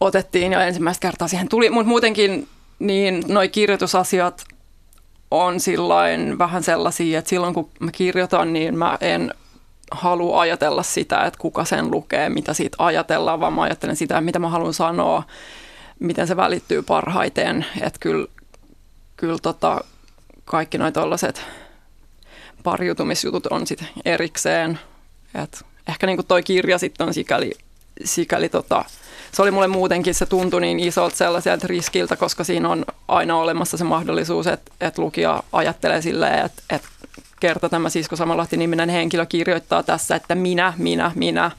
otettiin 0.00 0.52
ja 0.52 0.66
ensimmäistä 0.66 1.02
kertaa 1.02 1.28
siihen 1.28 1.48
tuli. 1.48 1.70
Mutta 1.70 1.88
muutenkin 1.88 2.48
niin 2.78 3.24
noi 3.28 3.48
kirjoitusasiat 3.48 4.44
on 5.30 5.60
sillain 5.60 6.38
vähän 6.38 6.62
sellaisia, 6.62 7.18
että 7.18 7.28
silloin 7.28 7.54
kun 7.54 7.70
mä 7.80 7.90
kirjoitan, 7.90 8.52
niin 8.52 8.78
mä 8.78 8.98
en 9.00 9.34
halua 9.90 10.40
ajatella 10.40 10.82
sitä, 10.82 11.24
että 11.24 11.38
kuka 11.38 11.64
sen 11.64 11.90
lukee, 11.90 12.28
mitä 12.28 12.54
siitä 12.54 12.76
ajatellaan, 12.78 13.40
vaan 13.40 13.52
mä 13.52 13.62
ajattelen 13.62 13.96
sitä, 13.96 14.20
mitä 14.20 14.38
mä 14.38 14.48
haluan 14.48 14.74
sanoa, 14.74 15.22
miten 15.98 16.26
se 16.26 16.36
välittyy 16.36 16.82
parhaiten. 16.82 17.66
Että 17.80 17.98
kyllä, 18.00 18.26
kyllä 19.16 19.38
tota, 19.42 19.84
kaikki 20.44 20.78
noin 20.78 20.92
tollaset 20.92 21.42
pariutumisjutut 22.62 23.46
on 23.46 23.66
sitten 23.66 23.88
erikseen. 24.04 24.78
Et 25.42 25.64
ehkä 25.88 26.06
niin 26.06 26.26
toi 26.26 26.42
kirja 26.42 26.78
sitten 26.78 27.06
on 27.06 27.14
sikäli, 27.14 27.52
sikäli 28.04 28.48
tota, 28.48 28.84
se 29.32 29.42
oli 29.42 29.50
mulle 29.50 29.68
muutenkin, 29.68 30.14
se 30.14 30.26
tuntui 30.26 30.60
niin 30.60 30.80
isolta 30.80 31.16
sellaiselta 31.16 31.66
riskiltä, 31.66 32.16
koska 32.16 32.44
siinä 32.44 32.68
on 32.68 32.84
aina 33.08 33.36
olemassa 33.36 33.76
se 33.76 33.84
mahdollisuus, 33.84 34.46
että, 34.46 34.72
että 34.80 35.02
lukija 35.02 35.42
ajattelee 35.52 36.02
silleen, 36.02 36.44
että, 36.44 36.62
että 36.70 36.88
kerta 37.44 37.68
tämä 37.68 37.88
Sisko 37.88 38.16
Samalahti-niminen 38.16 38.88
henkilö 38.88 39.26
kirjoittaa 39.26 39.82
tässä, 39.82 40.16
että 40.16 40.34
minä, 40.34 40.72
minä, 40.76 41.12
minä, 41.14 41.50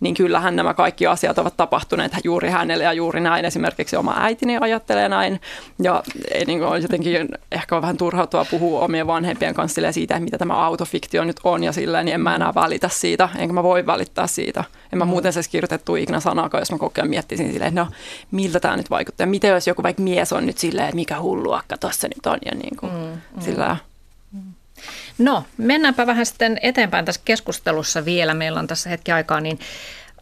niin 0.00 0.14
kyllähän 0.14 0.56
nämä 0.56 0.74
kaikki 0.74 1.06
asiat 1.06 1.38
ovat 1.38 1.56
tapahtuneet 1.56 2.12
juuri 2.24 2.48
hänelle 2.48 2.84
ja 2.84 2.92
juuri 2.92 3.20
näin. 3.20 3.44
Esimerkiksi 3.44 3.96
oma 3.96 4.14
äitini 4.16 4.58
ajattelee 4.60 5.08
näin 5.08 5.40
ja 5.82 6.02
ei 6.30 6.44
niin 6.44 6.58
kuin, 6.58 6.82
jotenkin 6.82 7.28
ehkä 7.52 7.76
on 7.76 7.82
vähän 7.82 7.96
turhautua 7.96 8.44
puhua 8.44 8.80
omien 8.80 9.06
vanhempien 9.06 9.54
kanssa 9.54 9.92
siitä, 9.92 10.20
mitä 10.20 10.38
tämä 10.38 10.54
autofiktio 10.54 11.24
nyt 11.24 11.40
on 11.44 11.64
ja 11.64 11.72
silleen, 11.72 12.04
niin 12.04 12.14
en 12.14 12.20
mä 12.20 12.34
enää 12.34 12.54
välitä 12.54 12.88
siitä, 12.88 13.28
enkä 13.38 13.52
mä 13.52 13.62
voi 13.62 13.86
välittää 13.86 14.26
siitä. 14.26 14.64
En 14.92 14.98
mä 14.98 15.04
mm. 15.04 15.08
muuten 15.08 15.32
se 15.32 15.40
kirjoitettu 15.50 15.96
ikinä 15.96 16.20
sanakaan, 16.20 16.60
jos 16.60 16.72
mä 16.72 16.78
koko 16.78 16.92
ajan 16.96 17.10
miettisin 17.10 17.52
silleen, 17.52 17.74
no 17.74 17.86
miltä 18.30 18.60
tämä 18.60 18.76
nyt 18.76 18.90
vaikuttaa. 18.90 19.26
Miten 19.26 19.50
jos 19.50 19.66
joku 19.66 19.82
vaikka 19.82 20.02
mies 20.02 20.32
on 20.32 20.46
nyt 20.46 20.58
silleen, 20.58 20.88
että 20.88 20.96
mikä 20.96 21.20
hulluakka 21.20 21.78
tuossa 21.78 22.08
nyt 22.08 22.26
on 22.26 22.38
ja 22.44 22.54
niin 22.54 22.76
kuin, 22.76 22.92
mm, 22.92 22.98
mm. 22.98 23.40
sillä 23.40 23.76
No, 25.18 25.44
mennäänpä 25.56 26.06
vähän 26.06 26.26
sitten 26.26 26.58
eteenpäin 26.62 27.04
tässä 27.04 27.20
keskustelussa 27.24 28.04
vielä. 28.04 28.34
Meillä 28.34 28.60
on 28.60 28.66
tässä 28.66 28.90
hetki 28.90 29.12
aikaa, 29.12 29.40
niin 29.40 29.58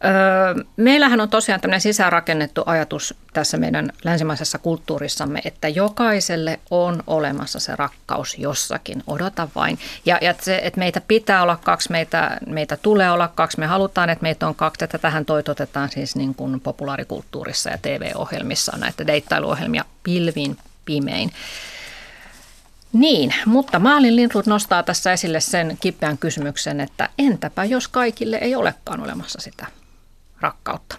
Öö, 0.05 0.63
meillähän 0.77 1.21
on 1.21 1.29
tosiaan 1.29 1.61
tämmöinen 1.61 1.81
sisäänrakennettu 1.81 2.63
ajatus 2.65 3.15
tässä 3.33 3.57
meidän 3.57 3.89
länsimaisessa 4.03 4.57
kulttuurissamme, 4.57 5.41
että 5.45 5.67
jokaiselle 5.67 6.59
on 6.71 7.03
olemassa 7.07 7.59
se 7.59 7.75
rakkaus 7.75 8.37
jossakin, 8.37 9.03
odota 9.07 9.47
vain. 9.55 9.79
Ja, 10.05 10.17
ja 10.21 10.35
se, 10.41 10.59
että 10.63 10.79
meitä 10.79 11.01
pitää 11.07 11.43
olla 11.43 11.59
kaksi, 11.63 11.91
meitä, 11.91 12.37
meitä 12.47 12.77
tulee 12.77 13.11
olla 13.11 13.27
kaksi, 13.27 13.59
me 13.59 13.65
halutaan, 13.65 14.09
että 14.09 14.23
meitä 14.23 14.47
on 14.47 14.55
kaksi, 14.55 14.83
että 14.83 14.97
tähän 14.97 15.25
toitotetaan 15.25 15.89
siis 15.89 16.15
niin 16.15 16.35
kuin 16.35 16.59
populaarikulttuurissa 16.59 17.69
ja 17.69 17.77
TV-ohjelmissa 17.81 18.77
näitä 18.77 19.07
deittailuohjelmia 19.07 19.85
pilvin 20.03 20.57
pimein. 20.85 21.31
Niin, 22.93 23.33
mutta 23.45 23.79
Maalin 23.79 24.15
Lindrut 24.15 24.45
nostaa 24.45 24.83
tässä 24.83 25.13
esille 25.13 25.39
sen 25.39 25.77
kipeän 25.81 26.17
kysymyksen, 26.17 26.79
että 26.79 27.09
entäpä 27.19 27.63
jos 27.63 27.87
kaikille 27.87 28.35
ei 28.35 28.55
olekaan 28.55 29.03
olemassa 29.03 29.41
sitä 29.41 29.65
rakkautta? 30.41 30.97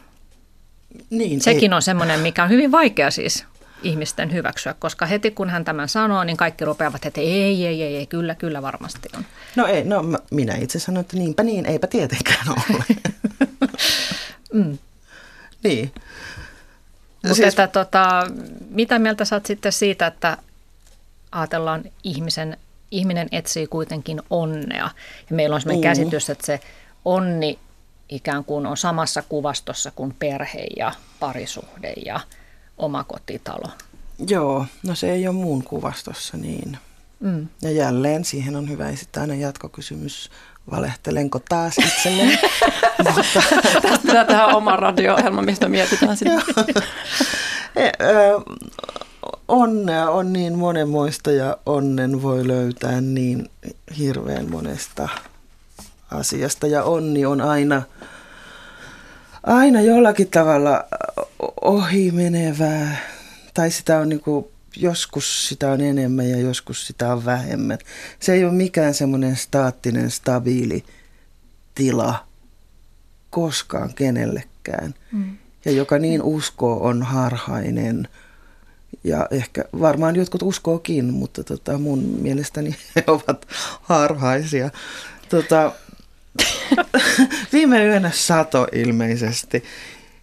Niin, 1.11 1.41
Sekin 1.41 1.73
ei. 1.73 1.77
on 1.77 1.83
semmoinen, 1.83 2.21
mikä 2.21 2.45
on 2.45 2.51
hyvin 2.51 2.73
vaikea 2.73 3.11
siis 3.11 3.45
ihmisten 3.83 4.33
hyväksyä, 4.33 4.75
koska 4.79 5.07
heti 5.07 5.31
kun 5.31 5.51
hän 5.51 5.65
tämän 5.65 5.89
sanoo, 5.89 6.25
niin 6.25 6.37
kaikki 6.37 6.65
rupeavat, 6.65 7.07
että 7.07 7.21
ei, 7.21 7.67
ei, 7.67 7.83
ei, 7.83 7.97
ei 7.97 8.07
kyllä, 8.07 8.35
kyllä 8.35 8.63
varmasti 8.63 9.09
on. 9.17 9.25
No 9.57 9.67
ei, 9.67 9.85
no 9.85 10.03
minä 10.31 10.55
itse 10.55 10.79
sanoin, 10.79 11.01
että 11.01 11.17
niinpä 11.17 11.43
niin, 11.43 11.67
eipä 11.67 11.87
tietenkään 11.87 12.49
ole. 12.49 12.85
mm. 14.53 14.79
Niin. 15.63 15.93
Mutta 17.23 17.35
siis... 17.35 17.55
tota, 17.73 18.27
mitä 18.71 18.99
mieltä 18.99 19.25
sä 19.25 19.37
oot 19.37 19.47
sitten 19.47 19.73
siitä, 19.73 20.07
että 20.07 20.39
ajatellaan 21.35 21.85
ihmisen, 22.05 22.57
ihminen 22.91 23.29
etsii 23.33 23.67
kuitenkin 23.67 24.23
onnea. 24.31 24.91
Ja 25.31 25.37
meillä 25.37 25.55
on 25.55 25.61
sellainen 25.61 25.81
mm. 25.81 25.89
käsitys, 25.89 26.31
että 26.31 26.47
se 26.47 26.61
onni 27.05 27.59
ikään 28.09 28.45
kuin 28.45 28.67
on 28.67 28.77
samassa 28.77 29.23
kuvastossa 29.23 29.91
kuin 29.91 30.15
perhe 30.19 30.67
ja 30.77 30.93
parisuhde 31.21 31.93
ja 32.07 32.21
omakotitalo. 32.79 33.71
Joo, 34.29 34.67
no 34.87 34.95
se 34.95 35.13
ei 35.13 35.29
ole 35.29 35.37
muun 35.37 35.65
kuvastossa 35.65 36.37
niin. 36.37 36.79
Mm. 37.21 37.49
Ja 37.63 37.71
jälleen 37.71 38.25
siihen 38.25 38.57
on 38.57 38.71
hyvä 38.71 38.89
esittää 38.89 39.21
aina 39.21 39.35
jatkokysymys. 39.35 40.31
Valehtelenko 40.71 41.41
taas 41.49 41.79
itselleen? 41.79 42.39
Mutta... 43.05 43.43
Tästä 43.83 44.25
tehdä 44.25 44.47
oma 44.47 44.77
radio-ohjelma, 44.77 45.43
mistä 45.43 45.69
mietitään 45.69 46.17
sitä. 46.21 46.43
Onnea 49.49 50.11
on 50.11 50.33
niin 50.33 50.59
monenmoista 50.59 51.33
ja 51.33 51.57
onnen 51.67 52.23
voi 52.23 52.49
löytää 52.49 53.01
niin 53.01 53.51
hirveän 53.99 54.51
monesta 54.51 55.09
asiasta. 56.11 56.67
Ja 56.67 56.85
onni 56.85 57.27
on 57.27 57.41
aina, 57.41 57.83
aina 59.43 59.81
jollakin 59.81 60.29
tavalla 60.29 60.85
ohi 61.61 62.11
menevää. 62.11 62.97
Tai 63.55 63.71
sitä 63.71 63.99
on 63.99 64.09
niinku, 64.09 64.51
joskus 64.77 65.49
sitä 65.49 65.73
on 65.73 65.81
enemmän 65.81 66.31
ja 66.31 66.39
joskus 66.39 66.87
sitä 66.87 67.13
on 67.13 67.25
vähemmän. 67.25 67.79
Se 68.21 68.33
ei 68.33 68.45
ole 68.45 68.53
mikään 68.53 68.95
semmoinen 68.95 69.37
staattinen, 69.37 70.11
stabiili 70.11 70.85
tila 71.75 72.27
koskaan 73.31 73.95
kenellekään. 73.95 74.95
Mm. 75.13 75.37
Ja 75.65 75.73
joka 75.73 75.99
niin 75.99 76.23
uskoo 76.23 76.85
on 76.85 77.03
harhainen– 77.03 78.09
ja 79.05 79.29
ehkä 79.31 79.65
varmaan 79.81 80.17
jotkut 80.17 80.43
uskookin, 80.43 81.15
mutta 81.15 81.45
tota, 81.45 81.79
mun 81.79 81.99
mielestäni 81.99 82.77
he 82.97 83.05
ovat 83.07 83.47
harhaisia. 83.83 84.71
Tota, 85.29 85.73
Viime 87.53 87.87
yönä 87.87 88.11
sato 88.15 88.67
ilmeisesti. 88.73 89.65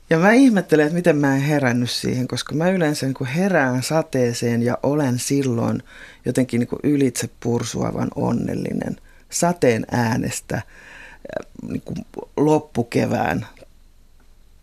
Ja 0.09 0.19
mä 0.19 0.31
ihmettelen, 0.31 0.85
että 0.85 0.95
miten 0.95 1.17
mä 1.17 1.35
en 1.35 1.41
herännyt 1.41 1.91
siihen, 1.91 2.27
koska 2.27 2.55
mä 2.55 2.69
yleensä 2.69 3.05
niin 3.05 3.27
herään 3.35 3.83
sateeseen 3.83 4.61
ja 4.61 4.77
olen 4.83 5.19
silloin 5.19 5.83
jotenkin 6.25 6.59
niin 6.59 6.93
ylitse 6.93 7.29
pursuavan 7.39 8.07
onnellinen 8.15 8.97
sateen 9.29 9.85
äänestä 9.91 10.61
niin 11.67 11.81
kuin 11.81 11.97
loppukevään 12.37 13.45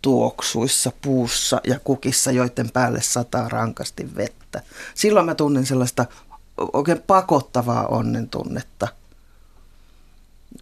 tuoksuissa, 0.02 0.92
puussa 1.02 1.60
ja 1.64 1.78
kukissa, 1.78 2.32
joiden 2.32 2.70
päälle 2.70 3.02
sataa 3.02 3.48
rankasti 3.48 4.16
vettä. 4.16 4.62
Silloin 4.94 5.26
mä 5.26 5.34
tunnen 5.34 5.66
sellaista 5.66 6.06
oikein 6.72 7.02
pakottavaa 7.06 7.86
onnen 7.86 8.28
tunnetta. 8.28 8.88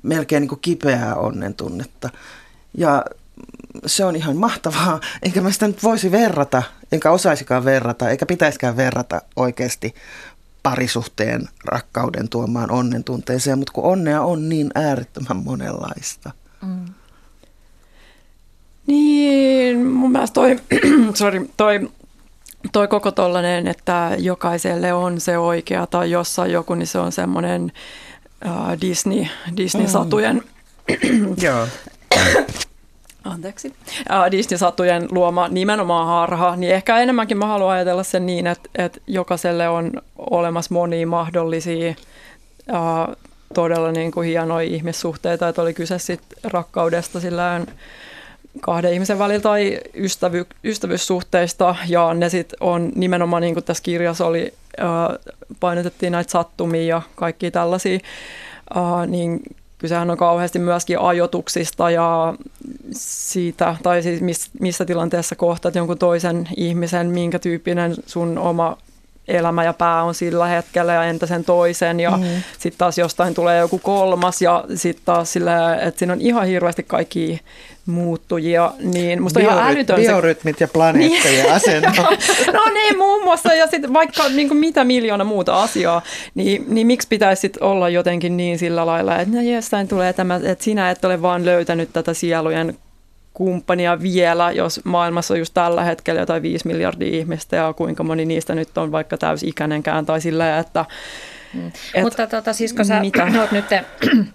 Melkein 0.03 0.41
niin 0.41 0.49
kuin 0.49 0.61
kipeää 0.61 1.15
onnen 1.15 1.55
tunnetta. 1.55 2.11
Ja 2.75 3.05
se 3.87 4.05
on 4.05 4.17
ihan 4.17 4.37
mahtavaa, 4.37 5.01
enkä 5.23 5.41
mä 5.41 5.53
sitä 5.53 5.67
nyt 5.67 5.83
voisi 5.83 6.13
verrata, 6.13 6.63
enkä 6.93 7.11
osaisikaan 7.11 7.65
verrata, 7.65 8.11
eikä 8.11 8.27
pitäisikään 8.27 8.77
verrata 8.77 9.23
oikeasti 9.37 9.95
parisuhteen 10.63 11.49
rakkauden 11.65 12.29
tuomaan 12.29 12.71
onnen 12.71 13.05
tunteeseen, 13.05 13.59
mutta 13.59 13.73
kun 13.73 13.85
onnea 13.85 14.23
on 14.23 14.49
niin 14.49 14.71
äärettömän 14.75 15.37
monenlaista. 15.37 16.31
Mm. 16.63 16.87
Niin, 18.87 19.87
mun 19.87 20.13
mielestä 20.13 20.35
toi, 20.35 20.57
sorry, 21.15 21.51
toi, 21.57 21.91
toi 22.73 22.89
koko 22.89 23.11
tollanen, 23.11 23.69
että 23.69 24.11
jokaiselle 24.19 24.93
on 24.93 25.21
se 25.21 25.39
oikea 25.39 25.87
tai 25.87 26.11
jossain 26.11 26.53
joku, 26.53 26.75
niin 26.75 26.87
se 26.87 26.99
on 26.99 27.13
semmoinen 27.13 27.73
uh, 28.45 28.81
Disney, 28.81 29.27
Disney-satujen 29.57 30.43
mm. 31.13 31.37
Joo. 31.45 31.67
anteeksi, 33.25 33.69
uh, 33.69 34.31
Disney-satujen 34.31 35.09
luoma 35.11 35.49
nimenomaan 35.49 36.07
harha, 36.07 36.57
niin 36.57 36.75
ehkä 36.75 36.99
enemmänkin 36.99 37.39
mä 37.39 37.47
haluan 37.47 37.75
ajatella 37.75 38.03
sen 38.03 38.27
niin, 38.27 38.47
että, 38.47 38.69
että 38.79 39.01
jokaiselle 39.07 39.69
on 39.69 39.93
olemassa 40.19 40.75
monia 40.75 41.07
mahdollisia 41.07 41.95
uh, 42.71 43.17
todella 43.55 43.93
niin 43.93 44.13
kuin 44.13 44.29
hienoja 44.29 44.69
ihmissuhteita, 44.69 45.49
että 45.49 45.63
oli 45.63 45.75
kyse 45.75 45.99
sitten 45.99 46.39
rakkaudesta 46.45 47.21
sillä 47.21 47.61
kahden 48.61 48.93
ihmisen 48.93 49.19
välillä 49.19 49.41
tai 49.41 49.81
ystävy, 49.95 50.47
ystävyyssuhteista, 50.65 51.77
ja 51.89 52.15
ne 52.15 52.29
sitten 52.29 52.57
on 52.61 52.93
nimenomaan, 52.95 53.41
niin 53.41 53.55
kuin 53.55 53.65
tässä 53.65 53.83
kirjassa 53.83 54.27
oli, 54.27 54.55
painotettiin 55.61 56.13
näitä 56.13 56.31
sattumia 56.31 56.83
ja 56.83 57.03
kaikki 57.15 57.51
tällaisia, 57.51 57.99
niin 59.07 59.41
kysehän 59.79 60.11
on 60.11 60.17
kauheasti 60.17 60.59
myöskin 60.59 60.99
ajotuksista 60.99 61.91
ja 61.91 62.35
siitä, 62.93 63.77
tai 63.83 64.03
siis 64.03 64.21
miss, 64.21 64.51
missä 64.61 64.85
tilanteessa 64.85 65.37
kohtaat 65.37 65.75
jonkun 65.75 65.99
toisen 65.99 66.49
ihmisen, 66.57 67.07
minkä 67.07 67.39
tyyppinen 67.39 67.95
sun 68.07 68.39
oma 68.39 68.79
elämä 69.29 69.65
ja 69.65 69.73
pää 69.73 70.03
on 70.03 70.15
sillä 70.15 70.47
hetkellä 70.47 70.93
ja 70.93 71.05
entä 71.05 71.27
sen 71.27 71.45
toisen 71.45 72.01
ja 72.01 72.11
mm. 72.11 72.25
sitten 72.53 72.79
taas 72.79 72.99
jostain 72.99 73.35
tulee 73.35 73.59
joku 73.59 73.79
kolmas 73.79 74.43
ja 74.43 74.65
sitten 74.75 75.05
taas 75.05 75.33
sillä, 75.33 75.77
että 75.77 75.99
siinä 75.99 76.13
on 76.13 76.21
ihan 76.21 76.47
hirveästi 76.47 76.83
kaikki 76.83 77.41
muuttujia, 77.87 78.73
niin 78.79 79.23
musta 79.23 79.41
Bioryt, 79.41 79.59
ihan 79.59 79.71
älytön 79.71 79.97
Biorytmit 79.97 80.61
ja 80.61 80.69
planeettojen 80.69 81.43
niin. 81.45 81.55
asennot. 81.55 81.97
no 82.53 82.65
niin, 82.75 82.99
muun 82.99 83.25
muassa, 83.25 83.55
ja 83.55 83.67
sitten 83.67 83.93
vaikka 83.93 84.29
niin 84.29 84.49
kuin 84.49 84.59
mitä 84.59 84.85
miljoona 84.85 85.25
muuta 85.25 85.63
asiaa, 85.63 86.03
niin, 86.35 86.65
niin 86.69 86.87
miksi 86.87 87.09
pitäisi 87.09 87.41
sit 87.41 87.57
olla 87.57 87.89
jotenkin 87.89 88.37
niin 88.37 88.59
sillä 88.59 88.87
lailla, 88.87 89.19
että 89.19 89.37
no 89.37 89.43
jostain 89.43 89.89
tulee 89.89 90.13
tämä, 90.13 90.41
että 90.45 90.65
sinä 90.65 90.91
et 90.91 91.05
ole 91.05 91.23
vaan 91.23 91.45
löytänyt 91.45 91.89
tätä 91.93 92.15
sielujen 92.15 92.79
kumppania 93.37 94.03
vielä, 94.03 94.53
jos 94.53 94.81
maailmassa 94.85 95.35
on 95.35 95.39
just 95.39 95.55
tällä 95.55 95.85
hetkellä 95.85 96.21
jotain 96.21 96.43
5 96.43 96.67
miljardia 96.67 97.19
ihmistä 97.19 97.57
ja 97.57 97.73
kuinka 97.73 98.03
moni 98.03 98.25
niistä 98.25 98.55
nyt 98.55 98.79
on 98.79 98.93
vaikka 98.93 99.19
täysikäinenkään 99.19 100.07
tai 100.07 100.21
silleen, 100.21 100.59
että... 100.59 100.85
Mm. 101.55 101.73
Et, 101.95 102.03
Mutta 102.03 102.27
tota, 102.27 102.53
siis 102.53 102.73
kun 102.73 102.85
sä 102.85 103.01
mitä? 103.01 103.27
oot 103.41 103.53
nyt 103.53 103.65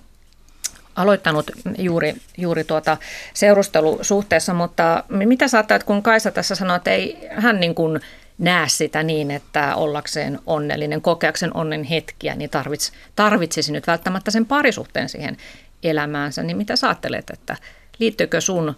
aloittanut 0.96 1.52
juuri, 1.78 2.14
juuri 2.38 2.64
tuota 2.64 2.98
seurustelusuhteessa, 3.34 4.54
mutta 4.54 5.04
mitä 5.10 5.48
saattaa, 5.48 5.76
että 5.76 5.86
kun 5.86 6.04
Kaisa 6.04 6.32
tässä 6.32 6.56
sanoi, 6.56 6.78
että 6.78 6.92
ei 6.92 7.28
hän 7.30 7.60
niin 7.60 7.76
kuin 7.76 8.00
näe 8.38 8.70
sitä 8.70 9.04
niin, 9.04 9.32
että 9.32 9.76
ollakseen 9.76 10.40
onnellinen, 10.46 11.02
kokeakseen 11.02 11.52
onnen 11.58 11.84
hetkiä, 11.84 12.36
niin 12.36 12.50
tarvits, 12.50 12.92
tarvitsisi 13.16 13.72
nyt 13.72 13.88
välttämättä 13.88 14.32
sen 14.32 14.46
parisuhteen 14.46 15.10
siihen 15.10 15.38
elämäänsä, 15.84 16.44
niin 16.44 16.58
mitä 16.58 16.76
sä 16.76 16.88
ajattelet, 16.88 17.30
että 17.30 17.58
liittyykö 18.00 18.42
sun 18.42 18.76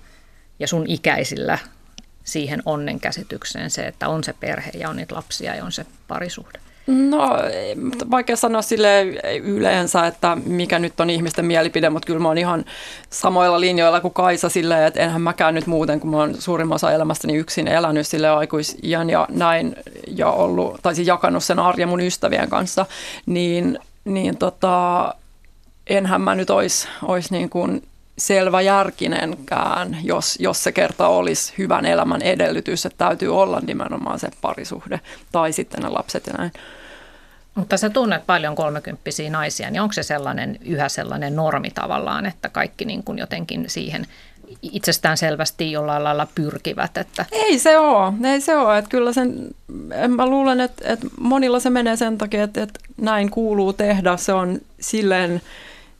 ja 0.60 0.68
sun 0.68 0.86
ikäisillä 0.88 1.58
siihen 2.24 2.62
onnen 2.66 3.00
käsitykseen 3.00 3.70
se, 3.70 3.82
että 3.82 4.10
on 4.10 4.24
se 4.24 4.34
perhe 4.34 4.72
ja 4.74 4.90
on 4.90 4.98
niitä 4.98 5.16
lapsia 5.16 5.56
ja 5.56 5.66
on 5.66 5.72
se 5.72 5.86
parisuhde? 6.08 6.60
No 6.88 7.30
vaikea 8.12 8.36
sanoa 8.36 8.62
sille 8.62 9.04
yleensä, 9.44 10.08
että 10.08 10.38
mikä 10.46 10.80
nyt 10.80 11.00
on 11.00 11.10
ihmisten 11.10 11.46
mielipide, 11.46 11.90
mutta 11.90 12.06
kyllä 12.06 12.20
mä 12.20 12.28
oon 12.28 12.38
ihan 12.38 12.66
samoilla 13.10 13.60
linjoilla 13.60 14.02
kuin 14.02 14.14
Kaisa 14.14 14.50
silleen, 14.50 14.84
että 14.84 15.00
enhän 15.00 15.22
mäkään 15.22 15.54
nyt 15.54 15.68
muuten, 15.68 16.00
kun 16.00 16.10
mä 16.10 16.18
oon 16.18 16.42
suurimman 16.42 16.76
osa 16.76 16.92
elämästäni 16.92 17.36
yksin 17.36 17.68
elänyt 17.68 18.08
sille 18.08 18.30
aikuisiän 18.30 19.10
ja 19.10 19.28
näin 19.30 19.76
ja 20.08 20.32
ollut, 20.32 20.80
tai 20.82 20.96
siis 20.96 21.08
jakanut 21.08 21.44
sen 21.44 21.60
arjen 21.60 21.90
mun 21.90 22.02
ystävien 22.02 22.50
kanssa, 22.50 22.86
niin, 23.26 23.80
niin 24.06 24.38
tota, 24.38 25.16
enhän 25.88 26.22
mä 26.22 26.36
nyt 26.36 26.50
olisi 26.50 26.88
ois 27.04 27.32
niin 27.32 27.50
kuin 27.50 27.84
selvä 28.18 28.62
järkinenkään, 28.62 29.98
jos, 30.04 30.38
jos 30.40 30.64
se 30.64 30.72
kerta 30.72 31.08
olisi 31.08 31.54
hyvän 31.58 31.86
elämän 31.86 32.22
edellytys, 32.22 32.86
että 32.86 33.06
täytyy 33.06 33.38
olla 33.38 33.60
nimenomaan 33.60 34.20
se 34.20 34.30
parisuhde 34.42 35.00
tai 35.32 35.54
sitten 35.54 35.84
ne 35.84 35.90
lapset 35.90 36.28
ja 36.28 36.34
näin. 36.34 36.52
Mutta 37.56 37.78
sä 37.78 37.90
tunnet 37.90 38.26
paljon 38.26 38.56
kolmekymppisiä 38.56 39.30
naisia, 39.30 39.70
niin 39.70 39.82
onko 39.82 39.94
se 39.94 40.04
sellainen 40.04 40.58
yhä 40.66 40.90
sellainen 40.90 41.36
normi 41.36 41.70
tavallaan, 41.72 42.26
että 42.26 42.50
kaikki 42.50 42.86
niin 42.86 43.04
kuin 43.04 43.18
jotenkin 43.18 43.66
siihen 43.68 44.08
itsestään 44.62 45.18
selvästi 45.18 45.72
jollain 45.72 46.04
lailla 46.04 46.28
pyrkivät? 46.36 46.98
Että... 46.98 47.26
Ei 47.32 47.60
se 47.60 47.78
ole, 47.78 48.14
ei 48.24 48.42
se 48.42 48.58
ole. 48.58 48.78
Että 48.78 48.90
kyllä 48.90 49.14
sen, 49.14 49.56
mä 50.08 50.26
luulen, 50.28 50.60
että, 50.60 50.94
että 50.94 51.08
monilla 51.20 51.60
se 51.60 51.70
menee 51.70 51.96
sen 51.96 52.18
takia, 52.18 52.44
että, 52.44 52.64
että 52.64 52.80
näin 53.02 53.30
kuuluu 53.30 53.74
tehdä. 53.74 54.18
Se 54.18 54.34
on 54.34 54.60
silleen 54.80 55.42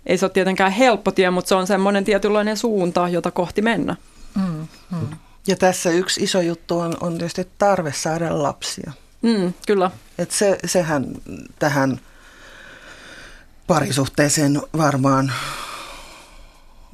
ei 0.06 0.18
se 0.18 0.26
ole 0.26 0.32
tietenkään 0.32 0.72
helppo 0.72 1.12
tie, 1.12 1.30
mutta 1.30 1.50
se 1.50 1.56
on 1.56 1.68
semmoinen 1.68 2.04
tietynlainen 2.04 2.58
suunta, 2.58 3.10
jota 3.10 3.32
kohti 3.32 3.62
mennä. 3.62 3.96
Mm, 4.36 4.68
mm. 4.92 5.08
Ja 5.48 5.56
tässä 5.56 5.90
yksi 5.90 6.24
iso 6.24 6.42
juttu 6.42 6.80
on, 6.80 6.98
on 7.02 7.18
tietysti 7.18 7.48
tarve 7.58 7.94
saada 7.94 8.44
lapsia. 8.44 8.92
Mm, 9.22 9.54
kyllä. 9.68 9.92
Et 10.18 10.32
se, 10.32 10.58
sehän 10.66 11.06
tähän 11.60 12.00
parisuhteeseen 13.68 14.62
varmaan 14.78 15.32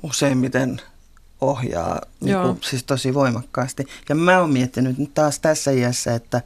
useimmiten 0.04 0.82
ohjaa 1.42 2.02
niin 2.20 2.38
kuin, 2.42 2.58
siis 2.62 2.84
tosi 2.84 3.14
voimakkaasti. 3.14 3.86
Ja 4.10 4.16
mä 4.16 4.40
oon 4.40 4.50
miettinyt 4.50 4.98
nyt 4.98 5.14
taas 5.14 5.40
tässä 5.40 5.72
iässä, 5.72 6.16
että 6.16 6.42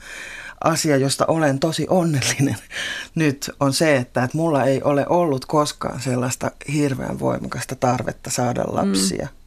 asia, 0.64 0.98
josta 0.98 1.26
olen 1.28 1.60
tosi 1.60 1.88
onnellinen 1.90 2.56
nyt, 3.16 3.52
on 3.60 3.74
se, 3.74 3.96
että, 3.96 4.24
että 4.24 4.38
mulla 4.38 4.64
ei 4.64 4.82
ole 4.84 5.06
ollut 5.10 5.46
koskaan 5.46 6.02
sellaista 6.02 6.52
hirveän 6.74 7.20
voimakasta 7.20 7.76
tarvetta 7.76 8.30
saada 8.30 8.64
mm. 8.64 8.76
lapsia. 8.76 9.28
Mm. 9.32 9.38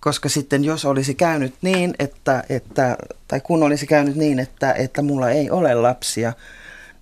Koska 0.00 0.28
sitten 0.28 0.64
jos 0.64 0.84
olisi 0.84 1.14
käynyt 1.14 1.54
niin, 1.62 1.94
että, 1.98 2.44
että, 2.48 2.96
tai 3.28 3.40
kun 3.40 3.62
olisi 3.62 3.86
käynyt 3.86 4.16
niin, 4.16 4.38
että, 4.38 4.72
että 4.72 5.02
mulla 5.02 5.30
ei 5.30 5.50
ole 5.50 5.74
lapsia, 5.74 6.32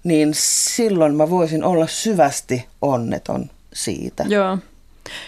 niin 0.05 0.31
silloin 0.35 1.15
mä 1.15 1.31
voisin 1.31 1.65
olla 1.65 1.87
syvästi 1.87 2.67
onneton 2.83 3.51
siitä. 3.73 4.25
Joo. 4.29 4.59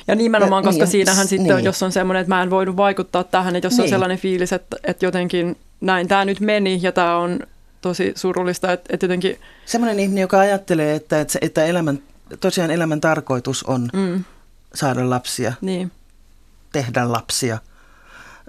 Ja 0.08 0.14
nimenomaan, 0.14 0.64
ja, 0.64 0.68
koska 0.68 0.84
niin, 0.84 0.90
siinähän 0.90 1.28
sitten, 1.28 1.56
niin. 1.56 1.64
jos 1.64 1.82
on 1.82 1.92
semmoinen, 1.92 2.20
että 2.20 2.34
mä 2.34 2.42
en 2.42 2.50
voinut 2.50 2.76
vaikuttaa 2.76 3.24
tähän, 3.24 3.56
että 3.56 3.66
jos 3.66 3.72
niin. 3.72 3.82
on 3.82 3.88
sellainen 3.88 4.18
fiilis, 4.18 4.52
että, 4.52 4.76
että 4.84 5.06
jotenkin 5.06 5.56
näin 5.80 6.08
tämä 6.08 6.24
nyt 6.24 6.40
meni 6.40 6.78
ja 6.82 6.92
tämä 6.92 7.16
on 7.16 7.40
tosi 7.84 8.12
surullista, 8.16 8.72
että, 8.72 8.94
että 8.94 9.04
jotenkin... 9.06 9.40
Semmoinen 9.66 10.00
ihminen, 10.00 10.22
joka 10.22 10.38
ajattelee, 10.40 10.94
että, 10.94 11.20
että, 11.20 11.38
että 11.42 11.64
elämän, 11.64 11.98
tosiaan 12.40 12.70
elämän 12.70 13.00
tarkoitus 13.00 13.62
on 13.62 13.88
mm. 13.92 14.24
saada 14.74 15.10
lapsia, 15.10 15.52
niin. 15.60 15.92
tehdä 16.72 17.12
lapsia, 17.12 17.58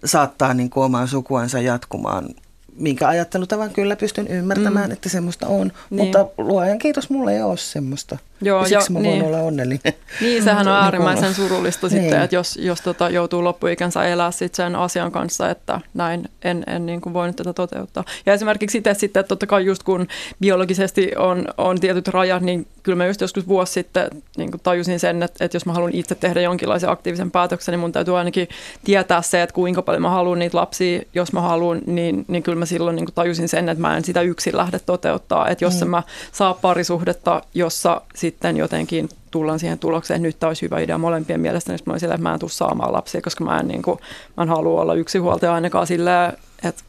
saattaa 0.06 0.54
niin 0.54 0.70
kuin 0.70 0.84
omaa 0.84 1.08
sukuansa 1.08 1.60
jatkumaan 1.60 2.30
minkä 2.76 3.08
ajattelutavan 3.08 3.70
kyllä 3.70 3.96
pystyn 3.96 4.28
ymmärtämään, 4.28 4.90
mm. 4.90 4.94
että 4.94 5.10
semmoista 5.10 5.48
on. 5.48 5.72
Niin. 5.90 6.06
Mutta 6.06 6.26
luojan 6.38 6.80
kiitos, 6.80 7.10
mulla 7.10 7.32
ei 7.32 7.42
ole 7.42 7.58
semmoista. 7.58 8.18
Joo, 8.42 8.62
ja 8.62 8.68
siksi 8.68 8.94
jo, 8.94 9.00
mä 9.00 9.04
voin 9.04 9.20
niin. 9.20 9.26
olla 9.26 9.40
onnellinen. 9.40 9.94
Niin, 10.22 10.44
sehän 10.44 10.68
on 10.68 10.74
niin 10.74 10.84
äärimmäisen 10.84 11.34
surullista 11.34 11.88
niin. 11.88 12.02
sitten, 12.02 12.22
että 12.22 12.36
jos, 12.36 12.58
jos 12.58 12.82
tota, 12.82 13.10
joutuu 13.10 13.44
loppuikänsä 13.44 14.04
elää 14.04 14.32
sit 14.32 14.56
sen 14.56 14.76
asian 14.76 15.12
kanssa, 15.12 15.50
että 15.50 15.82
näin 15.94 16.30
en, 16.44 16.64
en 16.68 16.86
niin 16.86 17.02
kuin 17.02 17.14
voinut 17.14 17.36
tätä 17.36 17.54
toteuttaa. 17.54 18.04
Ja 18.26 18.34
esimerkiksi 18.34 18.78
itse 18.78 18.94
sitten, 18.94 19.20
että 19.20 19.28
totta 19.28 19.48
kai 19.48 19.66
just 19.66 19.84
kun 19.84 20.08
biologisesti 20.42 21.12
on, 21.18 21.46
on 21.58 21.80
tietyt 21.80 22.08
rajat, 22.08 22.42
niin 22.42 22.68
kyllä 22.84 22.96
mä 22.96 23.08
just 23.08 23.22
joskus 23.22 23.48
vuosi 23.48 23.74
sitten 23.74 24.08
niin 24.38 24.52
kuin 24.52 24.62
tajusin 24.64 25.00
sen, 25.00 25.24
että, 25.24 25.46
että 25.46 25.56
jos 25.56 25.66
mä 25.66 25.74
haluan 25.74 25.96
itse 25.96 26.16
tehdä 26.16 26.42
jonkinlaisen 26.42 26.90
aktiivisen 26.90 27.32
päätöksen, 27.32 27.72
niin 27.74 27.80
mun 27.80 27.92
täytyy 27.92 28.18
ainakin 28.18 28.48
tietää 28.84 29.22
se, 29.22 29.42
että 29.42 29.54
kuinka 29.54 29.82
paljon 29.82 30.02
mä 30.02 30.10
haluan 30.10 30.40
niitä 30.40 30.58
lapsia, 30.58 31.02
jos 31.14 31.34
mä 31.34 31.42
haluan, 31.42 31.82
niin, 31.86 32.26
niin 32.28 32.44
kyllä 32.44 32.60
mä 32.60 32.65
silloin 32.68 32.96
niin 32.96 33.08
tajusin 33.16 33.50
sen, 33.50 33.70
että 33.70 33.82
mä 33.82 33.98
en 33.98 34.06
sitä 34.06 34.22
yksin 34.22 34.58
lähde 34.58 34.80
toteuttaa. 34.80 35.50
Että 35.50 35.66
jos 35.66 35.82
mm. 35.82 35.90
mä 35.90 36.04
saa 36.32 36.54
parisuhdetta, 36.54 37.42
jossa 37.54 38.02
sitten 38.16 38.58
jotenkin 38.58 39.10
tullaan 39.32 39.60
siihen 39.60 39.80
tulokseen, 39.80 40.16
että 40.16 40.28
nyt 40.28 40.40
tämä 40.40 40.50
olisi 40.50 40.62
hyvä 40.62 40.80
idea 40.80 40.98
molempien 40.98 41.40
mielestä, 41.40 41.72
niin 41.72 41.80
mä 41.86 41.94
olin 41.94 42.00
sillä, 42.00 42.14
että 42.14 42.24
mä 42.24 42.34
en 42.34 42.40
tule 42.40 42.52
saamaan 42.52 42.94
lapsia, 42.94 43.22
koska 43.22 43.44
mä 43.44 43.60
en, 43.60 43.68
niin 43.68 43.82
kuin, 43.82 44.00
mä 44.38 44.44
en 44.44 44.50
halua 44.50 44.82
olla 44.82 44.94
yksinhuoltaja 44.94 45.54
ainakaan 45.54 45.88
silleen, 45.88 46.34
että, 46.64 46.84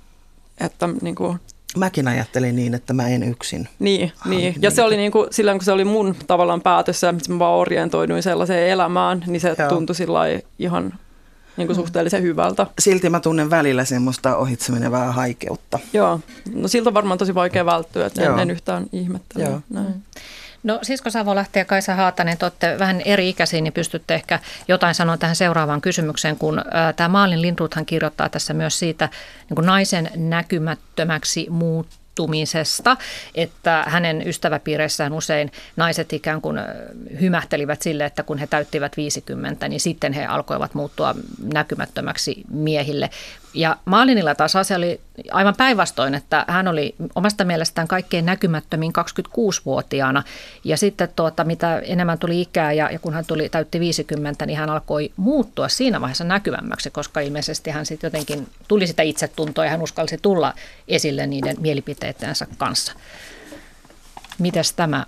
että 0.60 0.88
niin 1.02 1.14
kuin, 1.14 1.38
Mäkin 1.76 2.08
ajattelin 2.08 2.56
niin, 2.56 2.74
että 2.74 2.92
mä 2.92 3.08
en 3.08 3.22
yksin. 3.22 3.68
Niin, 3.78 4.12
niin. 4.24 4.54
ja 4.60 4.70
se 4.70 4.82
oli 4.82 4.96
niin 4.96 5.12
kuin, 5.12 5.28
silloin 5.30 5.58
kun 5.58 5.64
se 5.64 5.72
oli 5.72 5.84
mun 5.84 6.16
tavallaan 6.26 6.60
päätös, 6.60 7.04
että 7.04 7.32
mä 7.32 7.38
vaan 7.38 7.58
orientoiduin 7.58 8.22
sellaiseen 8.22 8.68
elämään, 8.68 9.24
niin 9.26 9.40
se 9.40 9.54
Joo. 9.58 9.68
tuntui 9.68 9.96
sillä 9.96 10.20
ihan 10.58 10.94
niin 11.56 11.66
kuin 11.68 11.76
suhteellisen 11.76 12.22
hyvältä. 12.22 12.66
Silti 12.78 13.10
mä 13.10 13.20
tunnen 13.20 13.50
välillä 13.50 13.84
semmoista 13.84 14.36
ohitsemenevää 14.36 15.12
haikeutta. 15.12 15.78
Joo, 15.92 16.20
no 16.54 16.68
siltä 16.68 16.90
on 16.90 16.94
varmaan 16.94 17.18
tosi 17.18 17.34
vaikea 17.34 17.66
välttyä, 17.66 18.06
että 18.06 18.22
en, 18.22 18.38
en 18.38 18.50
yhtään 18.50 18.86
ihmettele. 18.92 19.44
Joo. 19.44 19.60
Näin. 19.70 20.02
No 20.62 20.78
Sisko 20.82 21.10
Savolähti 21.10 21.58
ja 21.58 21.64
Kaisa 21.64 21.94
Haatanen, 21.94 22.38
te 22.38 22.44
olette 22.44 22.78
vähän 22.78 23.00
eri 23.00 23.28
ikäisiä, 23.28 23.60
niin 23.60 23.72
pystytte 23.72 24.14
ehkä 24.14 24.38
jotain 24.68 24.94
sanoa 24.94 25.16
tähän 25.16 25.36
seuraavaan 25.36 25.80
kysymykseen, 25.80 26.36
kun 26.36 26.62
ää, 26.70 26.92
tämä 26.92 27.08
Maalin 27.08 27.42
Lindruthan 27.42 27.86
kirjoittaa 27.86 28.28
tässä 28.28 28.54
myös 28.54 28.78
siitä 28.78 29.08
niin 29.48 29.54
kuin 29.54 29.66
naisen 29.66 30.10
näkymättömäksi 30.16 31.46
muut 31.50 31.86
muuttumisesta, 32.16 32.96
että 33.34 33.84
hänen 33.86 34.28
ystäväpiireissään 34.28 35.12
usein 35.12 35.52
naiset 35.76 36.12
ikään 36.12 36.40
kuin 36.40 36.58
hymähtelivät 37.20 37.82
sille, 37.82 38.04
että 38.04 38.22
kun 38.22 38.38
he 38.38 38.46
täyttivät 38.46 38.96
50, 38.96 39.68
niin 39.68 39.80
sitten 39.80 40.12
he 40.12 40.26
alkoivat 40.26 40.74
muuttua 40.74 41.14
näkymättömäksi 41.52 42.44
miehille. 42.50 43.10
Ja 43.56 43.76
Maalinilla 43.84 44.34
taas 44.34 44.56
asia 44.56 44.76
oli 44.76 45.00
aivan 45.32 45.54
päinvastoin, 45.56 46.14
että 46.14 46.44
hän 46.48 46.68
oli 46.68 46.94
omasta 47.14 47.44
mielestään 47.44 47.88
kaikkein 47.88 48.26
näkymättömin 48.26 48.92
26-vuotiaana. 48.98 50.22
Ja 50.64 50.76
sitten 50.76 51.08
tuota, 51.16 51.44
mitä 51.44 51.78
enemmän 51.78 52.18
tuli 52.18 52.40
ikää 52.40 52.72
ja, 52.72 52.90
ja 52.90 52.98
kun 52.98 53.14
hän 53.14 53.24
tuli, 53.24 53.48
täytti 53.48 53.80
50, 53.80 54.46
niin 54.46 54.58
hän 54.58 54.70
alkoi 54.70 55.12
muuttua 55.16 55.68
siinä 55.68 56.00
vaiheessa 56.00 56.24
näkyvämmäksi, 56.24 56.90
koska 56.90 57.20
ilmeisesti 57.20 57.70
hän 57.70 57.86
sitten 57.86 58.08
jotenkin 58.08 58.48
tuli 58.68 58.86
sitä 58.86 59.02
itsetuntoa 59.02 59.64
ja 59.64 59.70
hän 59.70 59.82
uskalsi 59.82 60.18
tulla 60.22 60.54
esille 60.88 61.26
niiden 61.26 61.56
mielipiteidensä 61.60 62.46
kanssa. 62.58 62.92
Mites 64.38 64.72
tämä, 64.72 65.06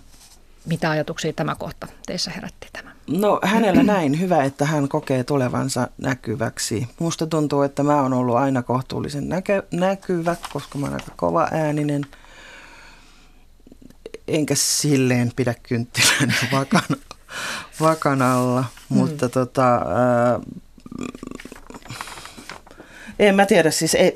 mitä 0.66 0.90
ajatuksia 0.90 1.32
tämä 1.32 1.55
kohta 1.55 1.86
teissä 2.07 2.30
herätti 2.30 2.68
tämä? 2.72 2.97
No 3.09 3.40
hänellä 3.42 3.82
näin 3.94 4.20
hyvä, 4.20 4.44
että 4.44 4.64
hän 4.64 4.88
kokee 4.88 5.24
tulevansa 5.24 5.88
näkyväksi. 5.98 6.88
Musta 6.98 7.26
tuntuu, 7.26 7.62
että 7.62 7.82
mä 7.82 8.02
oon 8.02 8.12
ollut 8.12 8.36
aina 8.36 8.62
kohtuullisen 8.62 9.28
näkö, 9.28 9.62
näkyvä, 9.70 10.36
koska 10.52 10.78
mä 10.78 10.86
oon 10.86 10.94
aika 10.94 11.12
kova 11.16 11.48
ääninen. 11.52 12.06
Enkä 14.28 14.54
silleen 14.54 15.32
pidä 15.36 15.54
kynttilän 15.62 16.34
vakan, 16.52 16.96
vakan 17.80 18.22
alla, 18.22 18.64
hmm. 18.88 18.98
mutta 18.98 19.28
tota, 19.28 19.74
ää, 19.74 20.40
en 23.18 23.34
mä 23.34 23.46
tiedä, 23.46 23.70
siis 23.70 23.94
ei, 23.94 24.12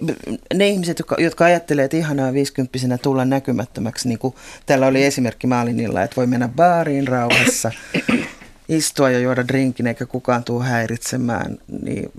ne 0.55 0.69
ihmiset, 0.69 0.99
jotka, 0.99 1.17
jotka 1.19 1.45
ajattelee, 1.45 1.85
että 1.85 1.97
ihanaa 1.97 2.33
viisikymppisenä 2.33 2.99
tulla 2.99 3.25
näkymättömäksi, 3.25 4.09
niin 4.09 4.19
kuin 4.19 4.35
täällä 4.67 4.87
oli 4.87 5.05
esimerkki 5.05 5.47
Maalinilla, 5.47 6.03
että 6.03 6.17
voi 6.17 6.27
mennä 6.27 6.49
baariin 6.49 7.09
rauhassa 7.09 7.71
istua 8.77 9.11
ja 9.11 9.19
juoda 9.19 9.49
drinkin 9.49 9.87
eikä 9.87 10.07
kukaan 10.07 10.45
tule 10.45 10.65
häiritsemään, 10.65 11.59
niin 11.83 12.13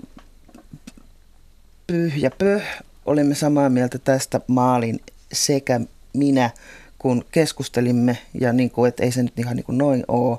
pyh 1.86 2.18
ja 2.18 2.30
pöh 2.38 2.62
olimme 3.06 3.34
samaa 3.34 3.68
mieltä 3.68 3.98
tästä 3.98 4.40
maalin 4.46 5.00
sekä 5.32 5.80
minä, 6.12 6.50
kun 6.98 7.24
keskustelimme 7.32 8.18
ja 8.40 8.52
niin 8.52 8.70
kuin, 8.70 8.88
että 8.88 9.02
ei 9.02 9.12
se 9.12 9.22
nyt 9.22 9.38
ihan 9.38 9.56
niin 9.56 9.64
kuin 9.64 9.78
noin 9.78 10.04
ole. 10.08 10.38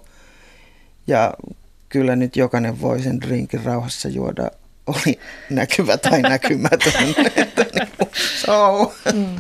Ja 1.08 1.34
kyllä 1.90 2.16
nyt 2.16 2.36
jokainen 2.36 2.82
voi 2.82 3.02
sen 3.02 3.22
drinkin 3.22 3.64
rauhassa 3.64 4.10
juoda, 4.10 4.52
oli 4.88 5.20
näkyvä 5.50 5.98
tai 5.98 6.22
näkymätön. 6.22 6.94
että 7.36 7.66
niin 7.74 7.88
kuin, 7.98 8.10
so. 8.46 8.94
mm. 9.14 9.36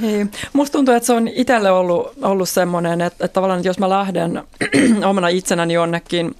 Niin. 0.00 0.30
Musta 0.52 0.72
tuntuu, 0.72 0.94
että 0.94 1.06
se 1.06 1.12
on 1.12 1.28
itselle 1.28 1.70
ollut, 1.70 2.12
ollut 2.22 2.48
semmoinen, 2.48 3.00
että, 3.00 3.24
että 3.24 3.34
tavallaan 3.34 3.58
että 3.58 3.68
jos 3.68 3.78
mä 3.78 3.88
lähden 3.88 4.42
omana 5.10 5.28
itsenäni 5.28 5.74
jonnekin 5.74 6.34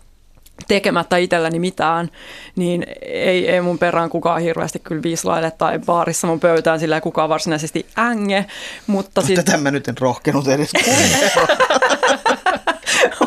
tekemättä 0.69 1.17
itselläni 1.17 1.59
mitään, 1.59 2.11
niin 2.57 2.87
ei, 3.03 3.49
ei 3.51 3.61
mun 3.61 3.79
perään 3.79 4.11
kukaan 4.11 4.41
hirveästi 4.41 4.79
kyllä 4.79 5.03
viislaile 5.03 5.51
tai 5.51 5.79
baarissa 5.79 6.27
mun 6.27 6.41
pöytään 6.41 6.81
sillä 6.81 7.01
kukaan 7.01 7.29
varsinaisesti 7.29 7.87
änge. 7.99 8.47
Mutta 8.87 9.23
siis... 9.23 9.45
Tätä 9.45 9.57
mä 9.57 9.71
nyt 9.71 9.89
en 9.89 9.99
rohkenut 9.99 10.49
edes 10.49 10.73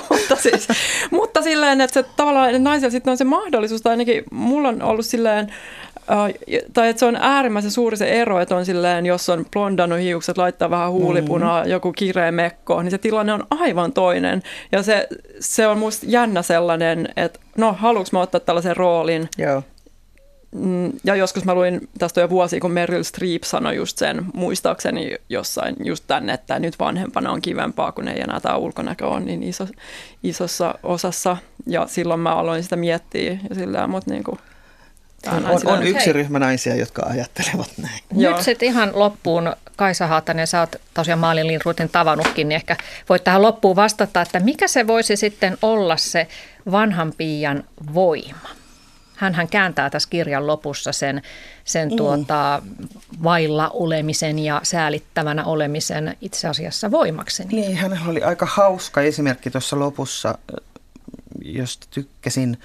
mutta, 0.10 0.36
siis, 0.36 0.68
mutta 1.12 1.42
silleen, 1.42 1.82
että 1.82 1.94
se 1.94 2.04
tavallaan 2.16 2.64
naisilla 2.64 2.92
sitten 2.92 3.12
on 3.12 3.18
se 3.18 3.24
mahdollisuus, 3.24 3.82
tai 3.82 3.92
ainakin 3.92 4.24
mulla 4.32 4.68
on 4.70 4.82
ollut 4.82 5.06
silleen, 5.06 5.54
tai 6.74 6.90
että 6.90 7.00
se 7.00 7.06
on 7.06 7.16
äärimmäisen 7.16 7.72
suuri 7.72 7.98
se 7.98 8.22
ero, 8.22 8.40
että 8.40 8.56
on 8.56 8.66
silleen, 8.66 9.06
jos 9.06 9.30
on 9.30 9.46
blondannut 9.52 10.00
hiukset, 10.00 10.38
laittaa 10.38 10.70
vähän 10.70 10.92
huulipunaa, 10.92 11.60
mm-hmm. 11.60 11.72
joku 11.72 11.94
kireä 11.94 12.32
mekko, 12.32 12.82
niin 12.82 12.92
se 12.92 12.98
tilanne 12.98 13.34
on 13.34 13.48
aivan 13.50 13.92
toinen. 13.92 14.44
Ja 14.72 14.84
se, 14.84 15.08
se 15.40 15.68
on 15.68 15.78
musta 15.78 16.06
jännä 16.10 16.42
sellainen, 16.42 17.10
että 17.16 17.40
no, 17.58 17.76
haluanko 17.80 18.10
mä 18.12 18.22
ottaa 18.22 18.40
tällaisen 18.40 18.78
roolin? 18.78 19.30
Joo. 19.38 19.64
Mm, 20.56 20.92
ja 21.04 21.16
joskus 21.16 21.46
mä 21.46 21.56
luin 21.56 21.90
tästä 22.00 22.22
jo 22.22 22.30
vuosi, 22.30 22.60
kun 22.60 22.72
Meryl 22.72 23.04
Streep 23.04 23.44
sanoi 23.44 23.76
just 23.76 23.98
sen, 23.98 24.26
muistaakseni 24.34 25.16
jossain 25.30 25.76
just 25.84 26.04
tänne, 26.08 26.34
että 26.34 26.60
nyt 26.60 26.80
vanhempana 26.80 27.32
on 27.32 27.42
kivempaa, 27.42 27.92
kun 27.92 28.08
ei 28.08 28.22
enää 28.22 28.40
tämä 28.40 28.58
ulkonäkö 28.58 29.08
on 29.08 29.26
niin 29.26 29.44
iso, 29.44 29.68
isossa 30.24 30.76
osassa. 30.84 31.38
Ja 31.68 31.88
silloin 31.88 32.20
mä 32.20 32.36
aloin 32.36 32.64
sitä 32.64 32.76
miettiä 32.76 33.38
ja 33.50 33.56
sillä, 33.56 33.88
mutta 33.88 34.12
niin 34.12 34.24
kuin, 34.24 34.40
on, 35.28 35.46
on, 35.46 35.60
on 35.66 35.84
yksi 35.84 36.06
Hei. 36.06 36.14
ryhmä 36.14 36.40
naisia, 36.40 36.76
jotka 36.76 37.06
ajattelevat 37.06 37.70
näin. 37.78 38.00
Joo. 38.16 38.34
Nyt 38.34 38.42
sitten 38.42 38.68
ihan 38.68 38.92
loppuun, 38.94 39.56
Kaisa 39.76 40.08
Haatanen, 40.08 40.48
sä 40.48 40.60
oot 40.60 40.76
tosiaan 40.94 41.20
Maalin 41.20 41.48
Lindrutin 41.48 41.90
tavannutkin, 41.90 42.50
niin 42.50 42.56
ehkä 42.56 42.78
voit 43.10 43.24
tähän 43.24 43.42
loppuun 43.42 43.76
vastata, 43.76 44.22
että 44.22 44.40
mikä 44.40 44.68
se 44.68 44.88
voisi 44.88 45.16
sitten 45.16 45.58
olla 45.62 45.98
se 45.98 46.28
vanhan 46.72 47.14
piian 47.18 47.64
voima? 47.94 48.50
Hänhän 49.16 49.48
kääntää 49.48 49.90
tässä 49.90 50.10
kirjan 50.10 50.48
lopussa 50.48 50.92
sen, 50.92 51.22
sen 51.66 51.90
mm. 51.90 51.96
tuota, 51.96 52.62
vailla 53.24 53.70
olemisen 53.70 54.40
ja 54.40 54.62
säälittävänä 54.64 55.46
olemisen 55.46 56.18
itse 56.22 56.48
asiassa 56.48 56.92
voimaksi. 56.92 57.44
Niin, 57.46 57.78
hänellä 57.78 58.10
oli 58.10 58.24
aika 58.24 58.46
hauska 58.46 59.02
esimerkki 59.02 59.52
tuossa 59.52 59.80
lopussa, 59.80 60.38
josta 61.46 61.88
tykkäsin 61.92 62.58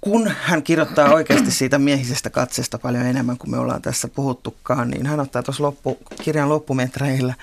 kun 0.00 0.30
hän 0.42 0.62
kirjoittaa 0.62 1.14
oikeasti 1.14 1.50
siitä 1.50 1.78
miehisestä 1.78 2.30
katseesta 2.30 2.78
paljon 2.78 3.06
enemmän 3.06 3.38
kuin 3.38 3.50
me 3.50 3.58
ollaan 3.58 3.82
tässä 3.82 4.08
puhuttukaan, 4.08 4.90
niin 4.90 5.06
hän 5.06 5.20
ottaa 5.20 5.42
tuossa 5.42 5.62
loppu, 5.62 5.98
kirjan 6.22 6.48
loppumetreillä 6.48 7.34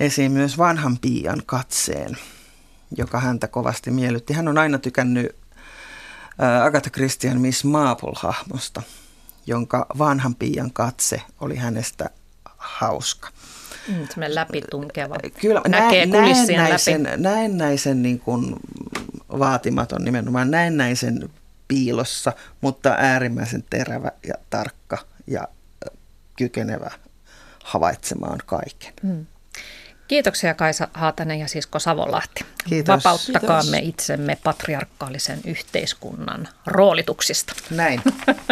esiin 0.00 0.32
myös 0.32 0.58
vanhan 0.58 0.98
piian 0.98 1.42
katseen, 1.46 2.16
joka 2.96 3.20
häntä 3.20 3.48
kovasti 3.48 3.90
miellytti. 3.90 4.32
Hän 4.32 4.48
on 4.48 4.58
aina 4.58 4.78
tykännyt 4.78 5.36
Agatha 6.64 6.90
Christian 6.90 7.40
Miss 7.40 7.64
Marple-hahmosta, 7.64 8.82
jonka 9.46 9.86
vanhan 9.98 10.34
piian 10.34 10.72
katse 10.72 11.22
oli 11.40 11.56
hänestä 11.56 12.10
hauska. 12.56 13.28
Mm, 13.88 13.94
semmoinen 13.94 14.34
läpitunkeva. 14.34 15.16
Kyllä, 15.40 15.62
Näkee 15.68 16.06
näennäisen, 16.06 17.02
läpi. 17.02 17.16
näennäisen 17.22 18.02
niin 18.02 18.20
kuin 18.20 18.56
vaatimaton 19.38 20.04
nimenomaan, 20.04 20.50
näennäisen 20.50 21.30
piilossa, 21.68 22.32
mutta 22.60 22.94
äärimmäisen 22.98 23.64
terävä 23.70 24.12
ja 24.28 24.34
tarkka 24.50 24.98
ja 25.26 25.48
kykenevä 26.36 26.90
havaitsemaan 27.64 28.38
kaiken. 28.46 28.92
Hmm. 29.02 29.26
Kiitoksia 30.08 30.54
Kaisa 30.54 30.88
Haatanen 30.94 31.38
ja 31.38 31.48
Sisko 31.48 31.78
Savonlahti. 31.78 32.44
Kiitos. 32.68 33.04
Vapauttakaamme 33.04 33.80
Kiitos. 33.80 33.88
itsemme 33.88 34.38
patriarkaalisen 34.44 35.40
yhteiskunnan 35.46 36.48
roolituksista. 36.66 37.54
Näin. 37.70 38.02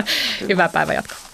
Hyvää 0.48 0.68
päivänjatkoa. 0.68 1.29